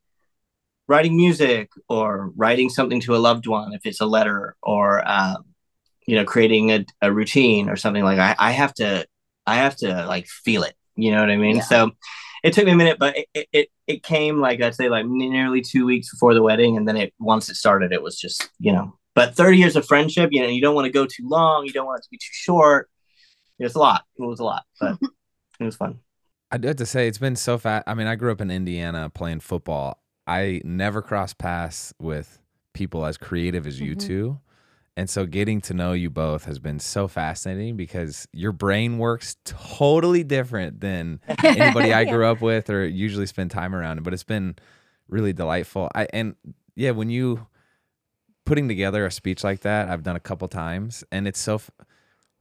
writing 0.87 1.17
music 1.17 1.69
or 1.89 2.33
writing 2.37 2.71
something 2.71 3.01
to 3.03 3.17
a 3.17 3.19
loved 3.19 3.47
one, 3.47 3.73
if 3.75 3.85
it's 3.85 4.01
a 4.01 4.07
letter 4.07 4.57
or, 4.63 5.07
um, 5.07 5.45
you 6.11 6.17
know, 6.17 6.25
creating 6.25 6.73
a, 6.73 6.85
a 7.03 7.13
routine 7.13 7.69
or 7.69 7.77
something 7.77 8.03
like 8.03 8.19
I, 8.19 8.35
I 8.37 8.51
have 8.51 8.75
to, 8.75 9.07
I 9.47 9.55
have 9.57 9.77
to 9.77 10.07
like 10.07 10.27
feel 10.27 10.65
it. 10.65 10.75
You 10.97 11.13
know 11.13 11.21
what 11.21 11.31
I 11.31 11.37
mean? 11.37 11.57
Yeah. 11.57 11.63
So 11.63 11.91
it 12.43 12.53
took 12.53 12.65
me 12.67 12.73
a 12.73 12.77
minute, 12.77 12.99
but 12.99 13.17
it, 13.17 13.27
it, 13.33 13.49
it, 13.53 13.69
it 13.87 14.03
came 14.03 14.41
like 14.41 14.61
I'd 14.61 14.75
say 14.75 14.89
like 14.89 15.07
nearly 15.07 15.61
two 15.61 15.87
weeks 15.87 16.11
before 16.11 16.35
the 16.35 16.43
wedding. 16.43 16.77
And 16.77 16.89
then 16.89 16.97
it, 16.97 17.15
once 17.21 17.49
it 17.49 17.55
started, 17.55 17.93
it 17.93 18.03
was 18.03 18.19
just, 18.19 18.51
you 18.59 18.73
know, 18.73 18.93
but 19.15 19.37
30 19.37 19.57
years 19.59 19.77
of 19.77 19.87
friendship, 19.87 20.31
you 20.33 20.43
know, 20.43 20.49
you 20.49 20.61
don't 20.61 20.75
want 20.75 20.87
to 20.87 20.93
go 20.93 21.07
too 21.07 21.29
long. 21.29 21.65
You 21.65 21.73
don't 21.73 21.87
want 21.87 22.01
it 22.01 22.03
to 22.03 22.11
be 22.11 22.17
too 22.17 22.33
short. 22.33 22.91
It's 23.61 23.77
a 23.77 23.79
lot. 23.79 24.03
It 24.19 24.23
was 24.23 24.41
a 24.41 24.45
lot, 24.45 24.65
but 24.81 24.99
it 25.61 25.65
was 25.65 25.77
fun. 25.77 26.01
I 26.51 26.59
do 26.59 26.67
have 26.67 26.77
to 26.79 26.87
say 26.87 27.07
it's 27.07 27.19
been 27.19 27.37
so 27.37 27.57
fast. 27.57 27.85
I 27.87 27.95
mean, 27.95 28.09
I 28.09 28.17
grew 28.17 28.33
up 28.33 28.41
in 28.41 28.51
Indiana 28.51 29.11
playing 29.15 29.41
football. 29.41 30.03
I 30.27 30.61
never 30.65 31.03
crossed 31.03 31.39
paths 31.39 31.95
with 32.01 32.41
people 32.75 33.07
as 33.07 33.17
creative 33.17 33.65
as 33.65 33.81
you 33.81 33.95
Mhm. 33.95 34.01
two. 34.01 34.41
And 35.01 35.09
so 35.09 35.25
getting 35.25 35.63
to 35.63 35.73
know 35.73 35.95
you 35.95 36.11
both 36.11 36.45
has 36.45 36.59
been 36.59 36.79
so 36.79 37.09
fascinating 37.09 37.75
because 37.75 38.29
your 38.35 38.53
brain 38.53 38.99
works 38.99 39.37
totally 39.47 40.23
different 40.25 40.81
than 40.83 41.23
anybody 41.43 41.95
I 41.95 42.05
grew 42.05 42.27
up 42.27 42.43
with 42.43 42.69
or 42.69 42.85
usually 42.87 43.25
spend 43.25 43.51
time 43.51 43.75
around. 43.75 44.03
But 44.05 44.13
it's 44.13 44.25
been 44.25 44.57
really 45.09 45.33
delightful. 45.33 45.89
I 45.95 46.07
and 46.13 46.35
yeah, 46.77 46.91
when 46.91 47.09
you 47.09 47.47
putting 48.45 48.69
together 48.69 49.07
a 49.07 49.11
speech 49.11 49.43
like 49.43 49.61
that, 49.61 49.89
I've 49.89 50.03
done 50.03 50.17
a 50.17 50.21
couple 50.21 50.47
times, 50.49 51.03
and 51.11 51.27
it's 51.27 51.41
so 51.41 51.63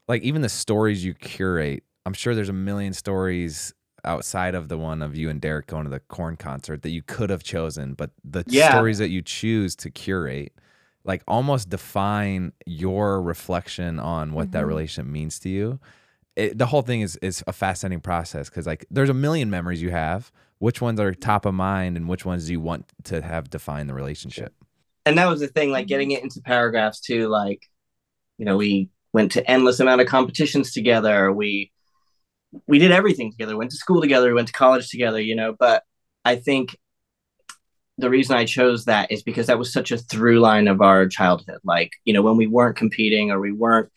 like 0.09 0.21
even 0.23 0.41
the 0.41 0.49
stories 0.49 1.05
you 1.05 1.13
curate. 1.13 1.85
I'm 2.05 2.13
sure 2.13 2.35
there's 2.35 2.49
a 2.49 2.53
million 2.53 2.91
stories 2.91 3.73
outside 4.03 4.53
of 4.53 4.67
the 4.67 4.77
one 4.77 5.01
of 5.01 5.15
you 5.15 5.29
and 5.29 5.39
Derek 5.39 5.67
going 5.67 5.85
to 5.85 5.89
the 5.89 6.01
Korn 6.01 6.35
concert 6.35 6.81
that 6.81 6.89
you 6.89 7.03
could 7.03 7.29
have 7.29 7.41
chosen, 7.41 7.93
but 7.93 8.11
the 8.21 8.43
Yeah. 8.47 8.67
stories 8.67 8.97
that 8.97 9.11
you 9.11 9.21
choose 9.21 9.77
to 9.77 9.89
curate 9.89 10.51
like 11.03 11.23
almost 11.27 11.69
define 11.69 12.51
your 12.65 13.21
reflection 13.21 13.99
on 13.99 14.33
what 14.33 14.51
that 14.51 14.63
Mhm. 14.63 14.67
relationship 14.67 15.11
means 15.11 15.39
to 15.39 15.49
you. 15.49 15.79
It, 16.35 16.57
the 16.57 16.67
whole 16.67 16.81
thing 16.81 17.01
is 17.01 17.17
is 17.21 17.43
a 17.47 17.53
fascinating 17.53 18.01
process 18.01 18.49
because 18.49 18.65
like 18.67 18.85
there's 18.91 19.09
a 19.09 19.13
million 19.13 19.49
memories 19.49 19.81
you 19.81 19.91
have. 19.91 20.31
Which 20.59 20.81
ones 20.81 20.99
are 20.99 21.13
top 21.13 21.45
of 21.45 21.53
mind, 21.53 21.95
and 21.95 22.09
which 22.09 22.25
ones 22.25 22.47
do 22.47 22.51
you 22.51 22.59
want 22.59 22.91
to 23.05 23.21
have 23.21 23.49
define 23.49 23.87
the 23.87 23.93
relationship? 23.93 24.53
and 25.05 25.17
that 25.17 25.27
was 25.29 25.39
the 25.39 25.47
thing 25.47 25.71
like 25.71 25.87
getting 25.87 26.11
it 26.11 26.21
into 26.21 26.41
paragraphs 26.41 26.99
too 26.99 27.29
like 27.29 27.65
you 28.37 28.45
know 28.45 28.57
we 28.57 28.89
went 29.13 29.31
to 29.31 29.49
endless 29.49 29.79
amount 29.79 30.01
of 30.01 30.07
competitions 30.07 30.73
together 30.73 31.31
we 31.31 31.71
we 32.67 32.77
did 32.79 32.91
everything 32.91 33.31
together 33.31 33.55
went 33.55 33.71
to 33.71 33.77
school 33.77 34.01
together 34.01 34.27
we 34.27 34.33
went 34.33 34.47
to 34.47 34.53
college 34.53 34.89
together 34.89 35.19
you 35.19 35.35
know 35.35 35.55
but 35.57 35.83
i 36.25 36.35
think 36.35 36.77
the 37.99 38.09
reason 38.09 38.35
i 38.35 38.45
chose 38.45 38.85
that 38.85 39.11
is 39.11 39.23
because 39.23 39.47
that 39.47 39.59
was 39.59 39.71
such 39.71 39.91
a 39.91 39.97
through 39.97 40.39
line 40.39 40.67
of 40.67 40.81
our 40.81 41.07
childhood 41.07 41.59
like 41.63 41.91
you 42.05 42.13
know 42.13 42.21
when 42.21 42.37
we 42.37 42.47
weren't 42.47 42.75
competing 42.77 43.31
or 43.31 43.39
we 43.39 43.51
weren't 43.51 43.89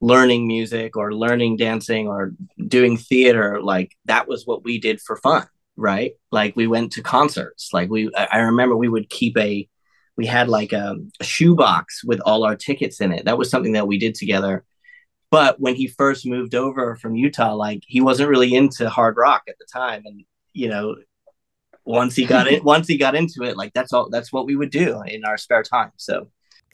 learning 0.00 0.46
music 0.46 0.96
or 0.96 1.12
learning 1.12 1.56
dancing 1.56 2.08
or 2.08 2.32
doing 2.66 2.96
theater 2.96 3.60
like 3.62 3.92
that 4.06 4.26
was 4.26 4.46
what 4.46 4.64
we 4.64 4.78
did 4.78 5.00
for 5.00 5.16
fun 5.16 5.46
right 5.76 6.12
like 6.32 6.56
we 6.56 6.66
went 6.66 6.92
to 6.92 7.02
concerts 7.02 7.70
like 7.72 7.90
we 7.90 8.10
i 8.16 8.38
remember 8.38 8.76
we 8.76 8.88
would 8.88 9.08
keep 9.10 9.36
a 9.36 9.68
we 10.20 10.26
had 10.26 10.50
like 10.50 10.74
a, 10.74 10.96
a 11.18 11.24
shoebox 11.24 12.04
with 12.04 12.20
all 12.20 12.44
our 12.44 12.54
tickets 12.54 13.00
in 13.00 13.10
it. 13.10 13.24
That 13.24 13.38
was 13.38 13.48
something 13.48 13.72
that 13.72 13.86
we 13.86 13.98
did 13.98 14.14
together. 14.14 14.66
But 15.30 15.58
when 15.58 15.76
he 15.76 15.86
first 15.86 16.26
moved 16.26 16.54
over 16.54 16.94
from 16.96 17.16
Utah, 17.16 17.54
like 17.54 17.84
he 17.86 18.02
wasn't 18.02 18.28
really 18.28 18.54
into 18.54 18.90
hard 18.90 19.16
rock 19.16 19.44
at 19.48 19.54
the 19.58 19.64
time, 19.72 20.02
and 20.04 20.24
you 20.52 20.68
know, 20.68 20.96
once 21.84 22.16
he 22.16 22.24
got 22.24 22.46
it, 22.46 22.64
once 22.64 22.86
he 22.86 22.96
got 22.96 23.14
into 23.14 23.42
it, 23.42 23.56
like 23.56 23.72
that's 23.72 23.92
all. 23.92 24.08
That's 24.10 24.32
what 24.32 24.46
we 24.46 24.56
would 24.56 24.70
do 24.70 25.02
in 25.06 25.24
our 25.24 25.36
spare 25.36 25.62
time. 25.62 25.92
So, 25.96 26.28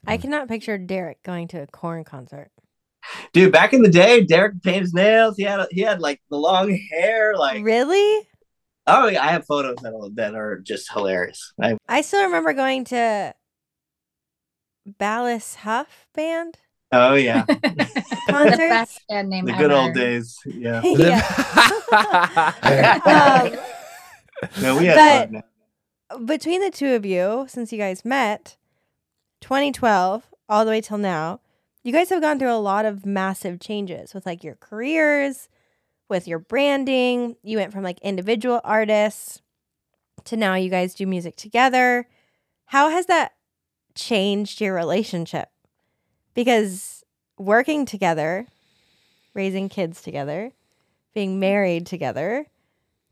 I 0.07 0.17
cannot 0.17 0.49
picture 0.49 0.79
Derek 0.79 1.23
going 1.23 1.49
to 1.49 1.63
a 1.63 1.67
Korn 1.67 2.05
concert. 2.05 2.51
dude, 3.33 3.53
back 3.53 3.73
in 3.73 3.83
the 3.83 3.91
day, 3.91 4.25
Derek 4.25 4.63
painted 4.63 4.83
his 4.83 4.95
nails. 4.95 5.37
He 5.37 5.45
had 5.45 5.67
he 5.71 5.81
had 5.81 6.01
like 6.01 6.21
the 6.31 6.37
long 6.37 6.77
hair. 6.91 7.37
Like, 7.37 7.65
Really? 7.65 8.29
oh 8.87 9.09
yeah, 9.09 9.23
I 9.25 9.29
have 9.29 9.47
photos 9.47 9.77
that 9.83 9.95
are, 9.95 10.11
that 10.15 10.35
are 10.35 10.59
just 10.59 10.93
hilarious. 10.93 11.53
I, 11.61 11.77
I 11.89 12.03
still 12.03 12.25
remember 12.25 12.53
going 12.53 12.85
to 12.87 13.35
Ballas 15.01 15.57
Hough 15.57 16.07
band 16.15 16.59
oh 16.93 17.15
yeah, 17.15 17.45
the 17.47 17.91
best 18.27 19.01
band 19.09 19.29
name 19.29 19.45
the 19.45 19.53
ever. 19.53 19.63
good 19.63 19.73
old 19.73 19.95
days. 19.95 20.39
Yeah. 20.47 20.81
um, 23.53 23.59
No, 24.61 24.79
we 24.79 24.87
had 24.87 25.31
But- 25.31 25.45
fun. 26.11 26.27
between 26.27 26.61
the 26.61 26.71
two 26.71 26.95
of 26.95 27.05
you, 27.07 27.47
since 27.49 27.73
you 27.73 27.79
guys 27.79 28.05
met, 28.05 28.57
2012 29.41 30.25
all 30.49 30.65
the 30.65 30.71
way 30.71 30.81
till 30.81 30.99
now, 30.99 31.41
you 31.83 31.93
guys 31.93 32.09
have 32.11 32.21
gone 32.21 32.39
through 32.39 32.53
a 32.53 32.57
lot 32.59 32.85
of 32.85 33.07
massive 33.07 33.61
changes 33.61 34.13
with 34.15 34.27
like 34.27 34.43
your 34.43 34.57
careers, 34.57 35.49
with 36.09 36.27
your 36.27 36.39
branding. 36.39 37.37
You 37.43 37.59
went 37.59 37.73
from 37.73 37.85
like 37.85 38.01
individual 38.01 38.61
artists 38.65 39.41
to 40.25 40.37
now 40.37 40.55
you 40.55 40.69
guys 40.71 40.95
do 40.95 41.07
music 41.07 41.37
together. 41.37 42.09
How 42.67 42.91
has 42.91 43.07
that 43.07 43.35
changed 43.95 44.61
your 44.61 44.75
relationship? 44.75 45.49
Because 46.35 47.05
working 47.39 47.87
together, 47.87 48.47
raising 49.35 49.69
kids 49.69 50.03
together, 50.03 50.53
being 51.15 51.39
married 51.39 51.87
together, 51.87 52.47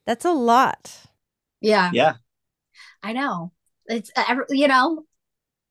that's 0.04 0.24
a 0.24 0.32
lot. 0.32 1.06
Yeah, 1.64 1.90
Yeah. 1.92 2.14
I 3.02 3.12
know. 3.12 3.52
It's 3.86 4.10
uh, 4.16 4.24
every- 4.28 4.46
you 4.50 4.68
know, 4.68 5.04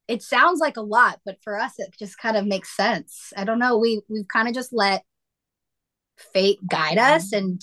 it 0.07 0.21
sounds 0.21 0.59
like 0.59 0.77
a 0.77 0.81
lot, 0.81 1.19
but 1.25 1.37
for 1.43 1.57
us, 1.57 1.73
it 1.77 1.95
just 1.97 2.17
kind 2.17 2.37
of 2.37 2.45
makes 2.45 2.75
sense. 2.75 3.31
I 3.37 3.43
don't 3.43 3.59
know. 3.59 3.77
We 3.77 4.01
we've 4.09 4.27
kind 4.27 4.47
of 4.47 4.53
just 4.53 4.73
let 4.73 5.03
fate 6.33 6.59
guide 6.67 6.97
us, 6.97 7.31
and 7.33 7.61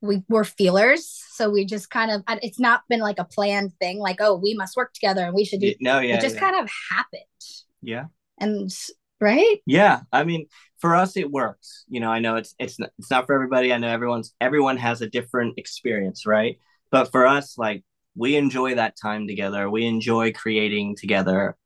we 0.00 0.22
we're 0.28 0.44
feelers. 0.44 1.06
So 1.32 1.50
we 1.50 1.64
just 1.64 1.90
kind 1.90 2.10
of. 2.10 2.22
It's 2.42 2.58
not 2.58 2.82
been 2.88 3.00
like 3.00 3.18
a 3.18 3.24
planned 3.24 3.72
thing. 3.80 3.98
Like, 3.98 4.16
oh, 4.20 4.36
we 4.36 4.54
must 4.54 4.76
work 4.76 4.92
together, 4.94 5.24
and 5.24 5.34
we 5.34 5.44
should 5.44 5.60
do. 5.60 5.74
No, 5.80 6.00
yeah. 6.00 6.16
it 6.16 6.20
just 6.20 6.36
yeah. 6.36 6.40
kind 6.40 6.56
of 6.56 6.70
happened, 6.90 7.22
yeah. 7.82 8.06
and 8.38 8.70
right. 9.20 9.58
Yeah, 9.66 10.00
I 10.12 10.24
mean, 10.24 10.46
for 10.78 10.94
us 10.96 11.16
it 11.16 11.30
works. 11.30 11.84
You 11.88 12.00
know, 12.00 12.10
I 12.10 12.18
know 12.20 12.36
it's 12.36 12.54
it's 12.58 12.78
not, 12.78 12.90
it's 12.98 13.10
not 13.10 13.26
for 13.26 13.34
everybody. 13.34 13.72
I 13.72 13.78
know 13.78 13.88
everyone's 13.88 14.34
everyone 14.40 14.78
has 14.78 15.02
a 15.02 15.08
different 15.08 15.58
experience, 15.58 16.26
right? 16.26 16.58
But 16.90 17.10
for 17.10 17.26
us, 17.26 17.56
like 17.56 17.84
we 18.14 18.36
enjoy 18.36 18.74
that 18.74 18.96
time 19.00 19.26
together. 19.26 19.70
We 19.70 19.86
enjoy 19.86 20.32
creating 20.32 20.96
together. 20.96 21.56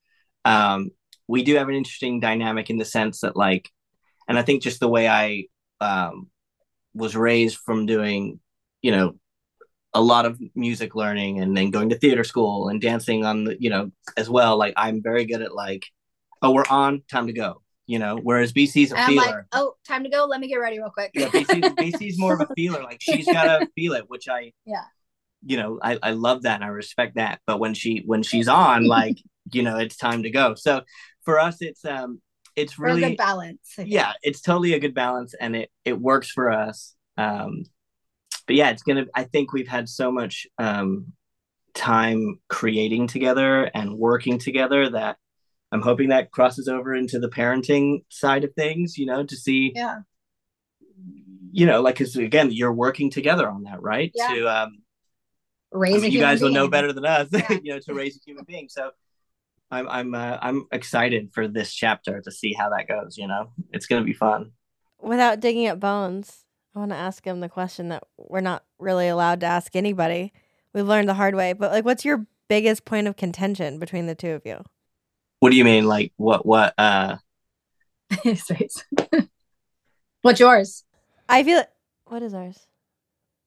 Um, 0.45 0.91
we 1.27 1.43
do 1.43 1.57
have 1.57 1.69
an 1.69 1.75
interesting 1.75 2.21
dynamic 2.21 2.71
in 2.71 2.79
the 2.79 2.85
sense 2.85 3.21
that, 3.21 3.37
like, 3.37 3.71
and 4.29 4.39
I 4.39 4.43
think 4.43 4.63
just 4.63 4.81
the 4.81 4.89
way 4.89 5.09
I 5.09 5.47
um, 5.81 6.29
was 6.95 7.17
raised 7.17 7.59
from 7.59 7.87
doing, 7.87 8.41
you 8.83 8.93
know, 8.93 9.15
a 9.95 10.01
lot 10.01 10.27
of 10.27 10.41
music 10.55 10.95
learning 10.95 11.41
and 11.41 11.57
then 11.57 11.71
going 11.71 11.89
to 11.91 11.99
theater 11.99 12.25
school 12.25 12.69
and 12.69 12.81
dancing 12.81 13.25
on 13.25 13.45
the, 13.45 13.57
you 13.61 13.71
know, 13.71 13.91
as 14.17 14.29
well. 14.29 14.57
Like, 14.57 14.75
I'm 14.77 15.03
very 15.03 15.25
good 15.25 15.41
at 15.41 15.55
like, 15.55 15.87
oh, 16.43 16.53
we're 16.53 16.65
on, 16.69 17.03
time 17.11 17.27
to 17.29 17.33
go. 17.33 17.63
You 17.87 17.99
know, 17.99 18.17
whereas 18.17 18.53
BC's 18.53 18.93
a 18.93 18.97
feeler. 19.07 19.17
like, 19.17 19.35
oh, 19.53 19.75
time 19.87 20.05
to 20.05 20.09
go. 20.09 20.25
Let 20.25 20.41
me 20.41 20.49
get 20.49 20.57
ready 20.57 20.79
real 20.79 20.89
quick. 20.89 21.11
yeah, 21.15 21.29
BC's, 21.29 21.75
BC's 21.75 22.19
more 22.19 22.33
of 22.33 22.41
a 22.41 22.49
feeler. 22.57 22.83
Like 22.83 22.97
she's 22.99 23.27
gotta 23.27 23.69
feel 23.77 23.93
it, 23.93 24.09
which 24.09 24.27
I 24.27 24.53
Yeah. 24.65 24.85
You 25.47 25.57
know, 25.57 25.79
I, 25.83 25.99
I 26.03 26.11
love 26.13 26.43
that 26.43 26.57
and 26.57 26.65
I 26.65 26.69
respect 26.69 27.17
that. 27.17 27.41
But 27.47 27.59
when 27.59 27.75
she 27.75 28.03
when 28.07 28.23
she's 28.23 28.49
on, 28.49 28.85
like, 28.99 29.19
you 29.53 29.63
know, 29.63 29.79
it's 29.79 29.97
time 29.97 30.23
to 30.25 30.31
go. 30.31 30.55
So 30.55 30.83
for 31.25 31.39
us 31.39 31.59
it's 31.61 31.85
um 31.85 32.21
it's 32.57 32.75
For 32.75 32.87
a 32.87 32.95
really 32.95 33.11
good 33.11 33.17
balance. 33.17 33.75
Yeah, 33.79 34.13
it's 34.23 34.41
totally 34.41 34.75
a 34.75 34.79
good 34.81 34.95
balance 34.95 35.35
and 35.35 35.57
it 35.57 35.71
it 35.85 36.01
works 36.01 36.31
for 36.31 36.51
us. 36.51 36.95
Um 37.17 37.65
but 38.47 38.57
yeah, 38.57 38.71
it's 38.71 38.83
gonna 38.83 39.07
I 39.15 39.25
think 39.25 39.53
we've 39.53 39.69
had 39.69 39.89
so 39.89 40.11
much 40.13 40.47
um 40.59 41.13
time 41.75 42.39
creating 42.49 43.09
together 43.09 43.65
and 43.75 43.99
working 43.99 44.39
together 44.39 44.91
that 44.91 45.17
I'm 45.73 45.83
hoping 45.83 46.11
that 46.11 46.31
crosses 46.31 46.69
over 46.69 46.95
into 46.95 47.19
the 47.19 47.29
parenting 47.29 48.05
side 48.09 48.45
of 48.45 48.55
things, 48.55 48.97
you 48.97 49.07
know, 49.07 49.25
to 49.25 49.37
see 49.37 49.73
Yeah. 49.75 50.01
you 51.53 51.67
know, 51.67 51.81
like 51.83 51.97
because 51.97 52.17
again, 52.17 52.51
you're 52.53 52.73
working 52.73 53.11
together 53.11 53.49
on 53.49 53.65
that, 53.65 53.83
right? 53.83 54.11
Yeah. 54.15 54.29
To 54.35 54.49
um, 54.49 54.79
I 55.75 55.79
mean, 55.99 56.05
a 56.05 56.09
you 56.09 56.21
guys 56.21 56.41
will 56.41 56.51
know 56.53 56.69
better 56.69 56.93
than 56.93 57.05
us, 57.05 57.29
Yeah. 57.33 57.59
you 57.63 57.73
know, 57.73 57.79
to 57.81 57.95
raise 57.95 58.17
a 58.17 58.21
human 58.25 58.45
being. 58.45 58.69
So 58.69 58.91
I'm 59.71 59.89
I'm 59.89 60.15
uh, 60.15 60.39
I'm 60.41 60.67
excited 60.73 61.31
for 61.33 61.49
this 61.49 61.73
chapter 61.75 62.21
to 62.21 62.31
see 62.31 62.53
how 62.53 62.71
that 62.71 62.87
goes. 62.87 63.19
You 63.19 63.27
know, 63.27 63.51
it's 63.73 63.87
gonna 63.87 64.05
be 64.05 64.13
fun. 64.13 64.53
Without 65.01 65.41
digging 65.41 65.67
up 65.67 65.81
bones, 65.81 66.45
I 66.75 66.79
want 66.79 66.93
to 66.93 66.97
ask 66.97 67.25
him 67.27 67.41
the 67.41 67.49
question 67.49 67.89
that 67.91 68.05
we're 68.17 68.41
not 68.41 68.65
really 68.79 69.09
allowed 69.09 69.41
to 69.41 69.47
ask 69.47 69.75
anybody. 69.77 70.33
We've 70.73 70.87
learned 70.87 71.09
the 71.09 71.15
hard 71.15 71.35
way, 71.35 71.53
but 71.53 71.71
like, 71.73 71.85
what's 71.85 72.05
your 72.05 72.27
biggest 72.49 72.85
point 72.85 73.07
of 73.07 73.17
contention 73.17 73.79
between 73.79 74.07
the 74.07 74.15
two 74.15 74.31
of 74.31 74.43
you? 74.47 74.63
What 75.41 75.51
do 75.51 75.57
you 75.57 75.65
mean? 75.65 75.87
Like 75.87 76.13
what? 76.17 76.47
What? 76.47 76.75
Uh, 76.79 77.17
What's 80.23 80.41
yours? 80.41 80.85
I 81.29 81.43
feel 81.43 81.65
what 82.07 82.23
is 82.23 82.33
ours? 82.33 82.67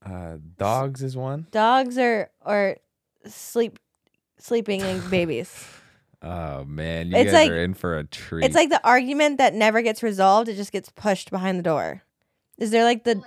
Uh, 0.09 0.37
dogs 0.57 1.03
is 1.03 1.17
one. 1.17 1.47
Dogs 1.51 1.97
or 1.97 2.29
or 2.45 2.77
sleep 3.25 3.79
sleeping 4.39 4.81
and 4.81 5.09
babies. 5.11 5.65
Oh 6.21 6.63
man, 6.65 7.07
you 7.07 7.15
It's 7.17 7.25
guys 7.31 7.33
like- 7.33 7.51
are 7.51 7.57
in 7.63 7.73
for 7.73 7.97
a 7.97 8.03
treat. 8.03 8.45
It's 8.45 8.55
like 8.55 8.69
the 8.69 8.83
argument 8.87 9.37
that 9.39 9.53
never 9.53 9.81
gets 9.81 10.01
resolved. 10.01 10.47
It 10.49 10.55
just 10.55 10.71
gets 10.71 10.89
pushed 10.89 11.29
behind 11.31 11.59
the 11.59 11.63
door. 11.63 12.03
Is 12.57 12.71
there 12.71 12.83
like 12.83 13.03
the 13.03 13.21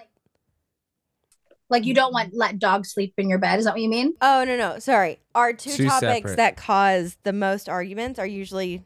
Like 1.69 1.85
you 1.85 1.95
don't 1.95 2.13
want 2.13 2.35
let 2.35 2.59
dogs 2.59 2.91
sleep 2.93 3.15
in 3.19 3.29
your 3.29 3.39
bed? 3.39 3.59
Is 3.59 3.65
that 3.67 3.75
what 3.75 3.81
you 3.81 3.89
mean? 3.89 4.15
Oh 4.21 4.45
no 4.45 4.57
no 4.57 4.79
sorry. 4.79 5.21
Our 5.35 5.53
two, 5.53 5.71
Two 5.71 5.87
topics 5.89 6.07
separate. 6.31 6.37
that 6.37 6.57
cause 6.57 7.17
the 7.23 7.33
most 7.33 7.69
arguments 7.69 8.19
are 8.19 8.27
usually 8.27 8.83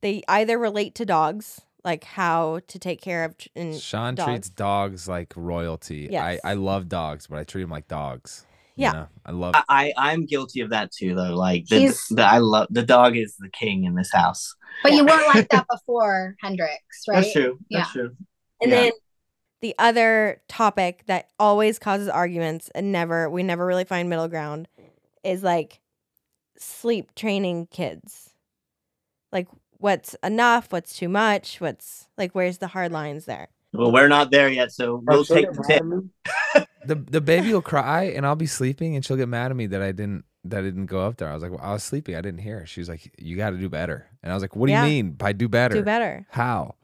they 0.00 0.22
either 0.28 0.58
relate 0.58 0.94
to 0.96 1.04
dogs, 1.04 1.60
like 1.86 2.04
how 2.04 2.60
to 2.66 2.78
take 2.78 3.00
care 3.00 3.24
of 3.24 3.38
ch- 3.38 3.48
and 3.56 3.74
Shawn 3.80 4.16
dogs. 4.16 4.28
treats 4.28 4.48
dogs 4.50 5.08
like 5.08 5.32
royalty. 5.36 6.08
Yes. 6.10 6.40
I, 6.44 6.50
I 6.50 6.54
love 6.54 6.88
dogs, 6.90 7.28
but 7.28 7.38
I 7.38 7.44
treat 7.44 7.62
them 7.62 7.70
like 7.70 7.88
dogs. 7.88 8.44
you 8.74 8.82
Yeah. 8.82 8.92
know? 8.92 9.08
I 9.24 9.30
love. 9.32 9.54
I 9.54 9.64
I- 9.68 9.92
I'm 10.12 10.26
guilty 10.26 10.60
of 10.60 10.70
that 10.70 10.90
too, 10.92 11.14
though. 11.14 11.34
Like 11.34 11.66
the, 11.68 11.78
He's- 11.78 12.08
the 12.10 12.22
I 12.24 12.38
love 12.38 12.66
the 12.70 12.82
dog 12.82 13.16
is 13.16 13.36
the 13.38 13.48
king 13.48 13.84
in 13.84 13.94
this 13.94 14.12
house. 14.12 14.54
But 14.82 14.92
you 14.92 15.06
weren't 15.06 15.28
like 15.34 15.48
that 15.50 15.64
before 15.70 16.34
Hendrix, 16.42 16.72
right? 17.08 17.22
That's 17.22 17.32
true. 17.32 17.58
That's 17.70 17.94
Yeah. 17.94 18.02
true. 18.02 18.16
And 18.60 18.70
Yeah. 18.70 18.80
then 18.82 18.92
the 19.62 19.74
other 19.78 20.42
topic 20.48 21.04
that 21.06 21.30
always 21.38 21.78
causes 21.78 22.08
arguments 22.08 22.68
and 22.74 22.92
never 22.92 23.30
we 23.30 23.42
never 23.42 23.64
really 23.64 23.84
find 23.84 24.10
middle 24.10 24.28
ground 24.28 24.68
is 25.24 25.42
like 25.42 25.80
sleep 26.58 27.14
training 27.14 27.68
kids. 27.70 28.34
Like 29.32 29.48
what's 29.78 30.14
enough, 30.22 30.72
what's 30.72 30.96
too 30.96 31.08
much, 31.08 31.60
what's 31.60 32.08
like 32.18 32.32
where's 32.34 32.58
the 32.58 32.68
hard 32.68 32.92
lines 32.92 33.24
there? 33.26 33.48
Well, 33.72 33.92
we're 33.92 34.08
not 34.08 34.30
there 34.30 34.48
yet, 34.48 34.72
so 34.72 35.02
we'll 35.06 35.24
take 35.24 35.50
the 35.52 35.64
tip. 36.54 36.66
the 36.86 36.94
the 36.94 37.20
baby 37.20 37.52
will 37.52 37.62
cry 37.62 38.04
and 38.04 38.24
I'll 38.26 38.36
be 38.36 38.46
sleeping 38.46 38.96
and 38.96 39.04
she'll 39.04 39.16
get 39.16 39.28
mad 39.28 39.50
at 39.50 39.56
me 39.56 39.66
that 39.66 39.82
I 39.82 39.92
didn't 39.92 40.24
that 40.44 40.60
I 40.60 40.62
didn't 40.62 40.86
go 40.86 41.00
up 41.00 41.16
there. 41.16 41.28
I 41.28 41.34
was 41.34 41.42
like, 41.42 41.50
well, 41.52 41.60
I 41.62 41.72
was 41.72 41.82
sleeping. 41.82 42.14
I 42.14 42.20
didn't 42.20 42.38
hear. 42.40 42.60
her. 42.60 42.66
She 42.66 42.80
was 42.80 42.88
like, 42.88 43.12
you 43.18 43.36
got 43.36 43.50
to 43.50 43.56
do 43.56 43.68
better. 43.68 44.06
And 44.22 44.30
I 44.30 44.34
was 44.36 44.42
like, 44.44 44.54
what 44.54 44.66
do 44.68 44.72
Yeah. 44.72 44.84
you 44.84 44.88
mean 44.90 45.10
by 45.12 45.32
do 45.32 45.48
better? 45.48 45.74
Do 45.74 45.82
better. 45.82 46.24
How? 46.30 46.76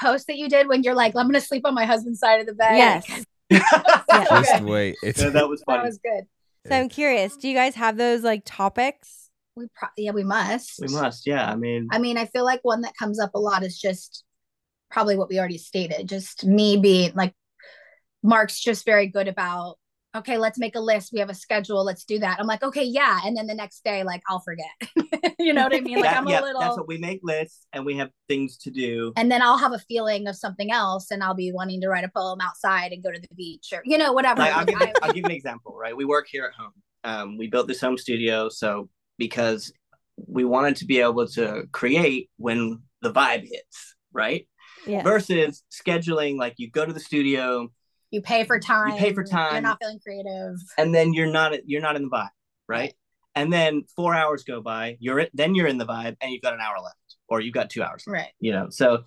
Post 0.00 0.26
that 0.28 0.38
you 0.38 0.48
did 0.48 0.68
when 0.68 0.82
you're 0.82 0.94
like, 0.94 1.14
I'm 1.14 1.26
gonna 1.26 1.40
sleep 1.42 1.66
on 1.66 1.74
my 1.74 1.84
husband's 1.84 2.18
side 2.20 2.40
of 2.40 2.46
the 2.46 2.54
bed. 2.54 2.76
Yes. 2.76 3.24
Just 4.30 4.62
wait. 4.64 4.96
It's 5.02 5.20
Yeah, 5.20 5.28
that 5.30 5.48
was 5.48 5.62
funny. 5.64 5.78
That 5.80 5.84
was 5.86 5.98
good. 5.98 6.24
So 6.66 6.74
I'm 6.76 6.88
curious, 6.88 7.36
do 7.36 7.48
you 7.48 7.54
guys 7.54 7.74
have 7.74 7.96
those 7.98 8.22
like 8.22 8.42
topics? 8.46 9.19
We 9.56 9.66
pro- 9.74 9.88
yeah, 9.96 10.12
we 10.12 10.24
must. 10.24 10.78
we 10.80 10.88
must. 10.88 11.26
Yeah, 11.26 11.50
I 11.50 11.56
mean, 11.56 11.88
I 11.90 11.98
mean, 11.98 12.16
I 12.16 12.26
feel 12.26 12.44
like 12.44 12.60
one 12.62 12.82
that 12.82 12.96
comes 12.98 13.18
up 13.20 13.34
a 13.34 13.38
lot 13.38 13.62
is 13.62 13.78
just 13.78 14.24
probably 14.90 15.16
what 15.16 15.28
we 15.28 15.38
already 15.38 15.58
stated. 15.58 16.08
Just 16.08 16.44
me 16.46 16.76
being 16.76 17.12
like, 17.14 17.34
Mark's 18.22 18.60
just 18.60 18.84
very 18.84 19.06
good 19.06 19.28
about, 19.28 19.76
okay, 20.16 20.36
let's 20.38 20.58
make 20.58 20.74
a 20.76 20.80
list. 20.80 21.10
We 21.12 21.20
have 21.20 21.30
a 21.30 21.34
schedule. 21.34 21.84
Let's 21.84 22.04
do 22.04 22.18
that. 22.18 22.38
I'm 22.40 22.46
like, 22.46 22.62
okay, 22.62 22.84
yeah. 22.84 23.20
And 23.24 23.36
then 23.36 23.46
the 23.46 23.54
next 23.54 23.84
day, 23.84 24.02
like, 24.04 24.22
I'll 24.28 24.40
forget. 24.40 24.66
you 25.38 25.52
know 25.52 25.62
what 25.64 25.74
I 25.74 25.80
mean? 25.80 25.96
Like, 26.00 26.04
that- 26.10 26.16
I'm 26.16 26.28
yeah, 26.28 26.40
a 26.40 26.42
little. 26.42 26.60
that's 26.60 26.76
what 26.76 26.88
we 26.88 26.98
make 26.98 27.20
lists 27.22 27.66
and 27.72 27.86
we 27.86 27.96
have 27.98 28.10
things 28.28 28.56
to 28.58 28.70
do. 28.70 29.12
and 29.16 29.30
then 29.30 29.42
I'll 29.42 29.58
have 29.58 29.72
a 29.72 29.78
feeling 29.78 30.26
of 30.26 30.36
something 30.36 30.70
else, 30.72 31.10
and 31.10 31.22
I'll 31.22 31.34
be 31.34 31.52
wanting 31.52 31.80
to 31.82 31.88
write 31.88 32.04
a 32.04 32.10
poem 32.14 32.40
outside 32.40 32.92
and 32.92 33.02
go 33.02 33.10
to 33.10 33.20
the 33.20 33.34
beach, 33.36 33.68
or 33.72 33.82
you 33.84 33.98
know, 33.98 34.12
whatever. 34.12 34.40
Like, 34.40 34.54
I'll, 34.54 34.64
give, 34.64 34.78
I'll 35.02 35.12
give 35.12 35.24
an 35.24 35.30
example, 35.30 35.76
right? 35.76 35.96
We 35.96 36.04
work 36.04 36.26
here 36.28 36.44
at 36.44 36.52
home. 36.60 36.72
Um, 37.02 37.38
we 37.38 37.46
built 37.48 37.68
this 37.68 37.80
home 37.80 37.96
studio, 37.96 38.48
so 38.48 38.88
because 39.20 39.72
we 40.16 40.44
wanted 40.44 40.74
to 40.76 40.86
be 40.86 41.00
able 41.00 41.26
to 41.28 41.64
create 41.70 42.28
when 42.38 42.82
the 43.02 43.12
vibe 43.12 43.42
hits, 43.42 43.94
right? 44.12 44.48
Yeah. 44.86 45.02
Versus 45.02 45.62
scheduling, 45.70 46.36
like 46.38 46.54
you 46.56 46.68
go 46.70 46.84
to 46.84 46.92
the 46.92 46.98
studio 47.00 47.70
you 48.10 48.20
pay 48.20 48.42
for 48.42 48.58
time. 48.58 48.88
you 48.88 48.96
pay 48.98 49.12
for 49.12 49.22
time, 49.22 49.52
You're 49.52 49.60
not 49.60 49.78
feeling 49.80 50.00
creative. 50.00 50.56
and 50.76 50.92
then 50.92 51.12
you're 51.14 51.30
not 51.30 51.52
you're 51.66 51.80
not 51.80 51.94
in 51.94 52.02
the 52.02 52.08
vibe, 52.10 52.28
right? 52.68 52.92
And 53.36 53.52
then 53.52 53.84
four 53.94 54.14
hours 54.14 54.42
go 54.42 54.60
by, 54.60 54.96
you're 54.98 55.28
then 55.32 55.54
you're 55.54 55.68
in 55.68 55.78
the 55.78 55.86
vibe, 55.86 56.16
and 56.20 56.32
you've 56.32 56.42
got 56.42 56.54
an 56.54 56.60
hour 56.60 56.80
left, 56.82 56.96
or 57.28 57.40
you've 57.40 57.54
got 57.54 57.70
two 57.70 57.82
hours 57.84 58.02
left. 58.06 58.14
Right. 58.22 58.32
you 58.40 58.50
know 58.52 58.66
so 58.70 59.04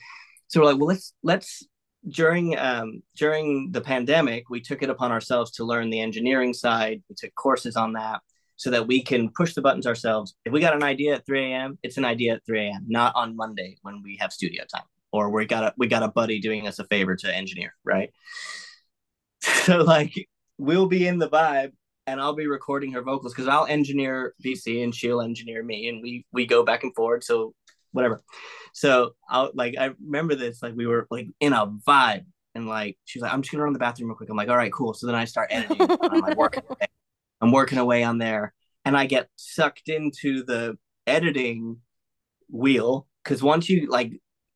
so 0.47 0.61
we're 0.61 0.68
like 0.68 0.78
well 0.78 0.88
let's 0.88 1.14
let's 1.24 1.64
during 2.07 2.57
um 2.57 3.01
during 3.18 3.72
the 3.72 3.82
pandemic 3.82 4.49
we 4.49 4.61
took 4.61 4.84
it 4.84 4.89
upon 4.89 5.11
ourselves 5.11 5.51
to 5.51 5.64
learn 5.66 5.89
the 5.89 6.01
engineering 6.01 6.53
side 6.53 7.01
we 7.09 7.16
took 7.18 7.34
courses 7.36 7.76
on 7.76 7.93
that 7.93 8.22
so 8.56 8.70
that 8.70 8.88
we 8.88 9.01
can 9.01 9.30
push 9.30 9.54
the 9.54 9.62
buttons 9.62 9.88
ourselves 9.88 10.36
if 10.45 10.54
we 10.54 10.60
got 10.60 10.76
an 10.76 10.84
idea 10.84 11.16
at 11.16 11.26
3 11.26 11.51
a.m 11.51 11.78
it's 11.84 11.97
an 11.97 12.06
idea 12.06 12.34
at 12.34 12.45
3 12.45 12.68
a.m 12.68 12.86
not 12.88 13.14
on 13.16 13.36
monday 13.36 13.78
when 13.82 14.01
we 14.04 14.18
have 14.20 14.32
studio 14.32 14.64
time 14.74 14.86
or 15.12 15.30
we 15.30 15.45
got 15.45 15.64
a 15.64 15.74
we 15.78 15.88
got 15.88 16.04
a 16.04 16.08
buddy 16.08 16.39
doing 16.39 16.68
us 16.68 16.80
a 16.80 16.86
favor 16.86 17.16
to 17.16 17.34
engineer 17.34 17.74
right 17.84 18.12
so 19.41 19.78
like 19.78 20.14
we'll 20.58 20.88
be 20.88 21.08
in 21.08 21.20
the 21.20 21.30
vibe 21.30 21.72
and 22.08 22.20
I'll 22.20 22.36
be 22.36 22.47
recording 22.47 22.91
her 22.93 23.01
vocals 23.01 23.34
because 23.34 23.47
I'll 23.47 23.66
engineer 23.66 24.34
BC 24.43 24.84
and 24.84 24.93
she'll 24.93 25.22
engineer 25.22 25.64
me 25.64 25.88
and 25.88 26.01
we 26.01 26.26
we 26.32 26.45
go 26.45 26.64
back 26.64 26.84
and 26.84 26.93
forth. 26.95 27.24
So 27.24 27.54
whatever. 27.91 28.22
So 28.74 29.12
I'll 29.30 29.51
like 29.54 29.76
I 29.78 29.91
remember 30.04 30.36
this 30.36 30.62
like 30.62 30.76
we 30.76 30.88
were 30.88 31.08
like 31.10 31.28
in 31.39 31.54
a 31.54 31.68
vibe 31.88 32.26
and 32.56 32.68
like 32.68 32.97
she's 33.06 33.22
like 33.22 33.34
I'm 33.34 33.41
just 33.41 33.51
gonna 33.51 33.64
run 33.64 33.74
the 33.74 33.80
bathroom 33.80 34.10
real 34.10 34.18
quick. 34.18 34.30
I'm 34.30 34.38
like 34.38 34.49
all 34.49 34.58
right 34.58 34.74
cool. 34.74 34.93
So 34.93 35.08
then 35.08 35.16
I 35.16 35.26
start 35.26 35.49
editing. 35.51 35.88
I'm 35.89 36.22
like 36.22 36.38
working. 36.38 36.64
I'm 37.43 37.51
working 37.51 37.77
away 37.77 38.03
on 38.03 38.17
there. 38.17 38.53
And 38.85 38.97
I 38.97 39.05
get 39.05 39.29
sucked 39.35 39.87
into 39.87 40.43
the 40.43 40.77
editing 41.07 41.77
wheel 42.49 43.07
because 43.23 43.41
once 43.43 43.69
you 43.69 43.87
like 43.89 44.11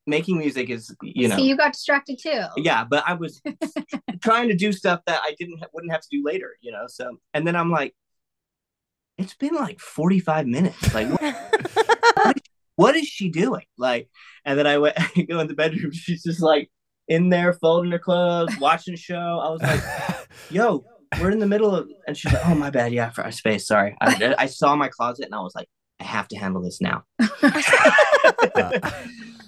making 0.06 0.38
music 0.38 0.70
is 0.70 0.96
you 1.02 1.28
know. 1.28 1.36
See, 1.36 1.48
you 1.48 1.58
got 1.58 1.74
distracted 1.74 2.18
too. 2.22 2.44
yeah 2.56 2.86
but 2.90 3.04
i 3.06 3.14
was 3.14 3.42
trying 4.24 4.48
to 4.48 4.56
do 4.56 4.72
stuff 4.72 5.02
that 5.08 5.20
i 5.24 5.36
didn't 5.38 5.62
wouldn't 5.74 5.92
have 5.92 6.02
to 6.02 6.08
do 6.10 6.22
later 6.24 6.56
you 6.62 6.72
know 6.72 6.86
so 6.88 7.18
and 7.34 7.46
then 7.46 7.56
i'm 7.58 7.72
like 7.72 7.94
it's 9.18 9.34
been 9.34 9.56
like 9.56 9.80
45 9.80 10.48
minutes. 10.48 10.94
Like 10.94 11.10
what, 11.20 12.38
what 12.76 12.96
is 12.96 13.08
she 13.08 13.30
doing? 13.30 13.66
Like 13.78 14.10
and 14.46 14.58
then 14.58 14.68
i 14.68 14.78
went 14.78 14.96
I 15.18 15.22
go 15.24 15.40
in 15.40 15.48
the 15.48 15.54
bedroom 15.54 15.92
she's 15.94 16.24
just 16.24 16.42
like 16.42 16.70
in 17.08 17.30
there 17.30 17.54
folding 17.54 17.92
her 17.92 18.00
clothes 18.00 18.58
watching 18.60 18.94
a 18.94 18.98
show. 18.98 19.16
I 19.16 19.50
was 19.50 19.62
like 19.62 20.30
yo 20.50 20.86
we're 21.22 21.32
in 21.32 21.40
the 21.40 21.48
middle 21.48 21.74
of 21.76 21.88
and 22.08 22.18
she's 22.18 22.32
like 22.34 22.46
oh 22.46 22.56
my 22.56 22.70
bad 22.70 22.92
yeah 22.94 23.10
for 23.10 23.24
our 23.24 23.32
space 23.32 23.66
sorry 23.68 23.96
I, 24.02 24.36
I 24.40 24.46
saw 24.48 24.76
my 24.76 24.88
closet 24.90 25.26
and 25.26 25.36
i 25.36 25.40
was 25.40 25.54
like 25.56 25.68
i 26.00 26.04
have 26.04 26.28
to 26.30 26.38
handle 26.38 26.62
this 26.62 26.82
now 26.82 27.04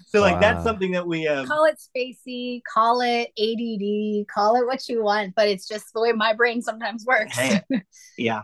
so 0.07 0.21
like 0.21 0.39
that's 0.39 0.63
something 0.63 0.91
that 0.91 1.05
we 1.05 1.27
um 1.27 1.45
Call 1.47 1.65
it 1.65 1.77
spacey, 1.79 2.61
call 2.71 3.01
it 3.01 3.29
ADD, 3.39 4.27
call 4.33 4.55
it 4.55 4.65
what 4.65 4.87
you 4.89 5.03
want, 5.03 5.35
but 5.35 5.47
it's 5.47 5.67
just 5.67 5.93
the 5.93 6.01
way 6.01 6.11
my 6.11 6.33
brain 6.33 6.61
sometimes 6.61 7.05
works, 7.05 7.37
Hey, 7.37 7.61
yeah 8.17 8.41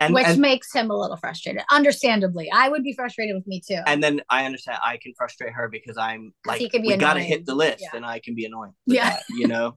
and, 0.00 0.12
which 0.12 0.26
and 0.26 0.40
makes 0.40 0.72
him 0.74 0.90
a 0.90 0.96
little 0.96 1.16
frustrated. 1.16 1.62
Understandably, 1.70 2.50
I 2.52 2.68
would 2.68 2.82
be 2.82 2.92
frustrated 2.92 3.34
with 3.34 3.46
me 3.46 3.62
too. 3.66 3.80
and 3.86 4.02
then 4.02 4.20
I 4.28 4.44
understand 4.44 4.78
I 4.84 4.98
can 4.98 5.14
frustrate 5.16 5.52
her 5.52 5.68
because 5.68 5.96
I'm 5.96 6.34
like 6.44 6.58
he 6.60 6.68
can 6.68 6.82
be 6.82 6.88
we 6.88 6.96
gotta 6.96 7.20
hit 7.20 7.46
the 7.46 7.54
list 7.54 7.80
Yeah. 7.82 7.90
and 7.94 8.04
I 8.04 8.18
can 8.18 8.34
be 8.34 8.44
annoying. 8.44 8.72
Yeah. 8.86 9.10
that, 9.10 9.22
you 9.30 9.46
know. 9.48 9.76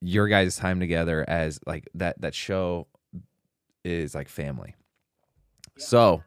your 0.00 0.28
guys' 0.28 0.56
time 0.56 0.80
together 0.80 1.24
as 1.28 1.60
like 1.66 1.88
that 1.94 2.20
that 2.20 2.34
show 2.34 2.86
is 3.84 4.14
like 4.14 4.28
family. 4.28 4.74
So 5.76 6.22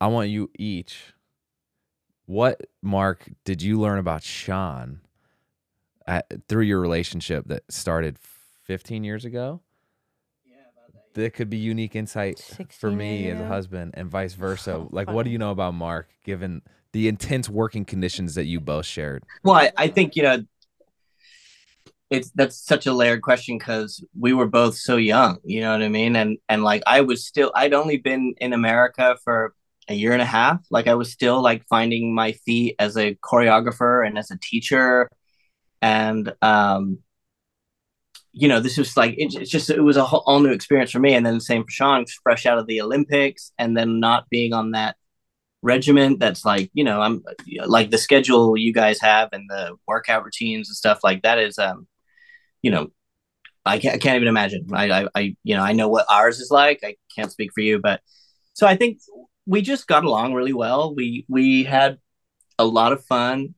I 0.00 0.06
want 0.08 0.30
you 0.30 0.50
each 0.58 1.14
what 2.26 2.60
Mark 2.82 3.28
did 3.44 3.62
you 3.62 3.80
learn 3.80 3.98
about 3.98 4.22
Shawn 4.22 5.00
uh, 6.06 6.22
through 6.48 6.64
your 6.64 6.80
relationship 6.80 7.46
that 7.48 7.62
started 7.70 8.18
15 8.64 9.04
years 9.04 9.24
ago. 9.24 9.60
Yeah, 10.46 10.56
that 11.14 11.34
could 11.34 11.50
be 11.50 11.56
unique 11.56 11.96
insight 11.96 12.40
for 12.70 12.90
me 12.90 13.30
as 13.30 13.40
a 13.40 13.46
husband 13.46 13.92
and 13.94 14.10
vice 14.10 14.34
versa. 14.34 14.74
Oh, 14.74 14.88
like, 14.90 15.10
what 15.10 15.24
do 15.24 15.30
you 15.30 15.38
know 15.38 15.50
about 15.50 15.74
Mark, 15.74 16.08
given 16.24 16.62
the 16.92 17.08
intense 17.08 17.48
working 17.48 17.84
conditions 17.84 18.34
that 18.34 18.44
you 18.44 18.60
both 18.60 18.86
shared? 18.86 19.24
Well, 19.42 19.54
I, 19.54 19.72
I 19.76 19.88
think 19.88 20.16
you 20.16 20.22
know, 20.22 20.44
it's 22.10 22.30
that's 22.30 22.64
such 22.64 22.86
a 22.86 22.92
layered 22.92 23.22
question 23.22 23.58
because 23.58 24.02
we 24.18 24.32
were 24.32 24.46
both 24.46 24.76
so 24.76 24.96
young. 24.96 25.38
You 25.44 25.60
know 25.60 25.72
what 25.72 25.82
I 25.82 25.88
mean? 25.88 26.16
And 26.16 26.38
and 26.48 26.64
like 26.64 26.82
I 26.86 27.02
was 27.02 27.26
still, 27.26 27.52
I'd 27.54 27.74
only 27.74 27.98
been 27.98 28.34
in 28.38 28.52
America 28.52 29.16
for 29.24 29.54
a 29.88 29.94
year 29.94 30.12
and 30.12 30.22
a 30.22 30.26
half. 30.26 30.60
Like 30.70 30.86
I 30.86 30.94
was 30.94 31.12
still 31.12 31.42
like 31.42 31.64
finding 31.68 32.14
my 32.14 32.32
feet 32.32 32.76
as 32.78 32.96
a 32.96 33.14
choreographer 33.16 34.06
and 34.06 34.18
as 34.18 34.30
a 34.30 34.38
teacher, 34.38 35.10
and 35.82 36.32
um, 36.42 36.98
you 38.32 38.48
know, 38.48 38.60
this 38.60 38.78
was 38.78 38.96
like 38.96 39.14
it, 39.18 39.34
it's 39.34 39.50
just 39.50 39.70
it 39.70 39.82
was 39.82 39.96
a 39.96 40.04
whole, 40.04 40.22
all 40.26 40.40
new 40.40 40.52
experience 40.52 40.90
for 40.90 41.00
me. 41.00 41.14
And 41.14 41.26
then 41.26 41.34
the 41.34 41.40
same 41.40 41.64
for 41.64 41.70
Shawn, 41.70 42.06
fresh 42.22 42.46
out 42.46 42.58
of 42.58 42.66
the 42.66 42.80
Olympics, 42.80 43.52
and 43.58 43.76
then 43.76 44.00
not 44.00 44.28
being 44.30 44.52
on 44.54 44.72
that 44.72 44.96
regiment 45.62 46.20
that's 46.20 46.44
like 46.44 46.70
you 46.72 46.84
know 46.84 47.00
i'm 47.00 47.20
like 47.66 47.90
the 47.90 47.98
schedule 47.98 48.56
you 48.56 48.72
guys 48.72 49.00
have 49.00 49.28
and 49.32 49.50
the 49.50 49.74
workout 49.88 50.24
routines 50.24 50.68
and 50.68 50.76
stuff 50.76 51.00
like 51.02 51.22
that 51.22 51.36
is 51.38 51.58
um 51.58 51.84
you 52.62 52.70
know 52.70 52.88
i 53.64 53.78
can't, 53.78 53.94
I 53.94 53.98
can't 53.98 54.16
even 54.16 54.28
imagine. 54.28 54.66
I, 54.72 54.90
I 54.90 55.08
i 55.14 55.36
you 55.44 55.56
know 55.56 55.62
i 55.62 55.72
know 55.72 55.88
what 55.88 56.06
ours 56.10 56.40
is 56.40 56.50
like. 56.50 56.80
I 56.84 56.96
can't 57.14 57.30
speak 57.30 57.50
for 57.54 57.60
you 57.60 57.78
but 57.78 58.00
so 58.54 58.66
i 58.66 58.76
think 58.76 58.98
we 59.46 59.62
just 59.62 59.86
got 59.86 60.04
along 60.04 60.34
really 60.34 60.52
well. 60.52 60.94
We 60.94 61.24
we 61.28 61.64
had 61.64 61.98
a 62.58 62.66
lot 62.66 62.92
of 62.92 63.04
fun. 63.04 63.54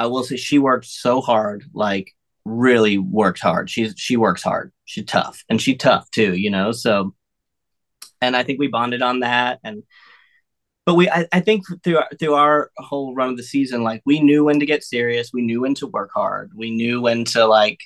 I 0.00 0.06
will 0.06 0.24
say 0.24 0.36
she 0.36 0.58
worked 0.58 0.86
so 0.86 1.20
hard 1.20 1.64
like 1.72 2.12
really 2.44 2.98
worked 2.98 3.40
hard. 3.40 3.70
She's 3.70 3.94
she 3.96 4.16
works 4.16 4.42
hard. 4.42 4.72
She's 4.84 5.04
tough 5.04 5.44
and 5.48 5.62
she 5.62 5.76
tough 5.76 6.10
too 6.10 6.34
you 6.34 6.50
know 6.50 6.70
so 6.72 7.14
and 8.20 8.36
i 8.36 8.42
think 8.42 8.58
we 8.58 8.68
bonded 8.68 9.00
on 9.00 9.20
that 9.20 9.58
and 9.64 9.82
but 10.84 10.94
we 10.94 11.08
I, 11.08 11.26
I 11.32 11.40
think 11.40 11.64
through 11.82 11.98
our, 11.98 12.08
through 12.18 12.34
our 12.34 12.70
whole 12.76 13.14
run 13.14 13.30
of 13.30 13.36
the 13.36 13.42
season 13.42 13.82
like 13.82 14.02
we 14.04 14.20
knew 14.20 14.44
when 14.44 14.60
to 14.60 14.66
get 14.66 14.82
serious. 14.82 15.30
We 15.32 15.42
knew 15.42 15.60
when 15.60 15.74
to 15.76 15.86
work 15.86 16.10
hard. 16.12 16.50
We 16.56 16.70
knew 16.70 17.00
when 17.00 17.24
to 17.26 17.46
like 17.46 17.78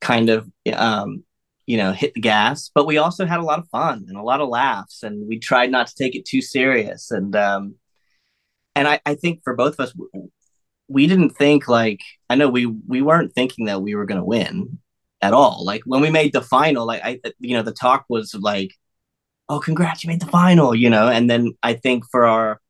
kind 0.00 0.28
of 0.28 0.50
um 0.72 1.24
you 1.66 1.76
know 1.76 1.92
hit 1.92 2.14
the 2.14 2.20
gas 2.20 2.70
but 2.74 2.86
we 2.86 2.98
also 2.98 3.26
had 3.26 3.40
a 3.40 3.44
lot 3.44 3.58
of 3.58 3.68
fun 3.70 4.04
and 4.08 4.16
a 4.16 4.22
lot 4.22 4.40
of 4.40 4.48
laughs 4.48 5.02
and 5.02 5.26
we 5.26 5.38
tried 5.38 5.70
not 5.70 5.86
to 5.86 5.94
take 5.94 6.14
it 6.14 6.24
too 6.24 6.42
serious. 6.42 7.10
And 7.10 7.34
um 7.36 7.76
and 8.74 8.86
i 8.86 9.00
i 9.06 9.14
think 9.14 9.42
for 9.42 9.54
both 9.54 9.74
of 9.74 9.80
us 9.80 9.94
we 10.88 11.06
didn't 11.06 11.30
think 11.30 11.66
like 11.66 12.00
i 12.30 12.34
know 12.36 12.48
we 12.48 12.66
we 12.66 13.02
weren't 13.02 13.34
thinking 13.34 13.64
that 13.66 13.82
we 13.82 13.94
were 13.94 14.06
going 14.06 14.20
to 14.20 14.24
win 14.24 14.78
at 15.22 15.32
all. 15.32 15.64
Like 15.64 15.82
when 15.86 16.02
we 16.02 16.10
made 16.10 16.32
the 16.32 16.42
final 16.42 16.86
like 16.86 17.02
i 17.04 17.20
you 17.40 17.56
know 17.56 17.62
the 17.62 17.72
talk 17.72 18.04
was 18.08 18.34
like 18.34 18.72
oh 19.48 19.60
congrats 19.60 20.04
you 20.04 20.08
made 20.08 20.20
the 20.20 20.26
final 20.26 20.74
you 20.74 20.90
know? 20.90 21.08
And 21.08 21.28
then 21.28 21.54
i 21.62 21.74
think 21.74 22.04
for 22.10 22.26
our 22.26 22.60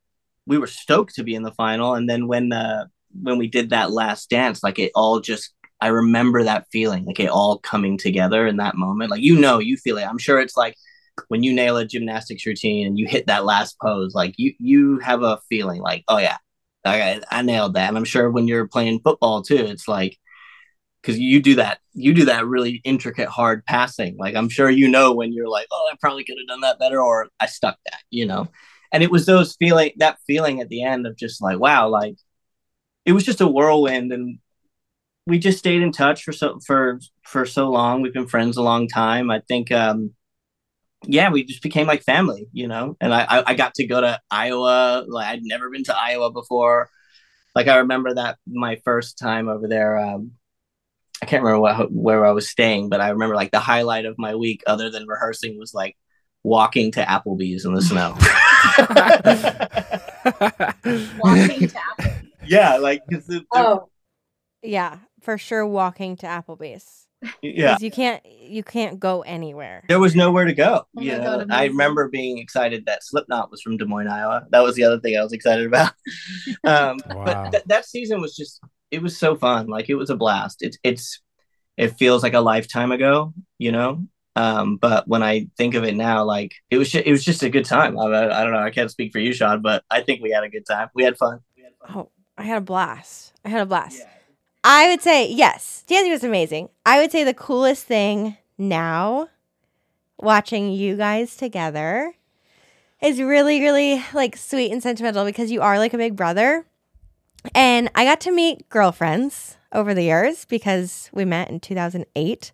we 0.45 0.57
were 0.57 0.67
stoked 0.67 1.15
to 1.15 1.23
be 1.23 1.35
in 1.35 1.43
the 1.43 1.51
final. 1.51 1.93
And 1.93 2.09
then 2.09 2.27
when 2.27 2.51
uh 2.53 2.85
when 3.21 3.37
we 3.37 3.47
did 3.47 3.69
that 3.71 3.91
last 3.91 4.29
dance 4.29 4.63
like 4.63 4.79
it 4.79 4.91
all 4.95 5.19
just 5.19 5.53
i 5.81 5.87
remember 5.87 6.43
that 6.43 6.67
feeling 6.71 7.05
like 7.05 7.19
it 7.19 7.29
all 7.29 7.59
coming 7.59 7.97
together 7.97 8.47
in 8.47 8.57
that 8.57 8.75
moment. 8.75 9.11
Like 9.11 9.21
you 9.21 9.39
know 9.39 9.59
you 9.59 9.77
feel 9.77 9.97
it. 9.97 10.07
I'm 10.07 10.17
sure 10.17 10.39
it's 10.39 10.57
like 10.57 10.75
when 11.27 11.43
you 11.43 11.53
nail 11.53 11.77
a 11.77 11.85
gymnastics 11.85 12.45
routine 12.45 12.87
and 12.87 12.97
you 12.97 13.07
hit 13.07 13.27
that 13.27 13.45
last 13.45 13.77
pose 13.79 14.13
like 14.13 14.35
you 14.37 14.53
you 14.59 14.99
have 14.99 15.23
a 15.23 15.39
feeling 15.49 15.81
like 15.81 16.03
oh 16.07 16.17
yeah 16.17 16.37
i, 16.85 17.21
I 17.31 17.41
nailed 17.41 17.73
that. 17.73 17.89
And 17.89 17.97
i'm 17.97 18.05
sure 18.05 18.29
when 18.29 18.47
you're 18.47 18.67
playing 18.67 19.01
football 19.01 19.41
too 19.41 19.55
it's 19.55 19.87
like 19.87 20.17
because 21.01 21.19
you 21.19 21.41
do 21.41 21.55
that 21.55 21.79
you 21.93 22.13
do 22.13 22.25
that 22.25 22.45
really 22.45 22.81
intricate 22.83 23.29
hard 23.29 23.65
passing. 23.65 24.17
Like 24.17 24.35
i'm 24.35 24.49
sure 24.49 24.69
you 24.69 24.87
know 24.87 25.13
when 25.13 25.33
you're 25.33 25.49
like 25.49 25.67
oh 25.71 25.89
i 25.91 25.95
probably 25.99 26.23
could 26.23 26.37
have 26.39 26.47
done 26.47 26.61
that 26.61 26.79
better 26.79 27.01
or 27.01 27.27
i 27.39 27.45
stuck 27.45 27.77
that 27.85 28.01
you 28.09 28.25
know? 28.25 28.47
And 28.93 29.03
it 29.03 29.11
was 29.11 29.25
those 29.25 29.55
feeling 29.57 29.91
that 29.97 30.17
feeling 30.25 30.61
at 30.61 30.69
the 30.69 30.83
end 30.83 31.05
of 31.07 31.17
just 31.17 31.41
like 31.41 31.59
wow 31.59 31.89
like 31.89 32.15
it 33.05 33.13
was 33.13 33.23
just 33.23 33.41
a 33.41 33.47
whirlwind 33.47 34.11
and 34.11 34.39
we 35.27 35.37
just 35.37 35.59
stayed 35.59 35.81
in 35.81 35.91
touch 35.91 36.23
for 36.23 36.31
so 36.31 36.59
for 36.65 36.99
for 37.23 37.45
so 37.45 37.69
long. 37.69 38.01
We've 38.01 38.13
been 38.13 38.27
friends 38.27 38.57
a 38.57 38.63
long 38.63 38.87
time. 38.87 39.29
I 39.29 39.41
think 39.47 39.71
um 39.71 40.13
yeah 41.05 41.29
we 41.29 41.43
just 41.43 41.61
became 41.61 41.85
like 41.85 42.01
family 42.01 42.47
you 42.53 42.67
know? 42.67 42.97
And 42.99 43.13
i 43.13 43.21
i, 43.23 43.51
I 43.51 43.53
got 43.53 43.75
to 43.75 43.85
go 43.85 44.01
to 44.01 44.19
iowa. 44.31 45.05
Like 45.07 45.27
i'd 45.27 45.43
never 45.43 45.69
been 45.69 45.83
to 45.83 45.95
iowa 45.97 46.31
before. 46.31 46.89
Like 47.53 47.67
i 47.67 47.77
remember 47.77 48.15
that 48.15 48.37
my 48.47 48.77
first 48.83 49.19
time 49.19 49.47
over 49.49 49.67
there 49.67 49.97
um 49.99 50.31
I 51.21 51.25
can't 51.25 51.41
remember 51.43 51.61
what, 51.61 51.91
where 51.91 52.25
I 52.27 52.31
was 52.31 52.47
staying, 52.47 52.89
but 52.89 53.01
I 53.01 53.09
remember 53.09 53.35
like 53.35 53.49
the 53.49 53.59
highlight 53.59 54.05
of 54.05 54.19
my 54.19 54.35
week, 54.35 54.61
other 54.67 54.91
than 54.91 55.07
rehearsing, 55.07 55.57
was 55.57 55.73
like 55.73 55.97
walking 56.43 56.91
to 56.91 57.01
Applebee's 57.03 57.65
in 57.65 57.73
the 57.73 57.81
snow. 57.81 58.13
Walking 61.17 61.67
to 61.69 61.79
Apple. 61.79 62.11
yeah, 62.45 62.77
like 62.77 63.01
'cause 63.11 63.25
the, 63.25 63.39
the- 63.39 63.45
Oh, 63.51 63.89
Yeah, 64.61 64.99
for 65.27 65.37
sure. 65.37 65.67
Walking 65.67 66.15
to 66.17 66.25
Applebee's. 66.25 67.05
yeah, 67.41 67.73
'Cause 67.73 67.81
You 67.81 67.91
can't. 67.91 68.25
You 68.25 68.63
can't 68.63 68.97
go 68.97 69.23
anywhere. 69.23 69.83
there 69.89 69.99
was 69.99 70.15
nowhere 70.15 70.45
to 70.45 70.53
go. 70.53 70.85
Oh 70.95 71.01
you 71.01 71.11
know, 71.11 71.39
God, 71.39 71.47
I 71.51 71.65
remember 71.65 72.07
being 72.07 72.37
excited 72.37 72.85
that 72.85 73.03
Slipknot 73.03 73.51
was 73.51 73.61
from 73.61 73.75
Des 73.75 73.83
Moines, 73.83 74.07
Iowa. 74.07 74.45
That 74.51 74.61
was 74.63 74.75
the 74.75 74.85
other 74.85 75.01
thing 75.01 75.17
I 75.17 75.23
was 75.23 75.33
excited 75.33 75.65
about. 75.65 75.91
um, 76.63 76.97
Wow. 77.13 77.25
But 77.25 77.51
th- 77.51 77.63
that 77.65 77.85
season 77.85 78.21
was 78.21 78.37
just 78.37 78.61
it 78.91 79.01
was 79.01 79.17
so 79.17 79.35
fun. 79.35 79.67
Like 79.67 79.89
it 79.89 79.95
was 79.95 80.09
a 80.09 80.15
blast. 80.15 80.61
It's 80.61 80.77
it's 80.83 81.21
it 81.75 81.97
feels 81.97 82.23
like 82.23 82.33
a 82.33 82.39
lifetime 82.39 82.93
ago, 82.93 83.33
you 83.59 83.73
know. 83.73 84.05
Um, 84.37 84.77
but 84.77 85.07
when 85.09 85.23
I 85.23 85.47
think 85.57 85.73
of 85.75 85.83
it 85.83 85.95
now, 85.95 86.23
like 86.23 86.53
it 86.69 86.77
was, 86.77 86.89
ju- 86.91 87.01
it 87.05 87.11
was 87.11 87.25
just 87.25 87.43
a 87.43 87.49
good 87.49 87.65
time. 87.65 87.99
I, 87.99 88.05
I 88.05 88.43
don't 88.43 88.53
know. 88.53 88.59
I 88.59 88.69
can't 88.69 88.89
speak 88.91 89.11
for 89.11 89.19
you, 89.19 89.33
Shawn, 89.33 89.61
but 89.61 89.83
I 89.91 90.01
think 90.01 90.21
we 90.21 90.29
had 90.31 90.43
a 90.43 90.49
good 90.49 90.65
time. 90.65 90.89
We 90.95 91.03
had 91.03 91.17
fun. 91.17 91.39
We 91.57 91.63
had 91.63 91.73
fun. 91.81 91.97
Oh, 91.97 92.11
I 92.37 92.43
had 92.43 92.57
a 92.59 92.61
blast. 92.61 93.33
I 93.43 93.49
had 93.49 93.61
a 93.61 93.65
blast. 93.65 94.05
I 94.63 94.89
would 94.89 95.01
say 95.01 95.29
yes. 95.31 95.83
Dancing 95.87 96.11
was 96.11 96.23
amazing. 96.23 96.69
I 96.85 96.99
would 96.99 97.11
say 97.11 97.23
the 97.23 97.33
coolest 97.33 97.85
thing 97.85 98.37
now, 98.57 99.29
watching 100.17 100.71
you 100.71 100.97
guys 100.97 101.37
together, 101.37 102.13
is 103.01 103.21
really, 103.21 103.61
really 103.61 104.03
like 104.13 104.35
sweet 104.35 104.71
and 104.71 104.81
sentimental 104.81 105.25
because 105.25 105.51
you 105.51 105.61
are 105.61 105.77
like 105.77 105.93
a 105.93 105.97
big 105.97 106.15
brother. 106.15 106.65
And 107.53 107.89
I 107.95 108.03
got 108.03 108.19
to 108.21 108.31
meet 108.31 108.67
girlfriends 108.69 109.57
over 109.71 109.93
the 109.93 110.03
years 110.03 110.45
because 110.45 111.09
we 111.13 111.25
met 111.25 111.49
in 111.49 111.59
2008. 111.59 112.51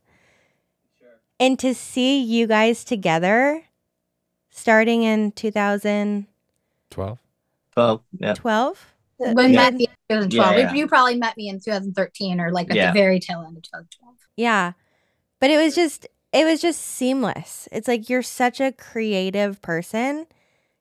And 1.40 1.58
to 1.60 1.74
see 1.74 2.22
you 2.22 2.48
guys 2.48 2.84
together 2.84 3.64
starting 4.50 5.04
in 5.04 5.32
2012, 5.32 6.28
12. 6.92 7.20
Well, 7.76 8.04
yeah. 8.20 8.34
We 9.34 9.44
Yeah. 9.48 9.70
met 9.70 9.74
in 9.74 9.80
2012. 9.80 10.32
Yeah, 10.34 10.58
yeah. 10.58 10.74
You 10.74 10.88
probably 10.88 11.16
met 11.18 11.36
me 11.38 11.50
in 11.50 11.60
2013 11.60 12.40
or 12.40 12.52
like 12.52 12.70
at 12.70 12.76
Yeah. 12.76 12.92
the 12.92 13.00
very 13.00 13.20
tail 13.20 13.44
end 13.46 13.58
of 13.58 13.64
2012. 13.64 14.16
Yeah. 14.38 14.74
But 15.40 15.50
it 15.50 15.58
was 15.58 15.76
just 15.76 16.08
it 16.32 16.46
was 16.46 16.62
just 16.62 16.82
seamless. 16.82 17.68
It's 17.72 17.88
like 17.88 18.10
you're 18.10 18.24
such 18.24 18.60
a 18.60 18.72
creative 18.72 19.62
person 19.62 20.26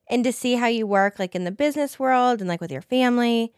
and 0.09 0.23
to 0.23 0.31
see 0.31 0.55
how 0.55 0.65
you 0.67 0.87
work 0.87 1.19
like 1.19 1.35
in 1.35 1.43
the 1.43 1.51
business 1.51 1.99
world 1.99 2.39
and 2.39 2.47
like 2.49 2.59
with 2.61 2.71
your 2.71 2.81
family 2.81 3.53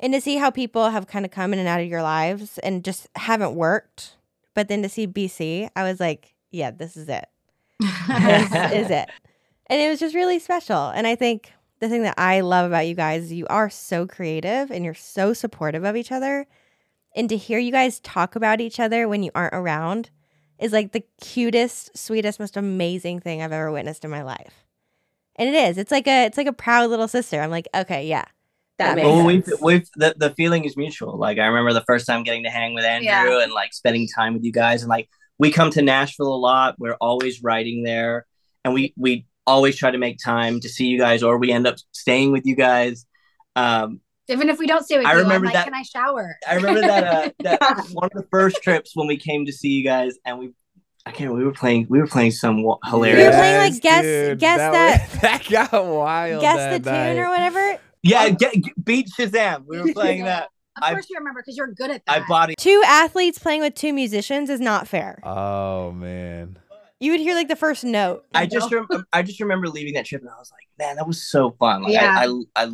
and 0.00 0.12
to 0.14 0.20
see 0.20 0.36
how 0.36 0.50
people 0.50 0.90
have 0.90 1.06
kind 1.06 1.24
of 1.26 1.30
come 1.30 1.52
in 1.52 1.58
and 1.58 1.68
out 1.68 1.80
of 1.80 1.86
your 1.88 2.02
lives 2.02 2.58
and 2.58 2.84
just 2.84 3.08
haven't 3.16 3.54
worked. 3.54 4.16
But 4.54 4.68
then 4.68 4.82
to 4.82 4.88
see 4.88 5.06
BC, 5.06 5.68
I 5.76 5.82
was 5.82 6.00
like, 6.00 6.34
yeah, 6.50 6.70
this 6.70 6.96
is 6.96 7.08
it. 7.08 7.26
This 7.80 7.90
is 8.72 8.90
it. 8.90 9.08
And 9.68 9.80
it 9.82 9.90
was 9.90 10.00
just 10.00 10.14
really 10.14 10.38
special. 10.38 10.88
And 10.88 11.06
I 11.06 11.14
think 11.16 11.52
the 11.80 11.88
thing 11.88 12.02
that 12.02 12.14
I 12.18 12.40
love 12.40 12.66
about 12.66 12.86
you 12.86 12.94
guys 12.94 13.24
is 13.24 13.32
you 13.32 13.46
are 13.48 13.68
so 13.70 14.06
creative 14.06 14.70
and 14.70 14.84
you're 14.84 14.94
so 14.94 15.32
supportive 15.32 15.84
of 15.84 15.96
each 15.96 16.10
other. 16.12 16.46
And 17.14 17.28
to 17.28 17.36
hear 17.36 17.58
you 17.58 17.72
guys 17.72 18.00
talk 18.00 18.36
about 18.36 18.60
each 18.60 18.78
other 18.80 19.08
when 19.08 19.22
you 19.22 19.30
aren't 19.34 19.54
around 19.54 20.10
is 20.58 20.72
like 20.72 20.92
the 20.92 21.04
cutest, 21.20 21.96
sweetest, 21.96 22.40
most 22.40 22.56
amazing 22.56 23.20
thing 23.20 23.42
I've 23.42 23.52
ever 23.52 23.70
witnessed 23.70 24.04
in 24.04 24.10
my 24.10 24.22
life. 24.22 24.64
And 25.36 25.48
it 25.48 25.54
is. 25.54 25.76
It's 25.78 25.90
like 25.90 26.06
a 26.06 26.24
it's 26.26 26.38
like 26.38 26.46
a 26.46 26.52
proud 26.52 26.88
little 26.90 27.08
sister. 27.08 27.40
I'm 27.40 27.50
like, 27.50 27.68
okay, 27.74 28.06
yeah. 28.06 28.24
That 28.78 28.96
makes 28.96 29.06
Well, 29.06 29.26
sense. 29.26 29.46
we've, 29.48 29.60
we've 29.62 29.88
the, 29.96 30.14
the 30.18 30.30
feeling 30.34 30.64
is 30.64 30.76
mutual. 30.76 31.18
Like 31.18 31.38
I 31.38 31.46
remember 31.46 31.72
the 31.72 31.84
first 31.86 32.06
time 32.06 32.22
getting 32.22 32.44
to 32.44 32.50
hang 32.50 32.74
with 32.74 32.84
Andrew 32.84 33.06
Yeah. 33.06 33.42
and 33.42 33.52
like 33.52 33.72
spending 33.74 34.06
time 34.14 34.34
with 34.34 34.44
you 34.44 34.52
guys, 34.52 34.82
and 34.82 34.88
like 34.88 35.08
we 35.38 35.50
come 35.50 35.70
to 35.70 35.82
Nashville 35.82 36.34
a 36.34 36.36
lot. 36.36 36.76
We're 36.78 36.96
always 37.00 37.42
writing 37.42 37.82
there, 37.82 38.26
and 38.64 38.72
we 38.74 38.92
we 38.96 39.26
always 39.46 39.76
try 39.76 39.90
to 39.90 39.98
make 39.98 40.18
time 40.18 40.60
to 40.60 40.68
see 40.68 40.86
you 40.86 40.98
guys, 40.98 41.22
or 41.22 41.38
we 41.38 41.52
end 41.52 41.66
up 41.66 41.76
staying 41.92 42.32
with 42.32 42.44
you 42.46 42.56
guys. 42.56 43.06
Um, 43.54 44.00
Even 44.28 44.48
if 44.48 44.58
we 44.58 44.66
don't 44.66 44.84
stay 44.84 44.98
with 44.98 45.06
I 45.06 45.12
you, 45.12 45.18
remember 45.20 45.34
I'm 45.48 45.54
like, 45.54 45.54
that- 45.54 45.64
can 45.64 45.74
I 45.74 45.82
shower? 45.82 46.36
I 46.48 46.54
remember 46.56 46.80
that 46.82 47.04
uh, 47.04 47.30
that 47.40 47.86
one 47.92 48.08
of 48.12 48.22
the 48.22 48.26
first 48.30 48.62
trips 48.62 48.92
when 48.94 49.06
we 49.06 49.16
came 49.16 49.46
to 49.46 49.52
see 49.52 49.68
you 49.70 49.84
guys, 49.84 50.14
and 50.24 50.38
we 50.38 50.52
I 51.06 51.12
can't. 51.12 51.32
We 51.32 51.44
were 51.44 51.52
playing. 51.52 51.86
We 51.88 52.00
were 52.00 52.08
playing 52.08 52.32
some 52.32 52.64
hilarious. 52.84 53.18
We 53.18 53.24
were 53.26 53.30
playing, 53.30 53.72
like, 53.72 53.80
guess- 53.80 54.38
guess 54.38 54.58
that. 54.58 55.20
that 55.22 55.46
got 55.48 55.86
wild. 55.86 56.40
Guess 56.40 56.56
that 56.56 56.82
the 56.82 56.90
tune 56.90 57.18
or 57.24 57.28
whatever. 57.30 57.78
Yeah, 58.02 58.28
get, 58.30 58.54
get- 58.54 58.84
beat 58.84 59.08
Shazam. 59.16 59.64
We 59.66 59.80
were 59.80 59.92
playing 59.92 60.20
Yeah. 60.20 60.24
that. 60.40 60.42
Of 60.78 60.82
I- 60.82 60.92
course 60.92 61.06
you 61.08 61.16
remember 61.18 61.40
because 61.42 61.56
you're 61.56 61.68
good 61.72 61.90
at 61.90 62.04
that. 62.06 62.12
I 62.12 62.18
that. 62.18 62.28
body 62.28 62.54
Two 62.58 62.82
athletes 62.86 63.38
playing 63.38 63.60
with 63.62 63.74
two 63.76 63.92
musicians 63.92 64.50
is 64.50 64.60
not 64.60 64.88
fair. 64.88 65.20
Oh 65.22 65.92
man. 65.92 66.58
You 67.00 67.12
would 67.12 67.20
hear 67.20 67.34
like 67.34 67.48
the 67.48 67.56
first 67.56 67.84
note. 67.84 68.24
I 68.34 68.46
just 68.46 68.72
rem- 68.72 68.86
um, 68.90 69.04
I 69.12 69.22
just 69.22 69.38
remember 69.40 69.68
leaving 69.68 69.94
that 69.94 70.06
trip 70.06 70.22
and 70.22 70.30
I 70.30 70.38
was 70.38 70.50
like, 70.50 70.66
man, 70.78 70.96
that 70.96 71.06
was 71.06 71.28
so 71.28 71.50
fun. 71.58 71.82
Like, 71.82 71.92
Yeah. 71.92 72.16
I, 72.18 72.26
I, 72.56 72.64
I, 72.66 72.70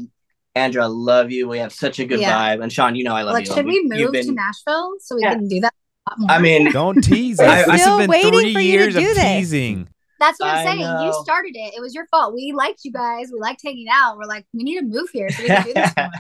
Andrew, 0.54 0.82
I 0.82 0.86
love 0.86 1.30
you. 1.32 1.48
We 1.48 1.58
have 1.58 1.72
such 1.72 1.98
a 1.98 2.04
good 2.04 2.20
Yeah. 2.20 2.32
vibe. 2.56 2.62
And 2.62 2.72
Shawn, 2.72 2.94
you 2.94 3.02
know 3.04 3.14
I 3.14 3.22
love 3.22 3.34
like, 3.34 3.48
you. 3.48 3.54
should 3.54 3.66
we 3.66 3.74
You've 3.92 4.12
move 4.12 4.24
to 4.24 4.32
Nashville 4.32 4.92
so 5.00 5.16
we 5.16 5.22
Yeah. 5.22 5.34
can 5.34 5.48
do 5.48 5.60
that? 5.60 5.72
a 6.06 6.10
lot 6.10 6.18
more? 6.20 6.30
I 6.30 6.38
mean, 6.40 6.70
Don't 6.72 7.02
tease 7.02 7.38
We're 7.38 7.46
us. 7.46 7.66
This 7.66 7.80
still 7.82 7.98
been 7.98 8.10
waiting 8.10 8.32
three 8.32 8.52
for 8.52 8.60
you 8.60 8.78
to 8.78 8.82
years 8.84 8.96
of 8.96 9.02
do 9.02 9.14
this. 9.14 9.24
teasing. 9.24 9.88
that's 10.20 10.38
what 10.38 10.50
I'm 10.50 10.58
I 10.66 10.70
saying. 10.70 11.06
You 11.06 11.12
started 11.24 11.56
it. 11.56 11.74
It 11.76 11.80
was 11.80 11.94
your 11.94 12.06
fault. 12.06 12.32
We 12.34 12.52
liked 12.52 12.80
you 12.84 12.92
guys. 12.92 13.28
We 13.32 13.40
liked 13.40 13.62
hanging 13.64 13.86
out. 13.90 14.16
We're 14.18 14.26
like, 14.26 14.46
we 14.52 14.62
need 14.62 14.78
to 14.78 14.84
move 14.84 15.08
here 15.12 15.30
so 15.30 15.42
we 15.42 15.48
can 15.48 15.64
do 15.64 15.74
this 15.74 15.92
more. 15.96 16.10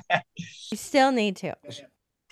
You 0.72 0.76
still 0.76 1.12
need 1.12 1.36
to. 1.36 1.54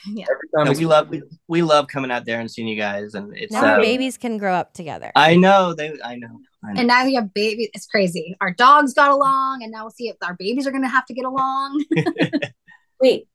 Yeah. 0.06 0.26
No, 0.54 0.72
we 0.72 0.86
love 0.86 1.08
we, 1.08 1.22
we 1.48 1.62
love 1.62 1.88
coming 1.88 2.10
out 2.10 2.24
there 2.24 2.40
and 2.40 2.50
seeing 2.50 2.68
you 2.68 2.76
guys, 2.76 3.14
and 3.14 3.36
it's. 3.36 3.52
Now 3.52 3.64
our 3.64 3.78
Uh, 3.78 3.82
babies 3.82 4.16
can 4.16 4.38
grow 4.38 4.54
up 4.54 4.72
together. 4.72 5.12
I 5.14 5.36
know 5.36 5.74
they. 5.74 5.92
I 6.04 6.16
know. 6.16 6.40
I 6.64 6.72
know. 6.72 6.80
And 6.80 6.88
now 6.88 7.04
we 7.04 7.14
have 7.14 7.32
babies. 7.34 7.68
It's 7.74 7.86
crazy. 7.86 8.36
Our 8.40 8.52
dogs 8.52 8.94
got 8.94 9.10
along, 9.10 9.62
and 9.62 9.72
now 9.72 9.84
we'll 9.84 9.90
see 9.90 10.08
if 10.08 10.16
our 10.22 10.34
babies 10.34 10.66
are 10.66 10.70
going 10.70 10.82
to 10.82 10.88
have 10.88 11.06
to 11.06 11.14
get 11.14 11.24
along. 11.24 11.84
Wait, 13.00 13.28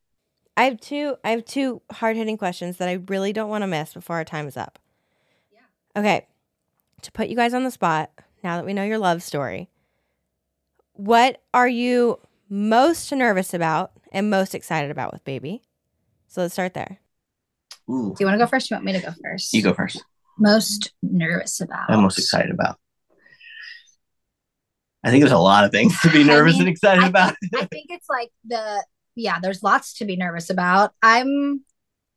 I 0.56 0.64
have 0.64 0.80
two. 0.80 1.16
I 1.24 1.30
have 1.30 1.44
two 1.44 1.82
hard 1.90 2.16
hitting 2.16 2.38
questions 2.38 2.78
that 2.78 2.88
I 2.88 2.94
really 3.08 3.32
don't 3.32 3.50
want 3.50 3.62
to 3.62 3.66
miss 3.68 3.94
before 3.94 4.16
our 4.16 4.24
time 4.24 4.46
is 4.46 4.56
up. 4.56 4.78
Yeah. 5.52 6.00
Okay. 6.00 6.26
To 7.02 7.12
put 7.12 7.28
you 7.28 7.36
guys 7.36 7.54
on 7.54 7.64
the 7.64 7.70
spot, 7.70 8.10
now 8.42 8.56
that 8.56 8.66
we 8.66 8.72
know 8.72 8.84
your 8.84 8.98
love 8.98 9.22
story, 9.22 9.68
what 10.94 11.42
are 11.52 11.68
you 11.68 12.18
most 12.48 13.12
nervous 13.12 13.52
about 13.52 13.92
and 14.12 14.30
most 14.30 14.54
excited 14.54 14.90
about 14.90 15.12
with 15.12 15.24
baby? 15.24 15.62
So 16.36 16.42
let's 16.42 16.52
start 16.52 16.74
there. 16.74 16.98
Ooh, 17.88 18.10
Do 18.14 18.16
you 18.20 18.26
want 18.26 18.34
to 18.38 18.44
go 18.44 18.46
first? 18.46 18.68
Do 18.68 18.74
you 18.74 18.76
want 18.76 18.84
me 18.84 18.92
to 18.92 19.00
go 19.00 19.14
first? 19.24 19.54
you 19.54 19.62
go 19.62 19.72
first. 19.72 20.04
Most 20.38 20.92
nervous 21.02 21.62
about. 21.62 21.88
I'm 21.90 22.02
most 22.02 22.18
excited 22.18 22.50
about. 22.50 22.76
I 25.02 25.10
think 25.10 25.22
there's 25.22 25.32
a 25.32 25.38
lot 25.38 25.64
of 25.64 25.70
things 25.70 25.98
to 26.02 26.10
be 26.10 26.20
I 26.20 26.24
nervous 26.24 26.58
mean, 26.58 26.64
and 26.64 26.68
excited 26.68 27.04
I 27.04 27.06
about. 27.08 27.36
think, 27.40 27.54
I 27.62 27.64
think 27.64 27.86
it's 27.88 28.10
like 28.10 28.28
the 28.44 28.84
yeah. 29.14 29.38
There's 29.40 29.62
lots 29.62 29.94
to 29.94 30.04
be 30.04 30.14
nervous 30.16 30.50
about. 30.50 30.92
I'm 31.02 31.64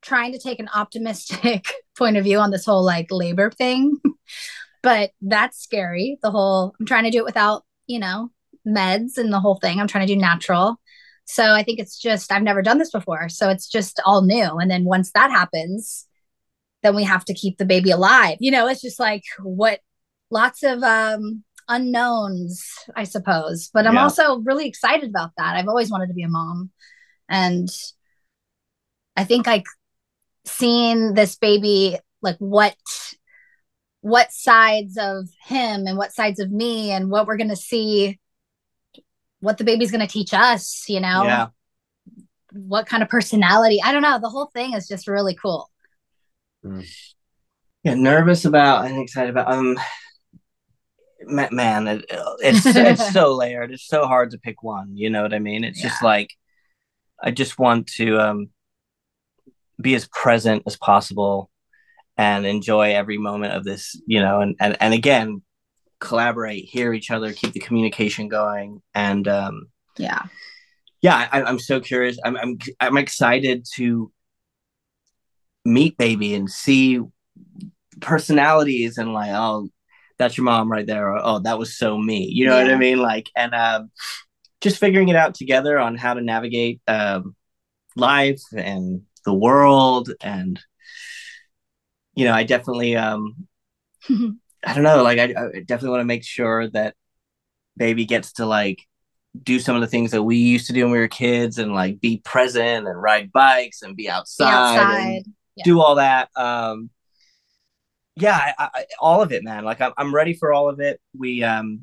trying 0.02 0.34
to 0.34 0.40
take 0.40 0.60
an 0.60 0.68
optimistic 0.76 1.66
point 1.98 2.18
of 2.18 2.26
view 2.26 2.40
on 2.40 2.52
this 2.52 2.66
whole 2.66 2.84
like 2.84 3.08
labor 3.12 3.52
thing, 3.52 4.02
but 4.84 5.12
that's 5.22 5.64
scary. 5.64 6.20
The 6.22 6.32
whole 6.32 6.76
I'm 6.78 6.86
trying 6.86 7.06
to 7.06 7.10
do 7.10 7.20
it 7.20 7.26
without 7.26 7.64
you 7.88 8.00
know 8.00 8.32
meds 8.68 9.18
and 9.18 9.32
the 9.32 9.40
whole 9.40 9.56
thing. 9.56 9.80
I'm 9.80 9.88
trying 9.88 10.06
to 10.06 10.14
do 10.14 10.20
natural. 10.20 10.78
So 11.32 11.54
I 11.54 11.62
think 11.62 11.80
it's 11.80 11.98
just 12.00 12.32
I've 12.32 12.42
never 12.42 12.64
done 12.64 12.80
this 12.80 12.90
before, 12.90 13.30
so 13.30 13.50
it's 13.50 13.70
just 13.70 14.00
all 14.04 14.24
new. 14.24 14.58
And 14.58 14.70
then 14.70 14.84
once 14.84 15.12
that 15.12 15.30
happens, 15.30 16.08
then 16.82 16.96
we 16.96 17.04
have 17.04 17.24
to 17.26 17.36
keep 17.36 17.58
the 17.60 17.66
baby 17.66 17.92
alive. 17.92 18.38
You 18.40 18.50
know, 18.50 18.68
it's 18.68 18.82
just 18.82 19.00
like 19.00 19.22
what 19.44 19.80
lots 20.32 20.64
of 20.64 20.82
um 20.82 21.44
unknowns, 21.68 22.68
I 22.96 23.04
suppose. 23.04 23.70
But 23.72 23.86
I'm 23.86 23.94
Yeah. 23.94 24.04
also 24.04 24.40
really 24.40 24.68
excited 24.68 25.08
about 25.08 25.32
that. 25.38 25.56
I've 25.56 25.68
always 25.68 25.92
wanted 25.92 26.08
to 26.08 26.16
be 26.16 26.24
a 26.24 26.28
mom. 26.30 26.72
And 27.30 27.70
I 29.16 29.24
think 29.24 29.46
like 29.46 29.66
seeing 30.48 31.14
this 31.14 31.36
baby, 31.36 32.00
like 32.24 32.38
what 32.40 32.76
what 34.02 34.32
sides 34.32 34.98
of 34.98 35.28
him 35.46 35.86
and 35.86 35.96
what 35.98 36.14
sides 36.14 36.40
of 36.40 36.50
me 36.52 36.90
and 36.90 37.12
what 37.12 37.28
we're 37.28 37.38
gonna 37.38 37.56
see, 37.56 38.20
what 39.40 39.58
the 39.58 39.64
baby's 39.64 39.92
gonna 39.92 40.08
teach 40.08 40.34
us, 40.34 40.86
you 40.88 41.00
know, 41.00 41.24
Yeah, 41.24 41.48
what 42.52 42.86
kind 42.88 43.04
of 43.04 43.10
personality. 43.10 43.80
I 43.84 43.92
don't 43.92 44.02
know. 44.02 44.20
The 44.20 44.30
whole 44.30 44.48
thing 44.48 44.74
is 44.74 44.88
just 44.88 45.08
really 45.08 45.36
cool. 45.36 45.70
yeah. 47.84 47.94
Nervous 47.96 48.46
about 48.46 48.86
and 48.86 49.00
excited 49.02 49.30
about. 49.30 49.52
Um, 49.52 49.78
ma- 51.26 51.50
man, 51.52 51.88
it, 51.88 52.06
it's 52.40 52.66
it's 52.66 53.14
so 53.14 53.34
layered. 53.36 53.72
It's 53.72 53.88
so 53.88 54.06
hard 54.06 54.32
to 54.32 54.38
pick 54.38 54.62
one. 54.64 54.96
You 54.98 55.10
know 55.10 55.22
what 55.22 55.34
I 55.34 55.40
mean? 55.40 55.64
It's 55.64 55.82
just 55.82 56.04
like 56.04 56.32
I 57.22 57.32
just 57.32 57.58
want 57.60 57.88
to 57.98 58.20
um 58.20 58.50
be 59.82 59.96
as 59.96 60.08
present 60.08 60.64
as 60.68 60.76
possible 60.76 61.50
and 62.18 62.46
enjoy 62.46 62.94
every 62.94 63.18
moment 63.18 63.54
of 63.54 63.64
this. 63.64 63.96
You 64.06 64.22
know, 64.22 64.42
and 64.42 64.56
and 64.60 64.76
and 64.82 64.94
again, 64.94 65.42
collaborate, 66.00 66.66
hear 66.66 66.94
each 66.94 67.12
other, 67.12 67.34
keep 67.34 67.54
the 67.54 67.60
communication 67.60 68.28
going, 68.28 68.82
and 68.94 69.28
um 69.28 69.68
Yeah. 69.98 70.24
yeah 71.02 71.28
I, 71.32 71.44
i'm 71.44 71.60
so 71.60 71.80
curious. 71.80 72.18
I'm, 72.24 72.38
I'm 72.38 72.58
i'm 72.80 72.98
excited 72.98 73.66
to 73.76 74.12
meet 75.66 75.98
baby 75.98 76.34
and 76.36 76.50
see 76.50 77.02
personalities 78.00 78.98
and 78.98 79.14
like 79.14 79.32
oh 79.34 79.70
that's 80.18 80.38
your 80.38 80.46
mom 80.46 80.72
right 80.72 80.88
there 80.88 81.10
or 81.12 81.20
oh 81.22 81.40
that 81.40 81.60
was 81.60 81.78
so 81.78 81.98
me 81.98 82.28
you 82.32 82.46
know 82.46 82.56
what 82.56 82.72
i 82.72 82.76
mean? 82.78 82.98
Like 83.00 83.30
and 83.36 83.54
um 83.54 83.92
just 84.62 84.80
figuring 84.80 85.10
it 85.10 85.16
out 85.16 85.36
together 85.36 85.78
on 85.80 85.96
how 85.98 86.14
to 86.14 86.22
navigate 86.22 86.82
um 86.88 87.36
life 87.96 88.42
and 88.56 89.02
the 89.26 89.34
world 89.34 90.12
and 90.22 90.60
you 92.16 92.26
know 92.26 92.34
i 92.34 92.44
definitely 92.44 92.96
um 92.96 93.48
i 94.66 94.74
don't 94.74 94.84
know 94.84 95.04
like 95.04 95.20
i, 95.20 95.24
I 95.24 95.60
definitely 95.62 95.90
want 95.90 96.02
to 96.02 96.06
make 96.06 96.24
sure 96.24 96.68
that 96.70 96.96
baby 97.78 98.06
gets 98.06 98.34
to 98.34 98.46
like 98.46 98.86
do 99.44 99.60
some 99.60 99.76
of 99.76 99.82
the 99.82 99.88
things 99.88 100.12
that 100.12 100.24
we 100.24 100.38
used 100.38 100.68
to 100.68 100.74
do 100.74 100.84
when 100.84 100.92
we 100.92 100.98
were 101.00 101.08
kids 101.08 101.60
and 101.60 101.74
like 101.74 102.02
be 102.02 102.18
present 102.26 102.88
and 102.88 103.02
ride 103.02 103.32
bikes 103.32 103.82
and 103.84 103.96
be 103.96 104.04
Be 104.04 104.10
outside, 104.10 104.52
outside. 104.52 105.02
and 105.18 105.26
Yeah. 105.56 105.64
do 105.66 105.80
all 105.82 105.96
that 105.96 106.30
um 106.36 106.90
yeah 108.16 108.36
I, 108.58 108.70
I, 108.74 108.86
all 109.00 109.22
of 109.22 109.32
it 109.32 109.44
man 109.44 109.64
like 109.64 109.82
I'm, 109.82 109.94
I'm 109.98 110.14
ready 110.14 110.34
for 110.34 110.52
all 110.52 110.68
of 110.70 110.80
it 110.80 111.00
we 111.18 111.44
um 111.44 111.82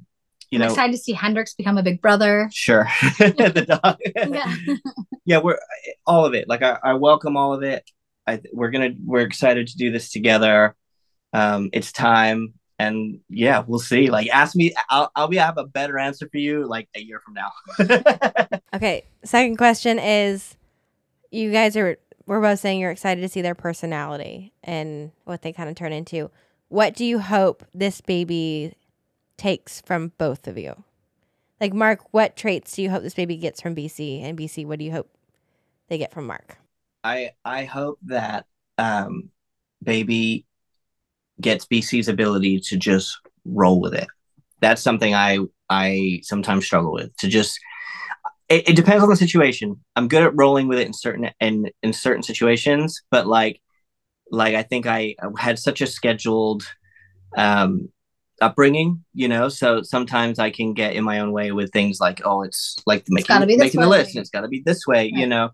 you 0.51 0.59
I'm 0.59 0.67
know 0.67 0.73
excited 0.73 0.93
to 0.93 0.99
see 0.99 1.13
Hendrix 1.13 1.55
become 1.55 1.79
a 1.79 1.83
big 1.83 2.01
brother. 2.03 2.51
sure 2.53 2.89
the 3.19 3.79
dog 3.83 3.99
Yeah. 4.17 4.55
yeah 5.25 5.39
we're 5.39 5.59
all 6.07 6.25
of 6.27 6.35
it 6.35 6.49
like 6.49 6.63
i, 6.63 6.79
I 6.83 6.95
welcome 6.95 7.37
all 7.37 7.55
of 7.55 7.63
it 7.63 7.89
I, 8.27 8.41
we're 8.53 8.71
gonna 8.71 8.91
we're 9.05 9.21
excited 9.21 9.69
to 9.69 9.77
do 9.77 9.91
this 9.93 10.11
together 10.11 10.75
um 11.33 11.71
it's 11.73 11.93
time 11.93 12.55
and 12.79 13.21
yeah 13.31 13.65
we'll 13.67 13.79
see 13.79 14.11
like 14.11 14.29
ask 14.29 14.55
me 14.55 14.75
i'll, 14.91 15.11
I'll 15.17 15.29
be 15.29 15.37
have 15.37 15.57
a 15.57 15.65
better 15.65 15.99
answer 15.99 16.29
for 16.29 16.39
you 16.39 16.67
like 16.67 16.89
a 16.95 17.01
year 17.01 17.21
from 17.25 17.35
now 17.35 17.51
Okay. 18.77 19.05
Second 19.25 19.57
question 19.57 19.99
is 19.99 20.55
you 21.31 21.51
guys 21.51 21.77
are 21.77 21.97
we're 22.27 22.43
both 22.43 22.59
saying 22.59 22.79
you're 22.79 22.91
excited 22.91 23.23
to 23.23 23.29
see 23.29 23.41
their 23.41 23.55
personality 23.55 24.53
and 24.63 25.13
what 25.25 25.41
they 25.41 25.53
kind 25.53 25.71
of 25.71 25.77
turn 25.77 25.93
into. 25.93 26.31
What 26.69 26.95
do 26.95 27.05
you 27.05 27.21
hope 27.21 27.65
this 27.73 28.03
baby 28.03 28.75
takes 29.39 29.81
from 29.81 30.13
both 30.19 30.47
of 30.47 30.59
you? 30.59 30.85
Like 31.59 31.73
Mark, 31.73 32.01
what 32.11 32.37
traits 32.37 32.75
do 32.75 32.83
you 32.83 32.91
hope 32.91 33.03
this 33.03 33.15
baby 33.15 33.37
gets 33.37 33.63
from 33.63 33.75
BC? 33.75 34.23
And 34.23 34.37
BC, 34.37 34.67
what 34.67 34.79
do 34.79 34.85
you 34.85 34.93
hope 34.93 35.09
they 35.89 35.97
get 35.97 36.13
from 36.13 36.27
Mark? 36.27 36.59
I 37.03 37.31
I 37.45 37.65
hope 37.65 37.99
that 38.03 38.45
um 38.77 39.31
baby 39.83 40.45
gets 41.41 41.67
BC's 41.67 42.09
ability 42.09 42.61
to 42.61 42.77
just 42.77 43.19
roll 43.45 43.81
with 43.81 43.95
it. 43.95 44.07
That's 44.61 44.83
something 44.83 45.15
I 45.15 45.39
I 45.69 46.21
sometimes 46.23 46.65
struggle 46.65 46.93
with 46.93 47.17
to 47.19 47.29
just 47.29 47.59
it, 48.49 48.69
it 48.71 48.77
depends 48.77 49.03
on 49.03 49.11
the 49.11 49.17
situation. 49.17 49.81
I'm 49.97 50.09
good 50.09 50.23
at 50.23 50.37
rolling 50.37 50.69
with 50.69 50.79
it 50.79 50.87
in 50.87 50.93
certain 50.93 51.31
in 51.41 51.71
in 51.83 51.93
certain 51.93 52.23
situations, 52.23 53.03
but 53.11 53.27
like 53.27 53.61
like 54.31 54.55
I 54.55 54.63
think 54.63 54.87
I 54.87 55.17
had 55.39 55.59
such 55.59 55.81
a 55.81 55.87
scheduled 55.87 56.65
um 57.37 57.89
upbringing, 58.41 59.05
you 59.15 59.29
know, 59.29 59.49
so 59.49 59.83
sometimes 59.83 60.39
I 60.39 60.51
can 60.51 60.75
get 60.75 60.95
in 60.95 61.05
my 61.05 61.21
own 61.21 61.33
way 61.33 61.53
with 61.53 61.73
things 61.73 62.01
like 62.01 62.23
oh 62.25 62.43
it's 62.43 62.77
like 62.87 63.05
making 63.09 63.35
gotta 63.35 63.47
be 63.47 63.57
making 63.57 63.81
the 63.81 63.89
list 63.89 64.15
and 64.15 64.23
it's 64.23 64.31
got 64.31 64.43
to 64.43 64.49
be 64.49 64.63
this 64.65 64.87
way, 64.87 65.11
you 65.13 65.27
know. 65.27 65.51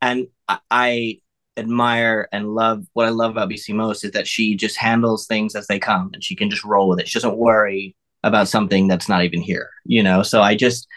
And 0.00 0.26
I, 0.48 0.58
I 0.70 1.20
admire 1.56 2.28
and 2.32 2.54
love 2.54 2.84
what 2.94 3.06
I 3.06 3.10
love 3.10 3.30
about 3.32 3.48
BC 3.48 3.72
most 3.74 4.04
is 4.04 4.10
that 4.12 4.26
she 4.26 4.56
just 4.56 4.76
handles 4.76 5.26
things 5.26 5.54
as 5.54 5.66
they 5.66 5.78
come 5.78 6.10
and 6.12 6.22
she 6.22 6.34
can 6.34 6.50
just 6.50 6.64
roll 6.64 6.88
with 6.88 7.00
it. 7.00 7.08
She 7.08 7.18
doesn't 7.18 7.36
worry 7.36 7.96
about 8.22 8.48
something 8.48 8.88
that's 8.88 9.08
not 9.08 9.24
even 9.24 9.40
here, 9.40 9.70
you 9.84 10.02
know. 10.02 10.22
So 10.22 10.42
I 10.42 10.56
just 10.56 10.88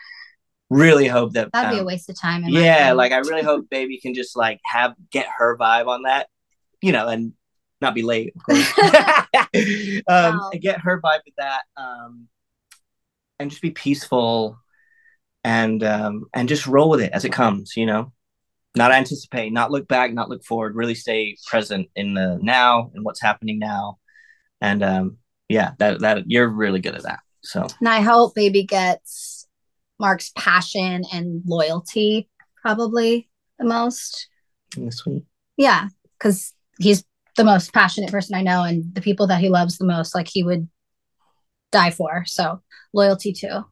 really 0.70 1.08
hope 1.08 1.34
that 1.34 1.52
That'd 1.52 1.72
be 1.72 1.78
a 1.78 1.82
um, 1.82 1.86
waste 1.86 2.10
of 2.10 2.20
time. 2.20 2.44
yeah, 2.48 2.94
like 2.94 3.12
I 3.12 3.18
really 3.18 3.44
hope 3.52 3.70
baby 3.70 4.00
can 4.00 4.14
just 4.14 4.36
like 4.36 4.60
have 4.66 4.94
get 5.12 5.28
her 5.38 5.58
vibe 5.58 5.88
on 5.88 6.04
that, 6.04 6.28
you 6.82 6.92
know, 6.92 7.08
and 7.08 7.34
not 7.82 7.94
be 7.94 8.02
late, 8.02 8.34
of 8.36 8.44
course. 8.44 8.74
um, 10.08 10.40
Wow. 10.40 10.52
get 10.60 10.82
her 10.82 11.00
vibe 11.02 11.20
with 11.26 11.36
that, 11.38 11.62
um, 11.76 12.28
and 13.40 13.50
just 13.50 13.62
be 13.62 13.72
peaceful, 13.72 14.58
and 15.44 15.84
um, 15.84 16.26
and 16.34 16.50
just 16.50 16.66
roll 16.68 16.90
with 16.90 17.02
it 17.02 17.12
as 17.14 17.26
it 17.26 17.32
comes, 17.32 17.78
you 17.78 17.86
know. 17.86 18.12
Not 18.78 18.92
anticipate, 18.92 19.52
not 19.52 19.72
look 19.72 19.88
back, 19.88 20.14
not 20.14 20.30
look 20.30 20.44
forward. 20.44 20.76
Really 20.76 20.96
stay 20.96 21.36
present 21.48 21.90
in 21.96 22.14
the 22.14 22.38
now 22.42 22.92
and 22.94 23.04
what's 23.04 23.22
happening 23.22 23.60
now, 23.60 23.98
and 24.62 24.84
um, 24.84 25.18
yeah, 25.50 25.72
that 25.80 26.00
that 26.02 26.30
you're 26.30 26.48
really 26.48 26.80
good 26.80 26.96
at 26.96 27.04
that. 27.04 27.20
So 27.42 27.68
And 27.80 27.90
I 27.90 28.02
hope 28.02 28.36
baby 28.36 28.64
gets 28.64 29.48
Mark's 30.00 30.32
passion 30.38 31.04
and 31.12 31.42
loyalty 31.46 32.30
probably 32.62 33.30
the 33.58 33.66
most. 33.66 34.28
This 34.76 35.06
week. 35.06 35.24
Yeah, 35.56 35.88
because 36.20 36.54
he's 36.78 37.04
the 37.38 37.44
most 37.44 37.74
passionate 37.74 38.12
person 38.12 38.36
I 38.36 38.42
know, 38.42 38.64
and 38.64 38.94
the 38.94 39.02
people 39.02 39.28
that 39.28 39.40
he 39.40 39.50
loves 39.50 39.78
the 39.78 39.86
most, 39.86 40.14
like 40.14 40.28
he 40.28 40.44
would 40.44 40.68
die 41.72 41.92
for. 41.92 42.24
So 42.26 42.62
loyalty 42.94 43.34
too. 43.34 43.66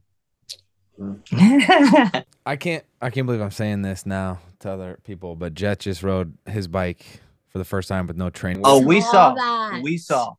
I 2.46 2.56
can't 2.56 2.86
I 3.02 3.10
can't 3.10 3.26
believe 3.26 3.42
I'm 3.42 3.52
saying 3.52 3.82
this 3.82 4.06
now 4.06 4.40
to 4.60 4.72
other 4.72 5.00
people, 5.04 5.36
but 5.36 5.54
Jet 5.54 5.80
just 5.80 6.04
rode 6.04 6.38
his 6.46 6.68
bike 6.68 7.06
for 7.50 7.58
the 7.58 7.66
first 7.66 7.88
time 7.90 8.08
with 8.08 8.18
no 8.18 8.30
training. 8.30 8.62
oh, 8.66 8.82
we 8.86 9.02
Saw 9.02 9.12
saw. 9.12 9.34
that. 9.36 9.82
We 9.84 9.98
saw. 9.98 10.36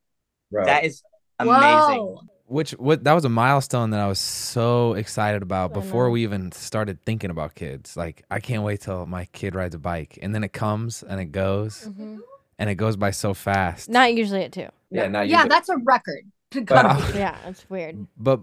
Bro. 0.51 0.65
That 0.67 0.85
is 0.85 1.03
amazing. 1.39 1.99
Whoa. 1.99 2.21
Which 2.49 2.71
what 2.73 3.03
that 3.03 3.13
was 3.13 3.25
a 3.25 3.29
milestone 3.29 3.91
that 3.91 3.99
I 4.01 4.07
was 4.07 4.21
so 4.21 4.95
excited 4.95 5.43
about 5.43 5.73
before 5.73 6.11
we 6.11 6.23
even 6.23 6.53
started 6.53 7.03
thinking 7.05 7.31
about 7.31 7.57
kids. 7.57 7.97
Like 7.97 8.23
I 8.31 8.39
can't 8.39 8.63
wait 8.63 8.83
till 8.83 9.05
my 9.07 9.25
kid 9.33 9.57
rides 9.57 9.75
a 9.75 9.79
bike, 9.81 10.17
and 10.23 10.33
then 10.33 10.45
it 10.45 10.53
comes 10.53 11.03
and 11.03 11.21
it 11.21 11.33
goes, 11.33 11.89
Mhm. 11.89 12.19
and 12.61 12.71
it 12.71 12.77
goes 12.77 12.97
by 12.97 13.11
so 13.11 13.35
fast. 13.35 13.89
Not 13.89 14.15
usually 14.15 14.45
at 14.45 14.53
two. 14.53 14.69
yeah, 14.91 15.09
now 15.09 15.23
you 15.23 15.33
Yeah, 15.33 15.43
get- 15.43 15.51
that's 15.51 15.69
a 15.69 15.77
record. 15.79 16.23
But- 16.53 17.15
Yeah, 17.17 17.37
it's 17.47 17.69
weird. 17.69 18.07
but 18.17 18.43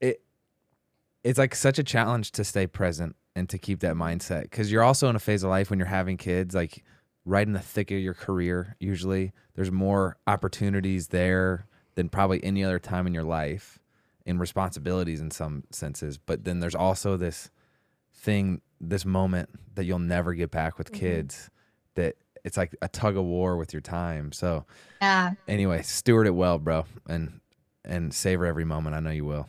it 0.00 0.22
it's 1.22 1.38
like 1.38 1.54
such 1.54 1.78
a 1.78 1.84
challenge 1.84 2.30
to 2.32 2.44
stay 2.44 2.66
present 2.66 3.14
and 3.36 3.48
to 3.50 3.58
keep 3.58 3.78
that 3.80 3.94
mindset 3.94 4.42
because 4.42 4.72
you're 4.72 4.82
also 4.82 5.08
in 5.08 5.14
a 5.14 5.20
phase 5.20 5.44
of 5.44 5.50
life 5.50 5.70
when 5.70 5.78
you're 5.78 5.86
having 5.86 6.16
kids 6.16 6.54
like 6.54 6.82
right 7.24 7.46
in 7.46 7.52
the 7.52 7.60
thick 7.60 7.90
of 7.92 7.98
your 7.98 8.14
career 8.14 8.74
usually 8.80 9.32
there's 9.54 9.70
more 9.70 10.16
opportunities 10.26 11.08
there 11.08 11.66
than 11.94 12.08
probably 12.08 12.42
any 12.42 12.64
other 12.64 12.78
time 12.78 13.06
in 13.06 13.12
your 13.14 13.22
life 13.24 13.78
in 14.24 14.38
responsibilities 14.38 15.20
in 15.20 15.30
some 15.30 15.62
senses 15.70 16.16
but 16.18 16.44
then 16.44 16.60
there's 16.60 16.74
also 16.74 17.16
this 17.16 17.50
thing 18.14 18.60
this 18.80 19.04
moment 19.04 19.50
that 19.74 19.84
you'll 19.84 19.98
never 19.98 20.32
get 20.34 20.50
back 20.50 20.78
with 20.78 20.90
Mhm. 20.90 20.94
kids 20.98 21.50
that 21.94 22.16
it's 22.42 22.56
like 22.56 22.74
a 22.80 22.88
tug 22.88 23.16
of 23.16 23.24
war 23.24 23.56
with 23.58 23.72
your 23.74 23.82
time 23.82 24.32
so 24.32 24.64
Yeah. 25.02 25.34
anyway 25.46 25.82
steward 25.82 26.26
it 26.26 26.30
well 26.34 26.58
bro 26.58 26.86
and 27.08 27.40
and 27.84 28.14
savor 28.14 28.46
every 28.46 28.64
moment 28.64 28.96
i 28.96 29.00
know 29.00 29.10
you 29.10 29.26
will 29.26 29.46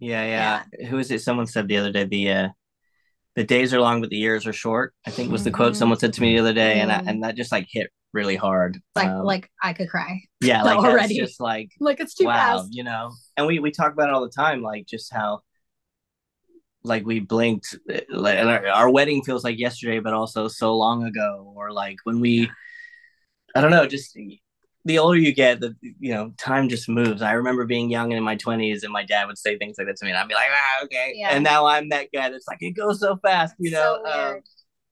Yeah, 0.00 0.24
yeah. 0.24 0.86
Who 0.88 0.98
is 0.98 1.10
it? 1.10 1.22
Someone 1.22 1.46
said 1.48 1.66
the 1.66 1.76
other 1.76 1.90
day 1.90 2.04
the 2.04 2.30
uh 2.30 2.48
the 3.38 3.44
days 3.44 3.72
are 3.72 3.80
long 3.80 4.00
but 4.00 4.10
the 4.10 4.16
years 4.16 4.46
are 4.46 4.52
short. 4.52 4.94
I 5.06 5.10
think 5.10 5.30
was 5.32 5.44
the 5.44 5.50
quote 5.50 5.72
Mhm. 5.72 5.76
someone 5.76 5.98
said 5.98 6.12
to 6.14 6.20
me 6.20 6.34
the 6.34 6.40
other 6.40 6.52
day, 6.52 6.80
and 6.80 6.90
I, 6.92 7.00
Mm. 7.00 7.06
and 7.08 7.22
that 7.24 7.36
just 7.36 7.52
like 7.52 7.66
hit 7.70 7.90
really 8.12 8.36
hard. 8.36 8.80
Like 8.96 9.08
Um, 9.08 9.24
like 9.24 9.50
I 9.62 9.72
could 9.72 9.88
cry. 9.88 10.20
yeah, 10.40 10.62
like 10.62 10.78
already. 10.78 11.16
just 11.18 11.40
like 11.40 11.70
Like 11.80 12.00
it's 12.00 12.14
too 12.14 12.26
wow, 12.26 12.58
fast. 12.58 12.68
you 12.72 12.84
know. 12.84 13.12
And 13.36 13.46
we 13.46 13.58
we 13.60 13.70
talk 13.70 13.92
about 13.92 14.08
it 14.08 14.14
all 14.14 14.22
the 14.22 14.30
time, 14.44 14.62
like 14.62 14.86
just 14.86 15.12
how 15.12 15.40
like 16.84 17.04
we 17.04 17.20
blinked, 17.20 17.76
uh, 17.92 18.00
like 18.10 18.38
our, 18.38 18.66
our 18.68 18.90
wedding 18.90 19.22
feels 19.22 19.44
like 19.44 19.58
yesterday, 19.58 19.98
but 20.00 20.14
also 20.14 20.48
so 20.48 20.76
long 20.76 21.04
ago, 21.04 21.52
or 21.56 21.70
like 21.72 21.96
when 22.04 22.20
we, 22.20 22.48
I 23.54 23.60
don't 23.60 23.70
know, 23.72 23.86
just 23.86 24.16
the 24.88 24.98
older 24.98 25.18
you 25.18 25.32
get, 25.34 25.60
the 25.60 25.76
you 25.80 26.12
know, 26.12 26.32
time 26.38 26.68
just 26.68 26.88
moves. 26.88 27.22
I 27.22 27.32
remember 27.32 27.66
being 27.66 27.90
young 27.90 28.10
and 28.10 28.18
in 28.18 28.24
my 28.24 28.36
twenties, 28.36 28.82
and 28.82 28.92
my 28.92 29.04
dad 29.04 29.26
would 29.26 29.38
say 29.38 29.56
things 29.58 29.76
like 29.78 29.86
that 29.86 29.96
to 29.98 30.04
me, 30.04 30.10
and 30.10 30.18
I'd 30.18 30.26
be 30.26 30.34
like, 30.34 30.48
ah, 30.50 30.84
okay. 30.84 31.12
Yeah. 31.14 31.28
And 31.30 31.44
now 31.44 31.66
I'm 31.66 31.90
that 31.90 32.08
guy 32.12 32.30
that's 32.30 32.48
like, 32.48 32.58
it 32.62 32.72
goes 32.72 32.98
so 32.98 33.16
fast, 33.18 33.54
you 33.58 33.70
know. 33.70 34.00
So 34.04 34.10
Um, 34.36 34.40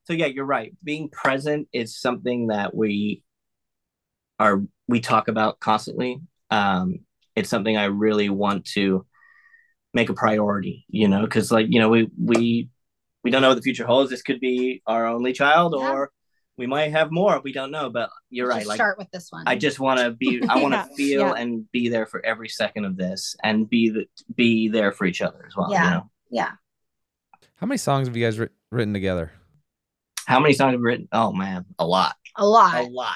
so 0.05 0.13
yeah, 0.13 0.27
you're 0.27 0.45
right. 0.45 0.73
Being 0.85 1.09
present 1.09 1.67
is 1.73 1.99
something 1.99 2.49
that 2.49 2.75
we 2.75 3.23
are 4.39 4.63
we 4.87 5.01
talk 5.01 5.29
about 5.29 5.59
constantly. 5.61 6.21
Um, 6.51 7.01
it's 7.35 7.49
something 7.49 7.77
I 7.77 7.87
really 7.87 8.29
want 8.29 8.67
to 8.75 9.05
make 9.95 10.11
a 10.11 10.15
priority, 10.15 10.85
you 10.89 11.09
know, 11.09 11.23
because 11.23 11.51
like 11.51 11.67
you 11.71 11.81
know 11.81 11.89
we 11.89 12.09
we 12.23 12.69
we 13.25 13.31
don't 13.31 13.43
know 13.43 13.49
what 13.49 13.57
the 13.57 13.63
future 13.63 13.87
holds. 13.87 14.11
This 14.11 14.23
could 14.23 14.41
be 14.41 14.83
our 14.87 15.07
only 15.07 15.33
child, 15.33 15.75
Yeah. 15.77 15.91
or 15.91 16.13
we 16.59 16.67
might 16.67 16.93
have 16.93 17.11
more. 17.11 17.41
We 17.45 17.53
don't 17.53 17.71
know, 17.71 17.91
but 17.91 18.11
you're 18.31 18.49
right. 18.49 18.59
Just 18.59 18.69
Like 18.69 18.77
start 18.77 18.99
with 18.99 19.11
this 19.11 19.29
one. 19.31 19.45
I 19.47 19.57
just 19.57 19.79
want 19.81 20.01
to 20.01 20.11
be. 20.13 20.43
I 20.49 20.61
want 20.63 20.75
to 20.75 20.87
Yeah. 20.91 20.97
feel 20.97 21.21
Yeah. 21.29 21.35
and 21.35 21.71
be 21.73 21.89
there 21.89 22.07
for 22.07 22.25
every 22.25 22.49
second 22.49 22.85
of 22.85 22.97
this, 22.97 23.37
and 23.43 23.69
be 23.69 23.91
the 23.91 24.07
be 24.35 24.69
there 24.69 24.93
for 24.93 25.05
each 25.07 25.21
other 25.23 25.45
as 25.47 25.55
well. 25.57 25.69
Yeah. 25.71 25.85
You 25.85 25.91
know, 25.91 26.11
yeah. 26.31 26.51
how 27.57 27.67
many 27.67 27.79
songs 27.79 28.09
have 28.09 28.17
you 28.17 28.25
guys 28.25 28.39
writ- 28.39 28.53
written 28.71 28.93
together 28.95 29.33
how 30.27 30.41
many 30.41 30.53
songs 30.55 30.73
have 30.73 30.81
we 30.81 30.87
written? 30.87 31.09
Oh 31.13 31.33
man, 31.33 31.65
a 31.79 31.87
lot, 31.87 32.17
A 32.35 32.45
lot. 32.45 32.75
a 32.75 32.83
lot. 32.89 33.15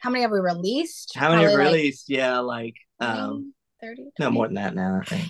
How 0.00 0.10
many 0.10 0.22
have 0.22 0.30
we 0.30 0.38
released? 0.38 1.12
How 1.16 1.30
many 1.30 1.42
have 1.42 1.54
Probably 1.54 1.64
like 1.64 1.74
released? 1.74 2.04
yeah, 2.08 2.38
like 2.38 2.74
um, 3.00 3.52
20, 3.82 3.96
30. 3.96 4.10
no 4.20 4.30
more 4.30 4.46
than 4.46 4.54
that 4.54 4.76
now. 4.76 5.00
I 5.02 5.04
think. 5.06 5.24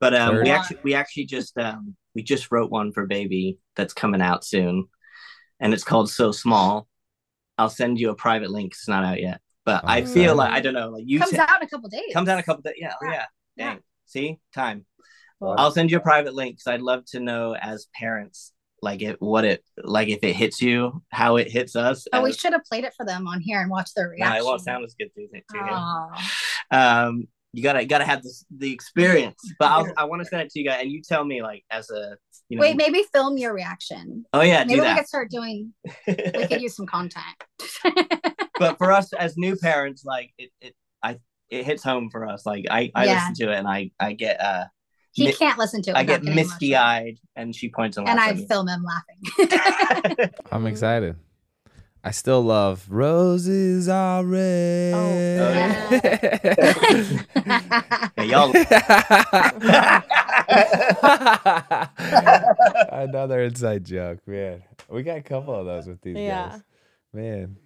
But 0.00 0.14
um, 0.14 0.42
we 0.42 0.50
actually 0.50 0.78
we 0.82 0.92
actually 0.94 1.24
just 1.24 1.56
um 1.56 1.96
we 2.14 2.22
just 2.22 2.52
wrote 2.52 2.70
one 2.70 2.92
for 2.92 3.06
baby 3.06 3.58
that's 3.76 3.94
coming 3.94 4.20
out 4.20 4.44
soon, 4.44 4.88
and 5.60 5.72
it's 5.74 5.84
called 5.84 6.10
So 6.10 6.32
Small. 6.32 6.88
I'll 7.58 7.70
send 7.70 7.98
you 8.00 8.10
a 8.10 8.14
private 8.14 8.50
link. 8.50 8.72
It's 8.72 8.88
not 8.88 9.04
out 9.04 9.20
yet, 9.20 9.40
but 9.64 9.82
I 9.84 10.02
Oh, 10.02 10.06
feel 10.06 10.30
okay. 10.32 10.38
like 10.38 10.52
I 10.52 10.60
don't 10.60 10.74
know. 10.74 10.90
Like 10.90 11.04
you 11.06 11.18
Comes 11.20 11.32
t- 11.32 11.38
out 11.38 11.60
in 11.60 11.66
a 11.66 11.70
couple 11.70 11.88
days. 11.88 12.12
comes 12.12 12.28
out 12.28 12.34
in 12.34 12.40
a 12.40 12.42
couple 12.42 12.62
days. 12.62 12.74
Yeah, 12.78 12.92
Yeah. 13.02 13.10
yeah. 13.10 13.24
Yeah. 13.56 13.76
See, 14.06 14.38
time. 14.54 14.84
Wow. 15.40 15.54
I'll 15.58 15.70
send 15.70 15.90
you 15.90 15.98
a 15.98 16.00
private 16.00 16.34
link 16.34 16.56
because 16.56 16.66
I'd 16.72 16.80
love 16.82 17.04
to 17.06 17.20
know 17.20 17.54
as 17.54 17.86
parents, 17.94 18.52
like 18.82 19.02
it, 19.02 19.20
what 19.20 19.44
it, 19.44 19.62
like 19.82 20.08
if 20.08 20.22
it 20.22 20.34
hits 20.34 20.60
you, 20.62 21.02
how 21.10 21.36
it 21.36 21.50
hits 21.50 21.76
us. 21.76 22.06
Oh, 22.12 22.22
we 22.22 22.32
should 22.32 22.52
have 22.52 22.64
played 22.64 22.84
it 22.84 22.94
for 22.96 23.04
them 23.06 23.26
on 23.26 23.40
here 23.40 23.60
and 23.60 23.70
watched 23.70 23.94
their 23.94 24.06
No, 24.08 24.12
reaction. 24.12 24.36
it 24.36 24.44
won't 24.44 24.60
sound 24.62 24.84
as 24.84 24.94
good 24.94 25.10
to 25.14 25.26
to 25.26 25.28
you. 25.54 25.62
Aw. 25.62 26.30
Um, 26.70 27.28
you 27.54 27.62
gotta 27.62 27.84
gotta 27.84 28.04
have 28.04 28.22
this 28.22 28.44
the 28.56 28.72
experience. 28.72 29.40
But 29.58 29.70
I'll, 29.70 29.92
I 29.96 30.04
want 30.04 30.22
to 30.22 30.26
send 30.26 30.42
it 30.42 30.50
to 30.50 30.58
you 30.60 30.66
guys, 30.68 30.80
and 30.82 30.90
you 30.90 31.00
tell 31.02 31.24
me 31.24 31.42
like 31.42 31.64
as 31.70 31.90
a 31.90 32.16
you 32.48 32.56
know. 32.58 32.62
Wait, 32.62 32.76
maybe 32.76 33.02
film 33.12 33.36
your 33.38 33.54
reaction. 33.54 34.24
oh 34.32 34.40
yeah, 34.42 34.64
Maybe 34.64 34.80
do 34.80 34.86
we 34.86 34.94
could 34.94 35.06
start 35.06 35.30
doing. 35.30 35.72
We 36.06 36.14
could 36.46 36.60
use 36.60 36.76
some 36.76 36.86
content. 36.86 37.24
but 38.58 38.78
for 38.78 38.92
us 38.92 39.12
as 39.14 39.36
new 39.36 39.56
parents, 39.56 40.04
like 40.04 40.32
it, 40.38 40.50
it, 40.60 40.74
I, 41.02 41.18
it 41.48 41.64
hits 41.64 41.82
home 41.82 42.10
for 42.10 42.26
us. 42.26 42.44
Like 42.46 42.66
I, 42.70 42.90
I 42.94 43.06
Yeah. 43.06 43.14
listen 43.14 43.34
to 43.46 43.52
it 43.52 43.56
and 43.58 43.68
I, 43.68 43.90
I 44.00 44.12
get, 44.12 44.40
uh, 44.40 44.64
he 45.12 45.26
Mi- 45.26 45.32
can't 45.32 45.58
listen 45.58 45.80
to 45.82 45.90
it. 45.90 45.96
I 45.96 46.02
get 46.02 46.24
misty 46.24 46.74
eyed, 46.74 47.18
and 47.36 47.54
she 47.54 47.68
points 47.70 47.96
and 47.96 48.08
and 48.08 48.18
I 48.18 48.30
at 48.30 48.36
me. 48.36 48.46
film 48.48 48.66
him 48.68 48.84
laughing. 48.84 50.30
i'm 50.52 50.66
excited 50.66 51.14
i 52.04 52.10
still 52.10 52.42
love 52.42 52.84
roses 52.88 53.88
are 53.88 54.20
oh, 54.20 54.24
red 54.24 54.92
Yeah, 58.16 58.24
y'all. 58.24 58.52
another 62.92 63.42
inside 63.42 63.84
joke 63.84 64.18
man 64.26 64.62
we 64.88 65.02
got 65.02 65.18
a 65.18 65.22
couple 65.22 65.54
of 65.54 65.66
those 65.66 65.86
with 65.86 66.00
these 66.02 66.16
Yeah. 66.16 66.48
guys 66.50 66.62
man 67.12 67.56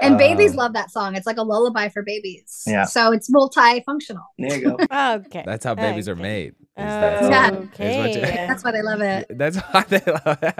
and 0.00 0.18
babies 0.18 0.52
Uh, 0.54 0.58
love 0.58 0.72
that 0.74 0.90
song. 0.90 1.16
It's 1.16 1.26
like 1.26 1.36
a 1.38 1.42
lullaby 1.42 1.88
for 1.88 2.02
babies. 2.02 2.62
Yeah. 2.66 2.84
So 2.84 3.12
it's 3.12 3.30
multifunctional. 3.30 4.24
there 4.38 4.58
you 4.58 4.76
go. 4.76 4.76
Okay. 5.26 5.42
that's 5.46 5.64
how 5.64 5.74
babies 5.74 6.08
are 6.08 6.16
made 6.16 6.52
is 6.52 6.56
that 6.76 7.22
Yeah. 7.30 7.48
song. 7.50 7.70
Is 7.78 8.16
you- 8.16 8.22
Okay. 8.22 8.46
That's 8.48 8.64
why 8.64 8.72
they 8.72 8.82
love 8.82 9.00
it. 9.00 9.26
that's 9.38 9.58
why 9.58 9.84
they 9.88 10.00
love 10.06 10.38
it. 10.42 10.54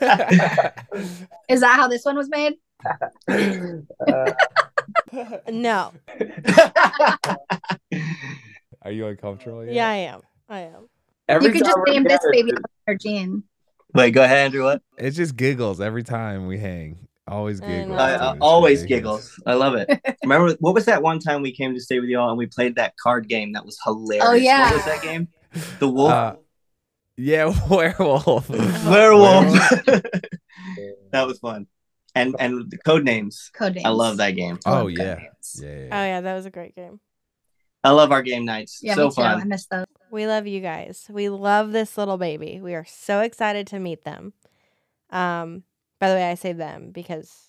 Is 1.48 1.60
that 1.60 1.76
how 1.76 1.88
this 1.88 2.04
one 2.04 2.16
was 2.16 2.28
made? 2.28 2.54
no. 5.50 5.92
are 8.82 8.90
you 8.90 9.06
uncomfortable 9.06 9.64
yet? 9.64 9.74
Yeah, 9.74 9.88
I 9.88 9.94
am. 9.96 10.20
I 10.48 10.60
am. 10.60 10.88
Every 11.28 11.46
you 11.48 11.52
could 11.54 11.64
just 11.64 11.78
name 11.86 12.04
this 12.04 12.20
baby 12.30 12.50
it's 12.50 12.60
after 12.86 12.98
Jean. 12.98 13.42
Wait, 13.94 14.10
go 14.12 14.22
ahead, 14.22 14.38
Andrew. 14.46 14.64
What? 14.64 14.82
It's 14.98 15.16
just 15.16 15.36
giggles 15.36 15.80
every 15.80 16.02
time 16.04 16.46
we 16.46 16.58
hang. 16.58 17.08
Always 17.28 17.60
I 17.60 17.66
giggles. 17.66 17.98
I. 17.98 18.14
I 18.14 18.38
always 18.38 18.82
ridiculous. 18.82 19.34
giggles. 19.34 19.42
I 19.46 19.54
love 19.54 19.74
it. 19.74 20.00
Remember 20.22 20.54
what 20.60 20.74
was 20.74 20.84
that 20.84 21.02
one 21.02 21.18
time 21.18 21.42
we 21.42 21.52
came 21.52 21.74
to 21.74 21.80
stay 21.80 21.98
with 21.98 22.08
y'all 22.08 22.28
and 22.28 22.38
we 22.38 22.46
played 22.46 22.76
that 22.76 22.96
card 22.96 23.28
game 23.28 23.52
that 23.54 23.64
was 23.64 23.78
hilarious? 23.82 24.24
Oh, 24.26 24.32
yeah. 24.34 24.66
What 24.66 24.74
was 24.76 24.84
that 24.84 25.02
game? 25.02 25.28
The 25.80 25.88
wolf. 25.88 26.12
Uh, 26.12 26.36
yeah, 27.16 27.52
werewolf. 27.70 28.48
Werewolf. 28.48 29.52
that 31.10 31.26
was 31.26 31.38
fun. 31.38 31.66
And 32.14 32.36
and 32.38 32.70
the 32.70 32.78
code 32.78 33.04
names. 33.04 33.50
Code 33.54 33.74
names. 33.74 33.86
I 33.86 33.90
love 33.90 34.18
that 34.18 34.30
game. 34.32 34.58
Oh 34.64 34.82
Code 34.82 34.96
yeah. 34.96 35.14
names. 35.14 35.60
yeah, 35.62 35.68
yeah. 35.68 35.88
Oh 35.90 36.04
yeah, 36.04 36.20
that 36.20 36.34
was 36.34 36.46
a 36.46 36.50
great 36.50 36.74
game. 36.74 37.00
I 37.84 37.90
love 37.90 38.10
our 38.10 38.22
game 38.22 38.44
nights. 38.44 38.80
Yeah, 38.82 38.94
so 38.94 39.08
me 39.08 39.14
too. 39.14 39.22
I 39.22 39.38
fun. 39.38 39.48
miss 39.48 39.66
those. 39.66 39.84
We 40.10 40.26
love 40.26 40.46
you 40.46 40.60
guys. 40.60 41.06
We 41.10 41.28
love 41.28 41.72
this 41.72 41.98
little 41.98 42.16
baby. 42.18 42.60
We 42.60 42.74
are 42.74 42.86
so 42.86 43.20
excited 43.20 43.66
to 43.68 43.78
meet 43.78 44.04
them. 44.04 44.32
Um, 45.10 45.62
by 45.98 46.08
the 46.08 46.14
way, 46.14 46.30
I 46.30 46.34
say 46.34 46.52
them 46.52 46.90
because 46.90 47.48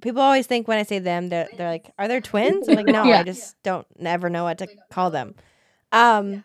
people 0.00 0.22
always 0.22 0.46
think 0.46 0.68
when 0.68 0.78
I 0.78 0.82
say 0.84 0.98
them, 0.98 1.28
they're 1.28 1.48
they're 1.56 1.68
like, 1.70 1.90
"Are 1.98 2.08
there 2.08 2.20
twins?" 2.20 2.68
I'm 2.68 2.74
like, 2.76 2.86
no, 2.98 3.04
Yeah. 3.04 3.20
I 3.20 3.22
just 3.22 3.60
don't 3.62 3.86
never 3.98 4.28
know 4.30 4.44
what 4.44 4.58
to 4.58 4.68
call 4.90 5.10
them. 5.10 5.34
Um, 5.92 6.44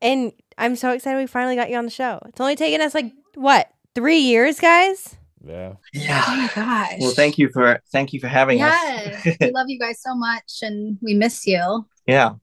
and 0.00 0.32
I'm 0.58 0.76
so 0.76 0.90
excited 0.92 1.18
we 1.18 1.26
finally 1.26 1.56
got 1.56 1.70
you 1.70 1.76
on 1.76 1.84
the 1.84 1.90
show. 1.90 2.20
It's 2.26 2.40
only 2.40 2.56
taken 2.56 2.80
us 2.80 2.94
like 2.94 3.12
what 3.34 3.68
three 3.94 4.18
years, 4.18 4.60
guys. 4.60 5.16
Yeah. 5.46 5.74
Yeah. 5.92 6.24
Oh 6.26 6.36
my 6.36 6.50
gosh. 6.54 6.96
Well, 7.00 7.10
thank 7.10 7.36
you 7.36 7.50
for 7.52 7.80
thank 7.92 8.12
you 8.12 8.20
for 8.20 8.28
having 8.28 8.58
Yes. 8.58 9.26
us. 9.26 9.36
we 9.40 9.50
love 9.50 9.66
you 9.68 9.78
guys 9.78 10.00
so 10.00 10.14
much 10.14 10.60
and 10.62 10.96
we 11.02 11.14
miss 11.14 11.46
you. 11.46 11.86
yeah. 12.06 12.34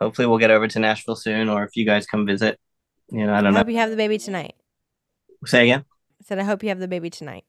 Hopefully 0.00 0.26
we'll 0.26 0.38
get 0.38 0.50
over 0.50 0.66
to 0.66 0.78
Nashville 0.80 1.14
soon, 1.14 1.48
or 1.48 1.62
if 1.62 1.76
you 1.76 1.86
guys 1.86 2.06
come 2.06 2.26
visit. 2.26 2.58
You 3.10 3.24
know, 3.26 3.32
I 3.32 3.38
I 3.38 3.40
don't 3.42 3.52
know. 3.52 3.58
hope 3.60 3.68
you 3.68 3.76
have 3.76 3.90
the 3.90 3.96
baby 3.96 4.18
tonight. 4.18 4.54
Say 5.46 5.62
again. 5.64 5.84
I 6.22 6.24
said 6.24 6.38
I 6.38 6.44
hope 6.44 6.62
you 6.62 6.68
have 6.68 6.78
the 6.78 6.86
baby 6.86 7.10
tonight. 7.10 7.44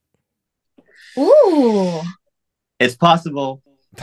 Ooh. 1.16 2.00
It's 2.80 2.96
possible. 2.96 3.62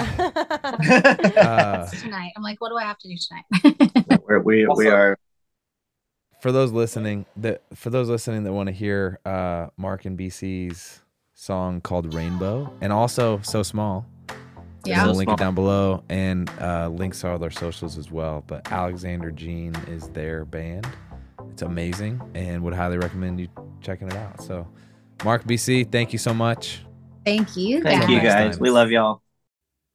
Uh, 1.41 1.89
tonight. 1.89 2.31
I'm 2.37 2.43
like, 2.43 2.61
what 2.61 2.69
do 2.69 2.77
I 2.77 2.83
have 2.83 2.97
to 2.99 3.07
do 3.09 3.15
tonight? 3.17 4.21
We're, 4.25 4.39
we 4.39 4.65
we 4.67 4.87
are 4.87 5.17
for 6.39 6.51
those 6.51 6.71
listening 6.71 7.25
that 7.37 7.63
for 7.73 7.89
those 7.89 8.07
listening 8.07 8.43
that 8.45 8.53
want 8.53 8.67
to 8.67 8.73
hear 8.73 9.19
uh 9.25 9.67
Mark 9.77 10.05
and 10.05 10.17
BC's 10.17 11.01
song 11.33 11.81
called 11.81 12.13
Rainbow 12.13 12.71
and 12.79 12.93
also 12.93 13.39
So 13.43 13.63
Small. 13.63 14.05
Yeah. 14.85 15.03
We'll 15.03 15.13
So 15.13 15.17
link 15.17 15.27
Small. 15.27 15.35
it 15.35 15.39
down 15.39 15.55
below 15.55 16.03
and 16.09 16.49
uh, 16.61 16.87
links 16.89 17.21
to 17.21 17.31
all 17.31 17.37
their 17.39 17.51
socials 17.51 17.97
as 17.97 18.09
well. 18.11 18.43
But 18.47 18.71
Alexander 18.71 19.31
Jean 19.31 19.75
is 19.87 20.07
their 20.09 20.45
band. 20.45 20.87
It's 21.51 21.61
amazing 21.61 22.21
and 22.33 22.63
would 22.63 22.73
highly 22.73 22.97
recommend 22.97 23.39
you 23.39 23.47
checking 23.81 24.07
it 24.07 24.15
out. 24.15 24.41
So, 24.41 24.67
Mark 25.23 25.43
BC, 25.43 25.91
thank 25.91 26.13
you 26.13 26.19
so 26.19 26.33
much. 26.33 26.81
Thank 27.25 27.55
you. 27.57 27.81
Thank 27.81 28.09
you 28.09 28.19
guys. 28.19 28.59
We 28.59 28.69
love 28.69 28.89
y'all. 28.89 29.21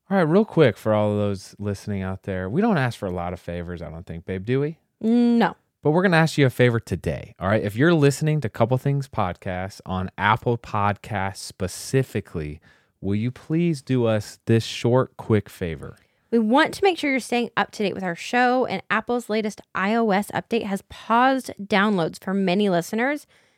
All 0.08 0.16
right, 0.16 0.22
real 0.22 0.44
quick 0.44 0.76
for 0.76 0.94
all 0.94 1.10
of 1.10 1.16
those 1.16 1.56
listening 1.58 2.02
out 2.02 2.22
there, 2.22 2.48
we 2.48 2.60
don't 2.60 2.78
ask 2.78 2.96
for 2.96 3.06
a 3.06 3.10
lot 3.10 3.32
of 3.32 3.40
favors, 3.40 3.82
I 3.82 3.90
don't 3.90 4.06
think, 4.06 4.24
babe, 4.24 4.44
do 4.44 4.60
we? 4.60 4.78
no. 5.00 5.56
But 5.82 5.92
we're 5.92 6.02
going 6.02 6.12
to 6.12 6.18
ask 6.18 6.36
you 6.36 6.46
a 6.46 6.50
favor 6.50 6.80
today. 6.80 7.34
All 7.38 7.48
right. 7.48 7.62
If 7.62 7.76
you're 7.76 7.94
listening 7.94 8.40
to 8.40 8.48
Couple 8.48 8.76
Things 8.76 9.08
Podcast 9.08 9.80
on 9.86 10.10
Apple 10.18 10.58
Podcasts 10.58 11.36
specifically, 11.36 12.60
will 13.00 13.14
you 13.14 13.30
please 13.30 13.82
do 13.82 14.04
us 14.04 14.40
this 14.46 14.64
short, 14.64 15.16
quick 15.16 15.48
favor? 15.48 15.96
We 16.30 16.38
want 16.40 16.74
to 16.74 16.84
make 16.84 16.98
sure 16.98 17.10
you're 17.10 17.20
staying 17.20 17.50
up 17.56 17.70
to 17.72 17.82
date 17.84 17.94
with 17.94 18.02
our 18.02 18.16
show, 18.16 18.66
and 18.66 18.82
Apple's 18.90 19.30
latest 19.30 19.60
iOS 19.76 20.30
update 20.32 20.64
has 20.64 20.82
paused 20.88 21.52
downloads 21.62 22.22
for 22.22 22.34
many 22.34 22.68
listeners. 22.68 23.26